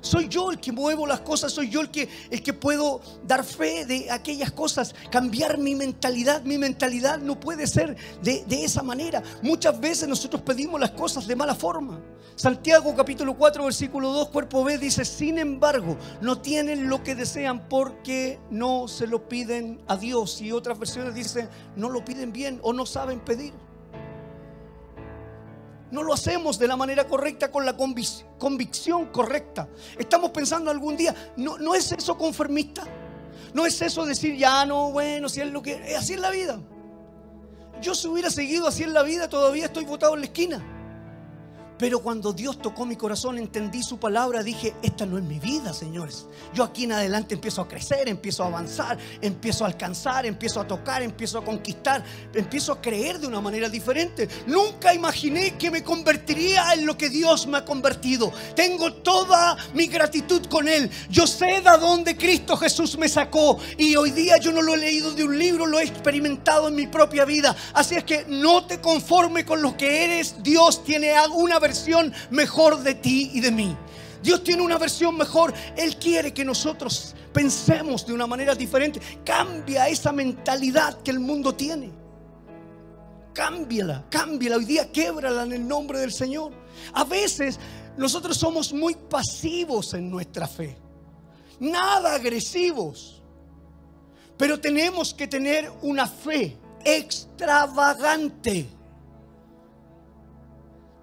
Soy 0.04 0.28
yo 0.28 0.50
el 0.50 0.60
que 0.60 0.70
muevo 0.70 1.06
las 1.06 1.20
cosas, 1.20 1.50
soy 1.50 1.70
yo 1.70 1.80
el 1.80 1.90
que, 1.90 2.10
el 2.30 2.42
que 2.42 2.52
puedo 2.52 3.00
dar 3.26 3.42
fe 3.42 3.86
de 3.86 4.10
aquellas 4.10 4.52
cosas, 4.52 4.94
cambiar 5.10 5.56
mi 5.56 5.74
mentalidad. 5.74 6.42
Mi 6.42 6.58
mentalidad 6.58 7.18
no 7.20 7.40
puede 7.40 7.66
ser 7.66 7.96
de, 8.22 8.44
de 8.44 8.64
esa 8.64 8.82
manera. 8.82 9.22
Muchas 9.40 9.80
veces 9.80 10.06
nosotros 10.06 10.42
pedimos 10.42 10.78
las 10.78 10.90
cosas 10.90 11.26
de 11.26 11.34
mala 11.34 11.54
forma. 11.54 12.02
Santiago 12.36 12.94
capítulo 12.94 13.34
4 13.34 13.64
versículo 13.64 14.12
2 14.12 14.28
cuerpo 14.28 14.62
B 14.62 14.76
dice, 14.76 15.06
sin 15.06 15.38
embargo, 15.38 15.96
no 16.20 16.38
tienen 16.38 16.90
lo 16.90 17.02
que 17.02 17.14
desean 17.14 17.66
porque 17.66 18.38
no 18.50 18.88
se 18.88 19.06
lo 19.06 19.26
piden 19.26 19.80
a 19.86 19.96
Dios. 19.96 20.42
Y 20.42 20.52
otras 20.52 20.78
versiones 20.78 21.14
dicen, 21.14 21.48
no 21.76 21.88
lo 21.88 22.04
piden 22.04 22.30
bien 22.30 22.60
o 22.62 22.74
no 22.74 22.84
saben 22.84 23.20
pedir. 23.20 23.54
No 25.94 26.02
lo 26.02 26.12
hacemos 26.12 26.58
de 26.58 26.66
la 26.66 26.74
manera 26.74 27.06
correcta, 27.06 27.52
con 27.52 27.64
la 27.64 27.76
convicción 27.76 29.06
correcta. 29.12 29.68
Estamos 29.96 30.32
pensando 30.32 30.68
algún 30.68 30.96
día, 30.96 31.14
no, 31.36 31.56
no 31.56 31.72
es 31.72 31.92
eso 31.92 32.18
conformista. 32.18 32.82
No 33.52 33.64
es 33.64 33.80
eso 33.80 34.04
decir, 34.04 34.36
ya 34.36 34.66
no, 34.66 34.90
bueno, 34.90 35.28
si 35.28 35.40
es 35.40 35.52
lo 35.52 35.62
que... 35.62 35.94
Así 35.96 36.14
es 36.14 36.20
la 36.20 36.30
vida. 36.30 36.60
Yo 37.80 37.94
si 37.94 38.08
hubiera 38.08 38.28
seguido 38.28 38.66
así 38.66 38.82
en 38.82 38.92
la 38.92 39.04
vida, 39.04 39.28
todavía 39.28 39.66
estoy 39.66 39.84
votado 39.84 40.14
en 40.14 40.20
la 40.22 40.26
esquina. 40.26 40.73
Pero 41.78 42.00
cuando 42.00 42.32
Dios 42.32 42.58
tocó 42.60 42.86
mi 42.86 42.96
corazón, 42.96 43.38
entendí 43.38 43.82
su 43.82 43.98
palabra, 43.98 44.42
dije, 44.42 44.74
esta 44.82 45.06
no 45.06 45.18
es 45.18 45.24
mi 45.24 45.40
vida, 45.40 45.72
señores. 45.72 46.26
Yo 46.52 46.62
aquí 46.62 46.84
en 46.84 46.92
adelante 46.92 47.34
empiezo 47.34 47.62
a 47.62 47.68
crecer, 47.68 48.08
empiezo 48.08 48.44
a 48.44 48.46
avanzar, 48.46 48.96
empiezo 49.20 49.64
a 49.64 49.68
alcanzar, 49.68 50.24
empiezo 50.24 50.60
a 50.60 50.66
tocar, 50.66 51.02
empiezo 51.02 51.38
a 51.38 51.44
conquistar, 51.44 52.04
empiezo 52.32 52.72
a 52.72 52.80
creer 52.80 53.18
de 53.18 53.26
una 53.26 53.40
manera 53.40 53.68
diferente. 53.68 54.28
Nunca 54.46 54.94
imaginé 54.94 55.56
que 55.58 55.70
me 55.70 55.82
convertiría 55.82 56.74
en 56.74 56.86
lo 56.86 56.96
que 56.96 57.10
Dios 57.10 57.46
me 57.46 57.58
ha 57.58 57.64
convertido. 57.64 58.32
Tengo 58.54 58.92
toda 58.92 59.56
mi 59.74 59.86
gratitud 59.86 60.46
con 60.46 60.68
Él. 60.68 60.88
Yo 61.10 61.26
sé 61.26 61.60
de 61.60 61.78
dónde 61.80 62.16
Cristo 62.16 62.56
Jesús 62.56 62.96
me 62.96 63.08
sacó 63.08 63.58
y 63.76 63.96
hoy 63.96 64.10
día 64.10 64.36
yo 64.36 64.52
no 64.52 64.62
lo 64.62 64.74
he 64.74 64.78
leído 64.78 65.12
de 65.12 65.24
un 65.24 65.36
libro, 65.38 65.66
lo 65.66 65.80
he 65.80 65.84
experimentado 65.84 66.68
en 66.68 66.76
mi 66.76 66.86
propia 66.86 67.24
vida. 67.24 67.56
Así 67.72 67.96
es 67.96 68.04
que 68.04 68.24
no 68.28 68.64
te 68.64 68.80
conforme 68.80 69.44
con 69.44 69.60
lo 69.60 69.76
que 69.76 70.04
eres. 70.04 70.36
Dios 70.42 70.84
tiene 70.84 71.14
una 71.34 71.58
versión 71.64 72.12
mejor 72.30 72.82
de 72.82 72.94
ti 72.94 73.30
y 73.32 73.40
de 73.40 73.50
mí. 73.50 73.74
Dios 74.22 74.44
tiene 74.44 74.62
una 74.62 74.76
versión 74.76 75.16
mejor. 75.16 75.54
Él 75.76 75.96
quiere 75.96 76.34
que 76.34 76.44
nosotros 76.44 77.14
pensemos 77.32 78.06
de 78.06 78.12
una 78.12 78.26
manera 78.26 78.54
diferente. 78.54 79.00
Cambia 79.24 79.88
esa 79.88 80.12
mentalidad 80.12 81.00
que 81.02 81.10
el 81.10 81.20
mundo 81.20 81.54
tiene. 81.54 81.90
Cámbiala, 83.32 84.04
cámbiala. 84.10 84.56
Hoy 84.56 84.66
día 84.66 84.92
québrala 84.92 85.42
en 85.44 85.52
el 85.52 85.66
nombre 85.66 85.98
del 85.98 86.12
Señor. 86.12 86.52
A 86.92 87.04
veces 87.04 87.58
nosotros 87.96 88.36
somos 88.36 88.72
muy 88.72 88.94
pasivos 88.94 89.94
en 89.94 90.10
nuestra 90.10 90.46
fe. 90.46 90.76
Nada 91.60 92.14
agresivos. 92.14 93.22
Pero 94.36 94.60
tenemos 94.60 95.14
que 95.14 95.26
tener 95.26 95.70
una 95.82 96.06
fe 96.06 96.58
extravagante. 96.84 98.68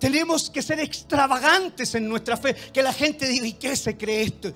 Tenemos 0.01 0.49
que 0.49 0.63
ser 0.63 0.79
extravagantes 0.79 1.93
en 1.93 2.09
nuestra 2.09 2.35
fe. 2.35 2.55
Que 2.73 2.81
la 2.81 2.91
gente 2.91 3.27
diga, 3.27 3.45
¿y 3.45 3.53
qué 3.53 3.75
se 3.75 3.95
cree 3.95 4.23
esto? 4.23 4.51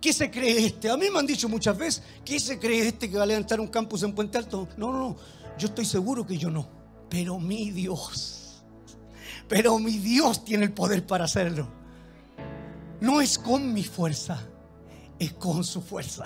¿Qué 0.00 0.12
se 0.12 0.28
cree 0.28 0.66
este? 0.66 0.90
A 0.90 0.96
mí 0.96 1.06
me 1.08 1.20
han 1.20 1.26
dicho 1.26 1.48
muchas 1.48 1.78
veces, 1.78 2.02
¿qué 2.24 2.40
se 2.40 2.58
cree 2.58 2.88
este 2.88 3.08
que 3.08 3.16
va 3.16 3.22
a 3.22 3.26
levantar 3.26 3.60
un 3.60 3.68
campus 3.68 4.02
en 4.02 4.12
Puente 4.12 4.38
Alto? 4.38 4.68
No, 4.76 4.92
no, 4.92 4.98
no. 4.98 5.16
Yo 5.56 5.68
estoy 5.68 5.84
seguro 5.84 6.26
que 6.26 6.36
yo 6.36 6.50
no. 6.50 6.68
Pero 7.08 7.38
mi 7.38 7.70
Dios, 7.70 8.64
pero 9.46 9.78
mi 9.78 9.98
Dios 9.98 10.44
tiene 10.44 10.64
el 10.64 10.72
poder 10.72 11.06
para 11.06 11.26
hacerlo. 11.26 11.68
No 13.00 13.20
es 13.20 13.38
con 13.38 13.72
mi 13.72 13.84
fuerza, 13.84 14.48
es 15.16 15.32
con 15.34 15.62
su 15.62 15.80
fuerza, 15.80 16.24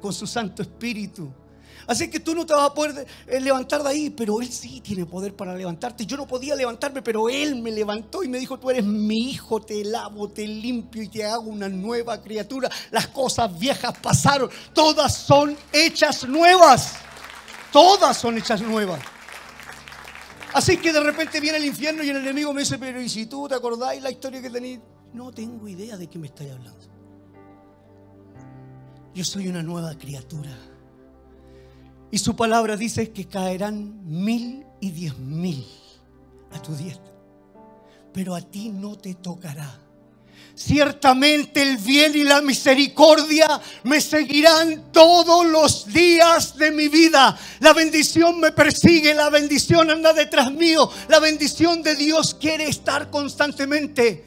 con 0.00 0.12
su 0.12 0.26
Santo 0.26 0.62
Espíritu. 0.62 1.32
Así 1.86 2.08
que 2.10 2.20
tú 2.20 2.34
no 2.34 2.46
te 2.46 2.54
vas 2.54 2.70
a 2.70 2.74
poder 2.74 3.06
eh, 3.26 3.40
levantar 3.40 3.82
de 3.82 3.88
ahí, 3.88 4.10
pero 4.10 4.40
Él 4.40 4.52
sí 4.52 4.80
tiene 4.80 5.06
poder 5.06 5.34
para 5.34 5.54
levantarte. 5.54 6.06
Yo 6.06 6.16
no 6.16 6.26
podía 6.26 6.54
levantarme, 6.54 7.02
pero 7.02 7.28
Él 7.28 7.56
me 7.56 7.70
levantó 7.70 8.22
y 8.22 8.28
me 8.28 8.38
dijo, 8.38 8.58
tú 8.58 8.70
eres 8.70 8.84
mi 8.84 9.30
hijo, 9.30 9.60
te 9.60 9.84
lavo, 9.84 10.28
te 10.28 10.46
limpio 10.46 11.02
y 11.02 11.08
te 11.08 11.24
hago 11.24 11.50
una 11.50 11.68
nueva 11.68 12.20
criatura. 12.20 12.70
Las 12.90 13.08
cosas 13.08 13.58
viejas 13.58 13.96
pasaron, 13.98 14.50
todas 14.72 15.16
son 15.16 15.56
hechas 15.72 16.26
nuevas. 16.26 16.94
Todas 17.72 18.18
son 18.18 18.36
hechas 18.36 18.60
nuevas. 18.60 19.00
Así 20.52 20.76
que 20.76 20.92
de 20.92 21.00
repente 21.00 21.40
viene 21.40 21.56
el 21.56 21.64
infierno 21.64 22.02
y 22.02 22.10
el 22.10 22.18
enemigo 22.18 22.52
me 22.52 22.60
dice, 22.60 22.78
pero 22.78 23.00
¿y 23.00 23.08
si 23.08 23.24
tú 23.24 23.48
te 23.48 23.54
acordáis 23.54 24.02
la 24.02 24.10
historia 24.10 24.42
que 24.42 24.50
tenéis? 24.50 24.80
No 25.14 25.32
tengo 25.32 25.66
idea 25.66 25.96
de 25.96 26.08
qué 26.08 26.18
me 26.18 26.26
estáis 26.26 26.52
hablando. 26.52 26.86
Yo 29.14 29.24
soy 29.24 29.48
una 29.48 29.62
nueva 29.62 29.94
criatura. 29.94 30.50
Y 32.12 32.18
su 32.18 32.36
palabra 32.36 32.76
dice 32.76 33.10
que 33.10 33.26
caerán 33.26 34.02
mil 34.04 34.66
y 34.80 34.90
diez 34.90 35.16
mil 35.16 35.66
a 36.52 36.60
tu 36.60 36.76
diestra. 36.76 37.10
Pero 38.12 38.34
a 38.34 38.42
ti 38.42 38.68
no 38.68 38.98
te 38.98 39.14
tocará. 39.14 39.80
Ciertamente 40.54 41.62
el 41.62 41.78
bien 41.78 42.14
y 42.14 42.24
la 42.24 42.42
misericordia 42.42 43.58
me 43.84 43.98
seguirán 44.02 44.92
todos 44.92 45.46
los 45.46 45.86
días 45.86 46.58
de 46.58 46.70
mi 46.70 46.88
vida. 46.88 47.34
La 47.60 47.72
bendición 47.72 48.38
me 48.40 48.52
persigue, 48.52 49.14
la 49.14 49.30
bendición 49.30 49.90
anda 49.90 50.12
detrás 50.12 50.52
mío. 50.52 50.90
La 51.08 51.18
bendición 51.18 51.82
de 51.82 51.96
Dios 51.96 52.34
quiere 52.34 52.68
estar 52.68 53.08
constantemente. 53.08 54.22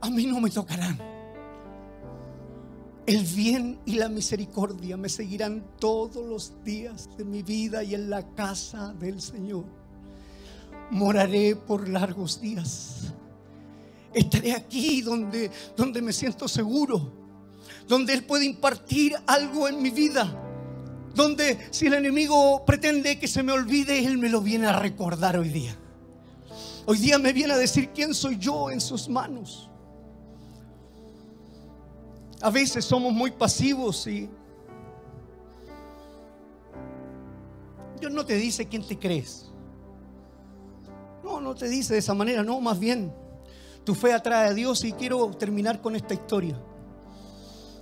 A 0.00 0.10
mí 0.10 0.26
no 0.26 0.40
me 0.40 0.50
tocarán. 0.50 1.17
El 3.08 3.24
bien 3.24 3.78
y 3.86 3.94
la 3.94 4.10
misericordia 4.10 4.98
me 4.98 5.08
seguirán 5.08 5.64
todos 5.80 6.26
los 6.26 6.62
días 6.62 7.08
de 7.16 7.24
mi 7.24 7.42
vida 7.42 7.82
y 7.82 7.94
en 7.94 8.10
la 8.10 8.34
casa 8.34 8.92
del 9.00 9.22
Señor. 9.22 9.64
Moraré 10.90 11.56
por 11.56 11.88
largos 11.88 12.38
días. 12.38 13.14
Estaré 14.12 14.52
aquí 14.52 15.00
donde, 15.00 15.50
donde 15.74 16.02
me 16.02 16.12
siento 16.12 16.46
seguro, 16.48 17.10
donde 17.86 18.12
Él 18.12 18.24
puede 18.24 18.44
impartir 18.44 19.14
algo 19.26 19.68
en 19.68 19.80
mi 19.80 19.88
vida, 19.88 20.30
donde 21.14 21.66
si 21.70 21.86
el 21.86 21.94
enemigo 21.94 22.62
pretende 22.66 23.18
que 23.18 23.26
se 23.26 23.42
me 23.42 23.52
olvide, 23.52 24.04
Él 24.04 24.18
me 24.18 24.28
lo 24.28 24.42
viene 24.42 24.66
a 24.66 24.78
recordar 24.78 25.38
hoy 25.38 25.48
día. 25.48 25.74
Hoy 26.84 26.98
día 26.98 27.18
me 27.18 27.32
viene 27.32 27.54
a 27.54 27.56
decir 27.56 27.88
quién 27.94 28.12
soy 28.12 28.36
yo 28.36 28.70
en 28.70 28.82
sus 28.82 29.08
manos. 29.08 29.67
A 32.40 32.50
veces 32.50 32.84
somos 32.84 33.12
muy 33.12 33.32
pasivos 33.32 34.06
y 34.06 34.30
Dios 37.98 38.12
no 38.12 38.24
te 38.24 38.34
dice 38.34 38.66
quién 38.68 38.86
te 38.86 38.98
crees. 38.98 39.50
No, 41.24 41.40
no 41.40 41.54
te 41.54 41.68
dice 41.68 41.94
de 41.94 41.98
esa 41.98 42.14
manera, 42.14 42.42
no, 42.44 42.60
más 42.60 42.78
bien 42.78 43.12
tu 43.84 43.94
fe 43.94 44.12
atrae 44.12 44.48
a 44.48 44.52
Dios 44.52 44.84
y 44.84 44.92
quiero 44.92 45.30
terminar 45.30 45.80
con 45.80 45.96
esta 45.96 46.14
historia. 46.14 46.60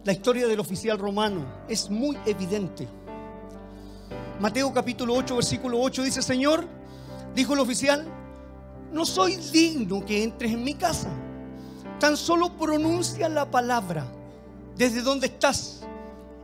La 0.04 0.12
historia 0.12 0.46
del 0.46 0.60
oficial 0.60 0.98
romano 0.98 1.44
es 1.68 1.90
muy 1.90 2.16
evidente. 2.26 2.88
Mateo 4.38 4.72
capítulo 4.72 5.14
8, 5.14 5.34
versículo 5.34 5.80
8 5.80 6.04
dice, 6.04 6.22
Señor, 6.22 6.64
dijo 7.34 7.54
el 7.54 7.58
oficial, 7.58 8.06
no 8.92 9.04
soy 9.04 9.36
digno 9.52 10.04
que 10.04 10.22
entres 10.22 10.52
en 10.52 10.62
mi 10.62 10.74
casa. 10.74 11.10
Tan 11.98 12.16
solo 12.16 12.56
pronuncia 12.56 13.28
la 13.28 13.50
palabra 13.50 14.06
¿Desde 14.76 15.00
dónde 15.00 15.26
estás? 15.26 15.82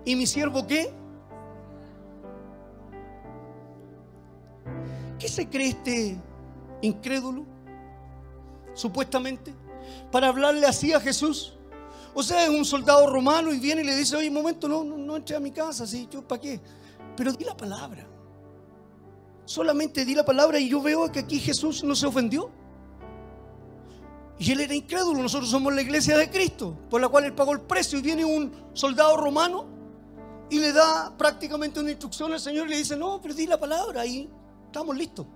¿Y 0.04 0.16
mi 0.16 0.26
siervo 0.26 0.66
qué? 0.66 0.92
¿Qué 5.18 5.28
se 5.28 5.48
cree 5.48 5.68
este 5.68 6.18
incrédulo? 6.80 7.44
Supuestamente. 8.74 9.54
Para 10.10 10.28
hablarle 10.28 10.66
así 10.66 10.92
a 10.92 11.00
Jesús. 11.00 11.54
O 12.14 12.22
sea, 12.22 12.44
es 12.44 12.50
un 12.50 12.64
soldado 12.64 13.06
romano 13.06 13.52
y 13.52 13.58
viene 13.58 13.82
y 13.82 13.84
le 13.84 13.96
dice, 13.96 14.16
oye, 14.16 14.28
un 14.28 14.34
momento, 14.34 14.66
no, 14.66 14.82
no, 14.82 14.96
no 14.96 15.16
entre 15.16 15.36
a 15.36 15.40
mi 15.40 15.50
casa, 15.50 15.86
¿sí? 15.86 16.08
¿Yo 16.10 16.26
para 16.26 16.40
qué? 16.40 16.60
Pero 17.16 17.32
di 17.32 17.44
la 17.44 17.56
palabra. 17.56 18.06
Solamente 19.44 20.04
di 20.04 20.14
la 20.14 20.24
palabra 20.24 20.58
y 20.58 20.68
yo 20.68 20.80
veo 20.80 21.10
que 21.12 21.20
aquí 21.20 21.38
Jesús 21.38 21.84
no 21.84 21.94
se 21.94 22.06
ofendió. 22.06 22.50
Y 24.42 24.50
él 24.50 24.60
era 24.60 24.74
incrédulo. 24.74 25.22
Nosotros 25.22 25.48
somos 25.48 25.72
la 25.72 25.82
iglesia 25.82 26.18
de 26.18 26.28
Cristo, 26.28 26.76
por 26.90 27.00
la 27.00 27.08
cual 27.08 27.24
él 27.26 27.32
pagó 27.32 27.52
el 27.52 27.60
precio. 27.60 28.00
Y 28.00 28.02
viene 28.02 28.24
un 28.24 28.50
soldado 28.72 29.16
romano 29.16 29.66
y 30.50 30.58
le 30.58 30.72
da 30.72 31.16
prácticamente 31.16 31.78
una 31.78 31.90
instrucción 31.90 32.32
al 32.32 32.40
Señor 32.40 32.66
y 32.66 32.70
le 32.70 32.78
dice, 32.78 32.96
no, 32.96 33.20
pero 33.22 33.34
di 33.34 33.46
la 33.46 33.60
palabra 33.60 34.04
y 34.04 34.28
estamos 34.66 34.96
listos. 34.96 35.26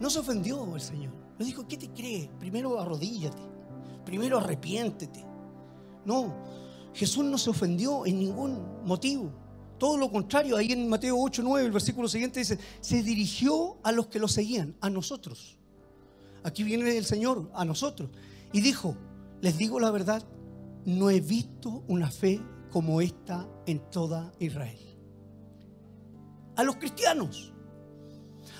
No 0.00 0.08
se 0.08 0.18
ofendió 0.18 0.74
el 0.74 0.80
Señor. 0.80 1.12
Le 1.38 1.44
dijo, 1.44 1.68
¿qué 1.68 1.76
te 1.76 1.90
crees? 1.90 2.28
Primero 2.38 2.80
arrodíllate. 2.80 3.42
Primero 4.06 4.38
arrepiéntete. 4.38 5.26
No, 6.06 6.34
Jesús 6.94 7.22
no 7.22 7.36
se 7.36 7.50
ofendió 7.50 8.06
en 8.06 8.18
ningún 8.18 8.82
motivo. 8.86 9.30
Todo 9.76 9.98
lo 9.98 10.10
contrario, 10.10 10.56
ahí 10.56 10.72
en 10.72 10.88
Mateo 10.88 11.20
8, 11.20 11.42
9, 11.44 11.66
el 11.66 11.72
versículo 11.72 12.08
siguiente 12.08 12.40
dice, 12.40 12.58
se 12.80 13.02
dirigió 13.02 13.76
a 13.82 13.92
los 13.92 14.06
que 14.06 14.18
lo 14.18 14.26
seguían, 14.26 14.74
a 14.80 14.88
nosotros. 14.88 15.58
Aquí 16.44 16.62
viene 16.64 16.96
el 16.96 17.04
Señor 17.04 17.50
a 17.54 17.64
nosotros. 17.64 18.10
Y 18.52 18.60
dijo, 18.60 18.96
les 19.40 19.58
digo 19.58 19.80
la 19.80 19.90
verdad, 19.90 20.22
no 20.84 21.10
he 21.10 21.20
visto 21.20 21.84
una 21.88 22.10
fe 22.10 22.40
como 22.70 23.00
esta 23.00 23.48
en 23.66 23.90
toda 23.90 24.32
Israel. 24.38 24.78
A 26.56 26.64
los 26.64 26.76
cristianos, 26.76 27.52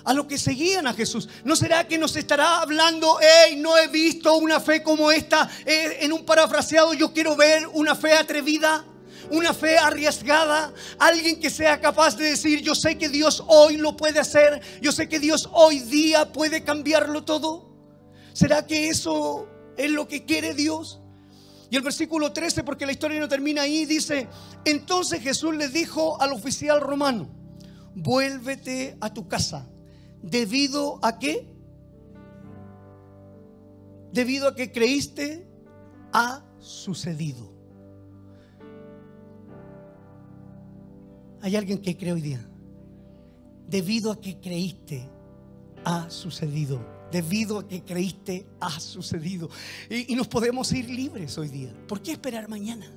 a 0.05 0.15
los 0.15 0.27
que 0.27 0.39
seguían 0.39 0.87
a 0.87 0.95
Jesús. 0.95 1.29
¿No 1.45 1.57
será 1.57 1.87
que 1.87 1.99
nos 1.99 2.17
estará 2.17 2.61
hablando, 2.61 3.19
hey, 3.21 3.57
no 3.57 3.77
he 3.77 3.89
visto 3.89 4.37
una 4.37 4.61
fe 4.61 4.83
como 4.83 5.11
esta? 5.11 5.49
Eh, 5.67 5.99
en 6.01 6.13
un 6.13 6.25
parafraseado, 6.25 6.95
yo 6.95 7.13
quiero 7.13 7.37
ver 7.37 7.67
una 7.75 7.95
fe 7.95 8.13
atrevida 8.13 8.87
una 9.31 9.55
fe 9.55 9.79
arriesgada, 9.79 10.75
alguien 10.99 11.41
que 11.41 11.49
sea 11.49 11.81
capaz 11.81 12.17
de 12.17 12.25
decir, 12.31 12.61
yo 12.61 12.75
sé 12.75 12.99
que 12.99 13.09
Dios 13.09 13.43
hoy 13.47 13.79
lo 13.79 13.97
puede 13.97 14.21
hacer, 14.21 14.61
yo 14.83 14.93
sé 14.93 15.09
que 15.09 15.19
Dios 15.19 15.49
hoy 15.53 15.79
día 15.79 16.33
puede 16.33 16.65
cambiarlo 16.65 17.25
todo. 17.25 17.72
¿Será 18.33 18.67
que 18.67 18.89
eso 18.89 19.49
es 19.77 19.91
lo 19.91 20.09
que 20.09 20.25
quiere 20.25 20.55
Dios? 20.55 21.01
Y 21.71 21.77
el 21.77 21.83
versículo 21.83 22.33
13, 22.33 22.65
porque 22.65 22.85
la 22.85 22.93
historia 22.93 23.19
no 23.19 23.29
termina 23.29 23.63
ahí, 23.63 23.87
dice, 23.87 24.29
entonces 24.65 25.23
Jesús 25.23 25.57
le 25.57 25.69
dijo 25.69 26.21
al 26.21 26.33
oficial 26.33 26.81
romano, 26.81 27.29
vuélvete 27.95 28.97
a 29.01 29.13
tu 29.13 29.27
casa. 29.27 29.67
¿Debido 30.23 30.99
a 31.03 31.19
qué? 31.19 31.49
Debido 34.13 34.49
a 34.49 34.55
que 34.55 34.71
creíste, 34.71 35.47
ha 36.13 36.45
sucedido. 36.59 37.51
Hay 41.41 41.57
alguien 41.57 41.81
que 41.81 41.97
cree 41.97 42.13
hoy 42.13 42.21
día. 42.21 42.47
Debido 43.67 44.13
a 44.13 44.21
que 44.21 44.39
creíste, 44.39 45.09
ha 45.85 46.11
sucedido 46.11 46.92
debido 47.13 47.59
a 47.59 47.69
que 47.69 47.85
creíste, 47.85 48.47
ha 48.59 48.81
sucedido. 48.81 49.51
Y, 49.89 50.17
nos 50.17 50.27
podemos 50.27 50.73
ir 50.73 50.89
libres 50.89 51.37
hoy 51.39 51.49
día. 51.49 51.73
¿Por 51.87 52.03
qué 52.03 52.13
esperar 52.13 52.49
mañana? 52.49 52.91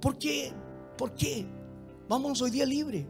¿Por 0.00 0.18
qué? 0.18 0.52
¿Por 0.96 1.14
qué? 1.14 1.46
Vamos 2.08 2.40
hoy 2.40 2.50
día 2.50 2.64
libre. 2.64 3.06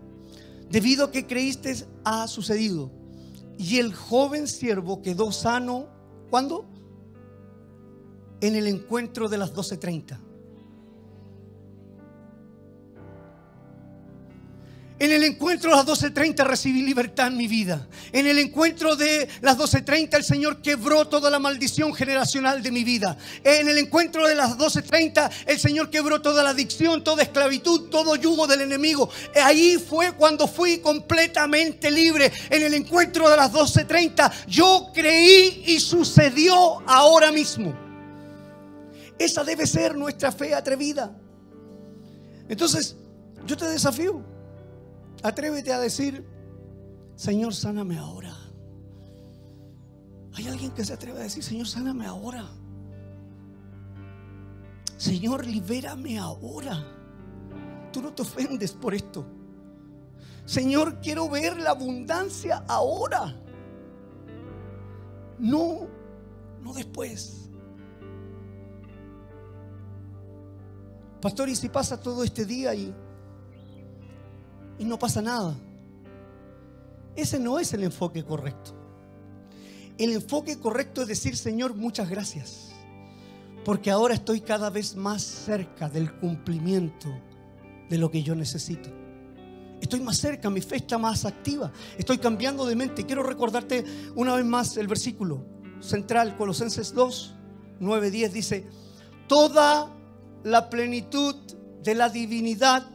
Debido 0.69 1.05
a 1.05 1.11
que 1.13 1.27
creíste, 1.27 1.87
ha 2.05 2.27
sucedido. 2.27 2.91
Y 3.57 3.79
el 3.79 3.95
joven 3.95 4.49
siervo 4.49 5.01
quedó 5.01 5.31
sano. 5.31 5.89
¿Cuándo? 6.29 6.67
En 8.41 8.57
el 8.57 8.67
encuentro 8.67 9.29
de 9.29 9.39
las 9.39 9.55
12.30. 9.55 10.26
En 14.99 15.13
el 15.13 15.25
encuentro 15.25 15.71
de 15.71 15.77
las 15.77 15.87
12.30 15.87 16.43
recibí 16.47 16.81
libertad 16.81 17.27
en 17.27 17.37
mi 17.37 17.47
vida. 17.49 17.87
En 18.13 18.27
el 18.27 18.39
encuentro 18.39 18.97
de 18.97 19.29
las 19.43 19.59
12.30 19.59 20.15
el 20.17 20.25
Señor 20.25 20.63
quebró 20.63 21.07
toda 21.07 21.29
la 21.29 21.39
maldición 21.39 21.95
generacional 21.95 22.63
de 22.63 22.71
mi 22.71 22.83
vida. 22.83 23.19
En 23.45 23.69
el 23.69 23.77
encuentro 23.77 24.27
de 24.27 24.35
las 24.35 24.57
12.30 24.57 25.31
el 25.49 25.59
Señor 25.59 25.91
quebró 25.91 26.23
toda 26.23 26.43
la 26.43 26.51
adicción, 26.51 27.05
toda 27.05 27.23
esclavitud, 27.23 27.91
todo 27.91 28.17
yugo 28.17 28.47
del 28.47 28.63
enemigo. 28.63 29.11
Ahí 29.45 29.77
fue 29.77 30.13
cuando 30.13 30.49
fui 30.49 30.79
completamente 30.79 31.91
libre. 31.91 32.33
En 32.49 32.63
el 32.63 32.73
encuentro 32.73 33.29
de 33.29 33.37
las 33.37 33.53
12.30 33.53 34.47
yo 34.47 34.93
creí 34.95 35.65
y 35.67 35.79
sucedió 35.79 36.81
ahora 36.89 37.31
mismo. 37.31 37.75
Esa 39.19 39.45
debe 39.45 39.67
ser 39.67 39.95
nuestra 39.95 40.33
fe 40.33 40.55
atrevida. 40.55 41.15
Entonces, 42.49 42.97
yo 43.45 43.59
te 43.59 43.67
desafío 43.67 44.36
Atrévete 45.23 45.73
a 45.73 45.81
decir, 45.81 46.27
Señor, 47.15 47.55
sáname 47.55 47.99
ahora. 47.99 48.35
Hay 50.35 50.49
alguien 50.49 50.71
que 50.73 50.85
se 50.85 50.93
atreve 50.93 51.21
a 51.21 51.23
decir, 51.23 51.43
Señor, 51.43 51.67
sáname 51.67 52.07
ahora. 52.07 52.47
Señor, 54.99 55.47
libérame 55.47 56.19
ahora. 56.19 56.85
Tú 57.93 58.03
no 58.03 58.13
te 58.13 58.23
ofendes 58.23 58.73
por 58.73 58.95
esto. 58.95 59.25
Señor, 60.45 61.01
quiero 61.01 61.29
ver 61.29 61.57
la 61.57 61.71
abundancia 61.71 62.65
ahora. 62.69 63.35
No, 65.39 65.87
no 66.63 66.73
después. 66.73 67.51
Pastor, 71.21 71.49
¿y 71.49 71.57
si 71.57 71.69
pasa 71.69 72.01
todo 72.01 72.23
este 72.23 72.45
día 72.45 72.75
y, 72.75 72.95
y 74.79 74.85
no 74.85 74.99
pasa 74.99 75.23
nada? 75.23 75.57
Ese 77.15 77.39
no 77.39 77.59
es 77.59 77.73
el 77.73 77.85
enfoque 77.85 78.25
correcto. 78.25 78.75
El 79.99 80.13
enfoque 80.13 80.59
correcto 80.59 81.03
es 81.03 81.09
decir, 81.09 81.37
Señor, 81.37 81.75
muchas 81.75 82.11
gracias. 82.11 82.73
Porque 83.65 83.91
ahora 83.91 84.15
estoy 84.15 84.41
cada 84.41 84.71
vez 84.71 84.95
más 84.95 85.23
cerca 85.23 85.89
del 85.89 86.13
cumplimiento 86.13 87.09
de 87.89 87.99
lo 87.99 88.11
que 88.11 88.23
yo 88.23 88.35
necesito. 88.35 88.91
Estoy 89.81 90.01
más 90.01 90.19
cerca, 90.19 90.51
mi 90.51 90.61
fe 90.61 90.77
está 90.77 90.99
más 90.99 91.25
activa. 91.25 91.73
Estoy 91.99 92.19
cambiando 92.19 92.67
de 92.67 92.77
mente. 92.77 93.05
Quiero 93.07 93.23
recordarte 93.23 93.85
una 94.15 94.37
vez 94.37 94.45
más 94.45 94.77
el 94.77 94.87
versículo 94.87 95.45
central, 95.81 96.37
Colosenses 96.37 96.95
2, 96.95 97.35
9, 97.81 98.11
10 98.11 98.33
dice, 98.33 98.67
toda 99.27 99.91
la 100.45 100.71
plenitud 100.71 101.35
de 101.83 101.95
la 101.95 102.09
divinidad 102.09 102.89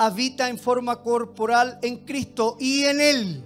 habita 0.00 0.48
en 0.48 0.58
forma 0.58 1.02
corporal 1.02 1.78
en 1.82 1.98
Cristo 1.98 2.56
y 2.58 2.84
en 2.84 3.02
Él, 3.02 3.44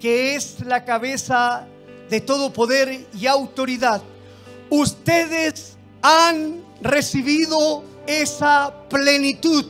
que 0.00 0.34
es 0.34 0.60
la 0.64 0.82
cabeza 0.86 1.66
de 2.08 2.22
todo 2.22 2.54
poder 2.54 3.06
y 3.12 3.26
autoridad. 3.26 4.00
Ustedes 4.70 5.76
han 6.00 6.64
recibido 6.80 7.84
esa 8.06 8.72
plenitud. 8.88 9.66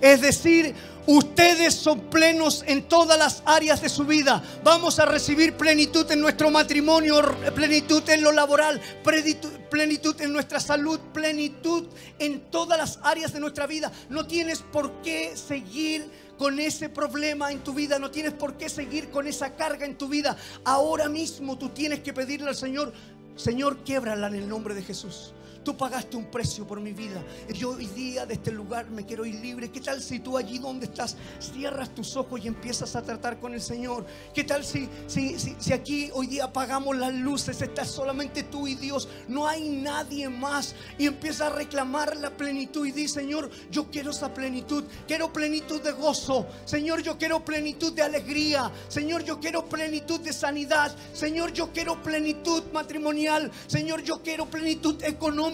Es 0.00 0.22
decir, 0.22 0.74
Ustedes 1.06 1.74
son 1.74 2.00
plenos 2.08 2.64
en 2.66 2.84
todas 2.88 3.18
las 3.18 3.42
áreas 3.44 3.82
de 3.82 3.90
su 3.90 4.04
vida. 4.04 4.42
Vamos 4.62 4.98
a 4.98 5.04
recibir 5.04 5.54
plenitud 5.54 6.10
en 6.10 6.20
nuestro 6.20 6.50
matrimonio, 6.50 7.20
plenitud 7.54 8.08
en 8.08 8.22
lo 8.22 8.32
laboral, 8.32 8.80
plenitud 9.02 10.20
en 10.20 10.32
nuestra 10.32 10.60
salud, 10.60 10.98
plenitud 11.12 11.84
en 12.18 12.40
todas 12.50 12.78
las 12.78 12.98
áreas 13.02 13.34
de 13.34 13.40
nuestra 13.40 13.66
vida. 13.66 13.92
No 14.08 14.26
tienes 14.26 14.60
por 14.60 15.02
qué 15.02 15.36
seguir 15.36 16.10
con 16.38 16.58
ese 16.58 16.88
problema 16.88 17.52
en 17.52 17.62
tu 17.62 17.74
vida, 17.74 17.98
no 17.98 18.10
tienes 18.10 18.32
por 18.32 18.56
qué 18.56 18.70
seguir 18.70 19.10
con 19.10 19.26
esa 19.26 19.54
carga 19.56 19.84
en 19.84 19.98
tu 19.98 20.08
vida. 20.08 20.38
Ahora 20.64 21.10
mismo 21.10 21.58
tú 21.58 21.68
tienes 21.68 22.00
que 22.00 22.14
pedirle 22.14 22.48
al 22.48 22.56
Señor, 22.56 22.94
Señor, 23.36 23.84
quiebrala 23.84 24.28
en 24.28 24.34
el 24.36 24.48
nombre 24.48 24.74
de 24.74 24.82
Jesús. 24.82 25.34
Tú 25.64 25.74
pagaste 25.74 26.18
un 26.18 26.26
precio 26.26 26.66
por 26.66 26.78
mi 26.78 26.92
vida. 26.92 27.24
Yo 27.54 27.70
hoy 27.70 27.86
día 27.86 28.26
de 28.26 28.34
este 28.34 28.52
lugar 28.52 28.90
me 28.90 29.06
quiero 29.06 29.24
ir 29.24 29.36
libre. 29.36 29.70
¿Qué 29.70 29.80
tal 29.80 30.02
si 30.02 30.18
tú 30.20 30.36
allí 30.36 30.58
donde 30.58 30.84
estás 30.84 31.16
cierras 31.40 31.94
tus 31.94 32.14
ojos 32.16 32.44
y 32.44 32.48
empiezas 32.48 32.94
a 32.94 33.02
tratar 33.02 33.40
con 33.40 33.54
el 33.54 33.62
Señor? 33.62 34.04
¿Qué 34.34 34.44
tal 34.44 34.62
si, 34.62 34.90
si, 35.06 35.38
si, 35.38 35.72
aquí 35.72 36.10
hoy 36.12 36.26
día 36.26 36.44
apagamos 36.44 36.94
las 36.98 37.14
luces? 37.14 37.62
Estás 37.62 37.90
solamente 37.90 38.42
tú 38.42 38.68
y 38.68 38.74
Dios. 38.74 39.08
No 39.26 39.48
hay 39.48 39.70
nadie 39.70 40.28
más. 40.28 40.74
Y 40.98 41.06
empieza 41.06 41.46
a 41.46 41.50
reclamar 41.50 42.14
la 42.18 42.36
plenitud 42.36 42.86
y 42.86 42.92
dice, 42.92 43.20
Señor, 43.20 43.50
yo 43.70 43.90
quiero 43.90 44.10
esa 44.10 44.34
plenitud. 44.34 44.84
Quiero 45.06 45.32
plenitud 45.32 45.80
de 45.80 45.92
gozo. 45.92 46.46
Señor, 46.66 47.02
yo 47.02 47.16
quiero 47.16 47.42
plenitud 47.42 47.94
de 47.94 48.02
alegría. 48.02 48.70
Señor, 48.88 49.24
yo 49.24 49.40
quiero 49.40 49.64
plenitud 49.66 50.20
de 50.20 50.34
sanidad. 50.34 50.94
Señor, 51.14 51.54
yo 51.54 51.72
quiero 51.72 52.02
plenitud 52.02 52.64
matrimonial. 52.70 53.50
Señor, 53.66 54.02
yo 54.02 54.20
quiero 54.22 54.44
plenitud 54.44 55.02
económica. 55.02 55.53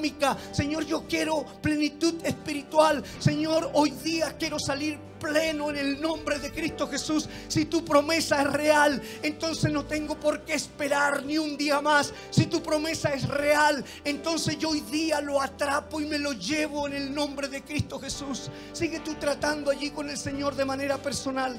Señor, 0.53 0.86
yo 0.86 1.05
quiero 1.07 1.44
plenitud 1.61 2.14
espiritual. 2.24 3.05
Señor, 3.18 3.70
hoy 3.74 3.90
día 3.90 4.34
quiero 4.38 4.59
salir 4.59 4.98
pleno 5.20 5.70
en 5.70 5.76
el 5.76 6.01
nombre 6.01 6.38
de 6.38 6.51
Cristo 6.51 6.88
Jesús. 6.88 7.28
Si 7.48 7.66
tu 7.66 7.84
promesa 7.84 8.42
es 8.42 8.51
real, 8.51 9.03
entonces 9.22 9.70
no 9.70 9.84
tengo 9.84 10.18
por 10.18 10.40
qué 10.44 10.55
esperar 10.55 11.24
ni 11.24 11.36
un 11.36 11.57
día 11.57 11.80
más. 11.80 12.14
Si 12.30 12.46
tu 12.46 12.62
promesa 12.62 13.12
es 13.12 13.28
real, 13.28 13.84
entonces 14.05 14.59
yo 14.59 14.70
hoy 14.70 14.80
día 14.80 15.20
lo 15.20 15.40
atrapo 15.40 16.01
y 16.01 16.07
me 16.07 16.18
lo 16.18 16.32
llevo 16.32 16.86
en 16.86 16.94
el 16.94 17.14
nombre 17.14 17.48
de 17.48 17.62
Cristo 17.62 18.01
Jesús. 18.01 18.51
Sigue 18.72 19.01
tú 19.01 19.14
tratando 19.16 19.70
allí 19.70 19.90
con 19.90 20.09
el 20.09 20.16
Señor 20.16 20.57
de 20.57 20.64
manera 20.64 20.96
personal. 20.96 21.55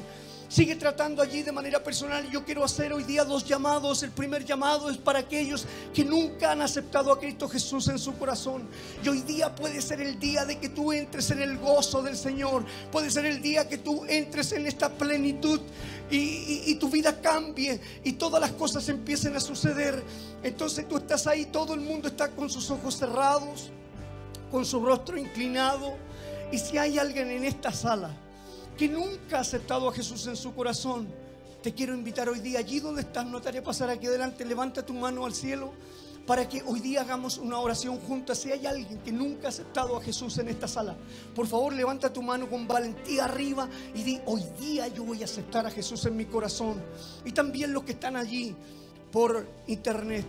Sigue 0.51 0.75
tratando 0.75 1.21
allí 1.21 1.43
de 1.43 1.53
manera 1.53 1.81
personal. 1.81 2.29
Yo 2.29 2.43
quiero 2.43 2.65
hacer 2.65 2.91
hoy 2.91 3.05
día 3.05 3.23
dos 3.23 3.45
llamados. 3.45 4.03
El 4.03 4.11
primer 4.11 4.43
llamado 4.43 4.89
es 4.89 4.97
para 4.97 5.19
aquellos 5.19 5.65
que 5.93 6.03
nunca 6.03 6.51
han 6.51 6.61
aceptado 6.61 7.13
a 7.13 7.17
Cristo 7.21 7.47
Jesús 7.47 7.87
en 7.87 7.97
su 7.97 8.17
corazón. 8.17 8.67
Y 9.01 9.07
hoy 9.07 9.21
día 9.21 9.55
puede 9.55 9.81
ser 9.81 10.01
el 10.01 10.19
día 10.19 10.43
de 10.43 10.59
que 10.59 10.67
tú 10.67 10.91
entres 10.91 11.31
en 11.31 11.41
el 11.41 11.57
gozo 11.57 12.01
del 12.01 12.17
Señor. 12.17 12.65
Puede 12.91 13.09
ser 13.09 13.25
el 13.27 13.41
día 13.41 13.69
que 13.69 13.77
tú 13.77 14.03
entres 14.09 14.51
en 14.51 14.67
esta 14.67 14.89
plenitud 14.89 15.61
y, 16.09 16.63
y 16.65 16.75
tu 16.75 16.89
vida 16.89 17.21
cambie 17.21 17.79
y 18.03 18.11
todas 18.11 18.41
las 18.41 18.51
cosas 18.51 18.89
empiecen 18.89 19.33
a 19.37 19.39
suceder. 19.39 20.03
Entonces 20.43 20.85
tú 20.85 20.97
estás 20.97 21.27
ahí, 21.27 21.45
todo 21.45 21.75
el 21.75 21.79
mundo 21.79 22.09
está 22.09 22.29
con 22.29 22.49
sus 22.49 22.69
ojos 22.71 22.97
cerrados, 22.97 23.71
con 24.51 24.65
su 24.65 24.83
rostro 24.85 25.17
inclinado. 25.17 25.93
Y 26.51 26.59
si 26.59 26.77
hay 26.77 26.99
alguien 26.99 27.31
en 27.31 27.45
esta 27.45 27.71
sala, 27.71 28.13
que 28.78 28.88
nunca 28.88 29.38
ha 29.38 29.41
aceptado 29.41 29.89
a 29.89 29.93
Jesús 29.93 30.28
en 30.28 30.36
su 30.36 30.53
corazón, 30.53 31.07
te 31.61 31.74
quiero 31.74 31.93
invitar 31.93 32.28
hoy 32.28 32.39
día, 32.39 32.59
allí 32.59 32.80
donde 32.80 33.01
estás, 33.01 33.26
no 33.26 33.39
te 33.39 33.49
haré 33.49 33.61
pasar 33.61 33.89
aquí 33.89 34.07
adelante, 34.07 34.43
levanta 34.45 34.86
tu 34.86 34.93
mano 34.93 35.26
al 35.26 35.34
cielo 35.34 35.74
para 36.26 36.47
que 36.47 36.63
hoy 36.65 36.80
día 36.80 37.01
hagamos 37.01 37.38
una 37.38 37.59
oración 37.59 37.99
juntas. 37.99 38.39
Si 38.39 38.51
hay 38.51 38.65
alguien 38.65 38.99
que 38.99 39.11
nunca 39.11 39.47
ha 39.47 39.49
aceptado 39.49 39.97
a 39.97 40.01
Jesús 40.01 40.38
en 40.38 40.49
esta 40.49 40.67
sala, 40.67 40.95
por 41.36 41.47
favor 41.47 41.74
levanta 41.74 42.13
tu 42.13 42.22
mano 42.22 42.49
con 42.49 42.67
valentía 42.67 43.26
arriba 43.26 43.67
y 43.93 44.03
di, 44.03 44.22
hoy 44.26 44.43
día 44.59 44.88
yo 44.88 45.03
voy 45.03 45.22
a 45.22 45.26
aceptar 45.26 45.65
a 45.65 45.72
Jesús 45.72 46.05
en 46.05 46.15
mi 46.15 46.26
corazón. 46.26 46.82
Y 47.26 47.32
también 47.32 47.74
los 47.74 47.84
que 47.84 47.93
están 47.93 48.15
allí 48.15 48.55
por 49.11 49.47
internet. 49.67 50.28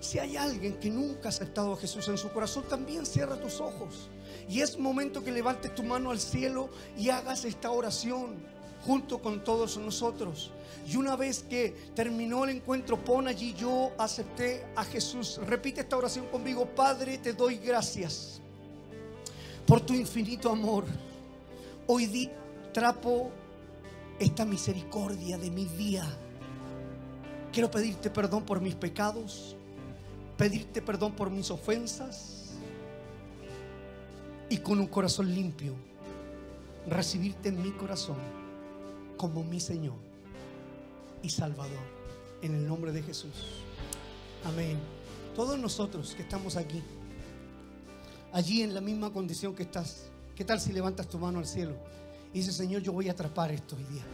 Si 0.00 0.18
hay 0.18 0.36
alguien 0.36 0.78
que 0.78 0.90
nunca 0.90 1.26
ha 1.26 1.28
aceptado 1.28 1.72
a 1.72 1.76
Jesús 1.76 2.08
en 2.08 2.18
su 2.18 2.30
corazón, 2.30 2.64
también 2.68 3.04
cierra 3.04 3.40
tus 3.40 3.60
ojos. 3.60 4.08
Y 4.48 4.62
es 4.62 4.78
momento 4.78 5.22
que 5.22 5.30
levantes 5.30 5.74
tu 5.74 5.82
mano 5.82 6.10
al 6.10 6.18
cielo 6.18 6.70
y 6.96 7.10
hagas 7.10 7.44
esta 7.44 7.70
oración 7.70 8.36
junto 8.84 9.20
con 9.20 9.44
todos 9.44 9.76
nosotros. 9.76 10.50
Y 10.86 10.96
una 10.96 11.16
vez 11.16 11.42
que 11.42 11.76
terminó 11.94 12.44
el 12.44 12.50
encuentro, 12.56 12.96
pon 12.96 13.28
allí 13.28 13.52
yo 13.54 13.92
acepté 13.98 14.66
a 14.74 14.84
Jesús. 14.84 15.38
Repite 15.46 15.82
esta 15.82 15.98
oración 15.98 16.26
conmigo. 16.28 16.66
Padre, 16.66 17.18
te 17.18 17.34
doy 17.34 17.58
gracias 17.58 18.40
por 19.66 19.82
tu 19.82 19.92
infinito 19.92 20.50
amor. 20.50 20.86
Hoy 21.86 22.06
di 22.06 22.30
trapo 22.72 23.30
esta 24.18 24.46
misericordia 24.46 25.36
de 25.36 25.50
mi 25.50 25.66
día. 25.66 26.06
Quiero 27.52 27.70
pedirte 27.70 28.08
perdón 28.08 28.44
por 28.44 28.62
mis 28.62 28.74
pecados, 28.74 29.56
pedirte 30.38 30.80
perdón 30.80 31.12
por 31.12 31.30
mis 31.30 31.50
ofensas 31.50 32.37
y 34.50 34.58
con 34.58 34.80
un 34.80 34.86
corazón 34.86 35.32
limpio 35.34 35.74
recibirte 36.86 37.50
en 37.50 37.62
mi 37.62 37.70
corazón 37.72 38.16
como 39.16 39.44
mi 39.44 39.60
Señor 39.60 39.96
y 41.22 41.28
Salvador. 41.28 41.98
En 42.40 42.54
el 42.54 42.66
nombre 42.66 42.92
de 42.92 43.02
Jesús. 43.02 43.34
Amén. 44.44 44.78
Todos 45.34 45.58
nosotros 45.58 46.14
que 46.14 46.22
estamos 46.22 46.56
aquí, 46.56 46.82
allí 48.32 48.62
en 48.62 48.74
la 48.74 48.80
misma 48.80 49.12
condición 49.12 49.54
que 49.54 49.64
estás, 49.64 50.06
¿qué 50.36 50.44
tal 50.44 50.60
si 50.60 50.72
levantas 50.72 51.08
tu 51.08 51.18
mano 51.18 51.40
al 51.40 51.46
cielo 51.46 51.76
y 52.32 52.38
dices, 52.38 52.54
Señor, 52.54 52.82
yo 52.82 52.92
voy 52.92 53.08
a 53.08 53.12
atrapar 53.12 53.50
esto 53.50 53.76
hoy 53.76 53.84
día? 53.84 54.04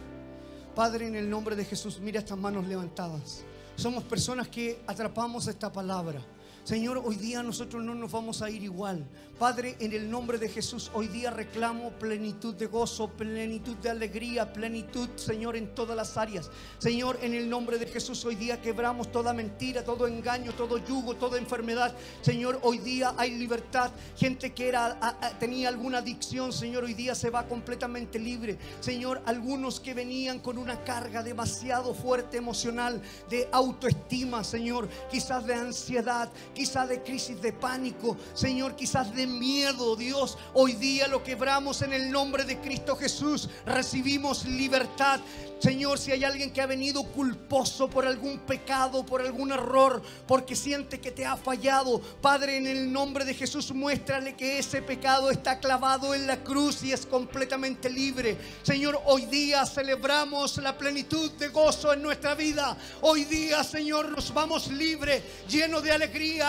Padre, 0.75 1.07
en 1.07 1.15
el 1.15 1.29
nombre 1.29 1.55
de 1.55 1.65
Jesús, 1.65 1.99
mira 1.99 2.19
estas 2.19 2.37
manos 2.37 2.67
levantadas. 2.67 3.43
Somos 3.75 4.03
personas 4.03 4.47
que 4.47 4.81
atrapamos 4.87 5.47
esta 5.47 5.71
palabra. 5.71 6.21
Señor, 6.65 6.99
hoy 7.05 7.15
día 7.17 7.43
nosotros 7.43 7.83
no 7.83 7.93
nos 7.93 8.11
vamos 8.11 8.41
a 8.41 8.49
ir 8.49 8.63
igual. 8.63 9.07
Padre, 9.37 9.75
en 9.79 9.93
el 9.93 10.09
nombre 10.09 10.39
de 10.39 10.49
Jesús, 10.49 10.89
hoy 10.95 11.07
día 11.09 11.29
reclamo 11.29 11.91
plenitud 11.91 12.55
de 12.55 12.65
gozo, 12.65 13.07
plenitud 13.09 13.75
de 13.75 13.91
alegría, 13.91 14.51
plenitud, 14.51 15.09
Señor, 15.15 15.57
en 15.57 15.75
todas 15.75 15.95
las 15.95 16.17
áreas. 16.17 16.49
Señor, 16.79 17.19
en 17.21 17.35
el 17.35 17.47
nombre 17.47 17.77
de 17.77 17.85
Jesús, 17.85 18.25
hoy 18.25 18.33
día 18.33 18.61
quebramos 18.61 19.11
toda 19.11 19.31
mentira, 19.31 19.83
todo 19.83 20.07
engaño, 20.07 20.53
todo 20.53 20.79
yugo, 20.79 21.15
toda 21.15 21.37
enfermedad. 21.37 21.93
Señor, 22.21 22.59
hoy 22.63 22.79
día 22.79 23.13
hay 23.15 23.35
libertad. 23.35 23.91
Gente 24.17 24.53
que 24.53 24.67
era, 24.67 24.97
tenía 25.39 25.69
alguna 25.69 25.99
adicción, 25.99 26.51
Señor, 26.51 26.85
hoy 26.85 26.95
día 26.95 27.13
se 27.13 27.29
va 27.29 27.45
completamente 27.45 28.17
libre. 28.17 28.57
Señor, 28.79 29.21
algunos 29.27 29.79
que 29.79 29.93
venían 29.93 30.39
con 30.39 30.57
una 30.57 30.83
carga 30.83 31.21
demasiado 31.21 31.93
fuerte 31.93 32.37
emocional, 32.37 33.03
de 33.29 33.47
autoestima, 33.51 34.43
Señor, 34.43 34.89
quizás 35.11 35.45
de 35.45 35.53
ansiedad 35.53 36.31
quizás 36.55 36.89
de 36.89 37.03
crisis 37.03 37.39
de 37.41 37.53
pánico, 37.53 38.17
Señor, 38.33 38.75
quizás 38.75 39.13
de 39.13 39.27
miedo, 39.27 39.95
Dios. 39.95 40.37
Hoy 40.53 40.73
día 40.73 41.07
lo 41.07 41.21
quebramos 41.21 41.83
en 41.83 41.93
el 41.93 42.09
nombre 42.09 42.45
de 42.45 42.59
Cristo 42.59 42.95
Jesús. 42.95 43.49
Recibimos 43.65 44.45
libertad. 44.45 45.19
Señor, 45.59 45.99
si 45.99 46.11
hay 46.11 46.23
alguien 46.23 46.51
que 46.51 46.61
ha 46.61 46.65
venido 46.65 47.03
culposo 47.03 47.89
por 47.89 48.05
algún 48.05 48.39
pecado, 48.39 49.05
por 49.05 49.21
algún 49.21 49.51
error, 49.51 50.01
porque 50.27 50.55
siente 50.55 50.99
que 50.99 51.11
te 51.11 51.25
ha 51.25 51.37
fallado, 51.37 52.01
Padre, 52.21 52.57
en 52.57 52.67
el 52.67 52.91
nombre 52.91 53.25
de 53.25 53.33
Jesús, 53.33 53.73
muéstrale 53.73 54.35
que 54.35 54.59
ese 54.59 54.81
pecado 54.81 55.31
está 55.31 55.59
clavado 55.59 56.13
en 56.13 56.27
la 56.27 56.43
cruz 56.43 56.83
y 56.83 56.91
es 56.91 57.05
completamente 57.05 57.89
libre. 57.89 58.37
Señor, 58.63 59.01
hoy 59.05 59.25
día 59.25 59.65
celebramos 59.65 60.57
la 60.57 60.77
plenitud 60.77 61.31
de 61.33 61.49
gozo 61.49 61.93
en 61.93 62.01
nuestra 62.01 62.35
vida. 62.35 62.77
Hoy 63.01 63.25
día, 63.25 63.63
Señor, 63.63 64.11
nos 64.11 64.33
vamos 64.33 64.67
libres, 64.67 65.23
llenos 65.49 65.83
de 65.83 65.91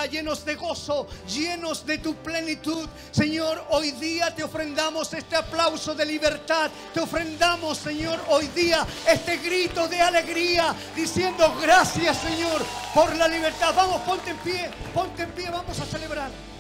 llenos 0.05 0.44
de 0.44 0.55
gozo, 0.57 1.07
llenos 1.26 1.86
de 1.86 1.99
tu 1.99 2.14
plenitud. 2.16 2.86
Señor, 3.11 3.64
hoy 3.70 3.92
día 3.92 4.34
te 4.34 4.44
ofrendamos 4.44 5.14
este 5.14 5.36
aplauso 5.36 5.94
de 5.94 6.05
libertad. 6.05 6.70
Te 6.92 7.01
ofrendamos, 7.01 7.78
Señor, 7.78 8.20
hoy 8.28 8.49
día 8.49 8.86
este 9.09 9.38
grito 9.38 9.88
de 9.88 10.01
alegría 10.01 10.74
diciendo 10.94 11.57
gracias 11.62 12.18
Señor 12.18 12.62
por 12.94 13.14
la 13.16 13.28
libertad. 13.28 13.72
Vamos, 13.74 14.01
ponte 14.03 14.30
en 14.30 14.38
pie, 14.38 14.70
ponte 14.92 15.22
en 15.22 15.30
pie, 15.30 15.49
vamos 15.51 15.78
a 15.80 15.86
celebrar. 15.86 16.56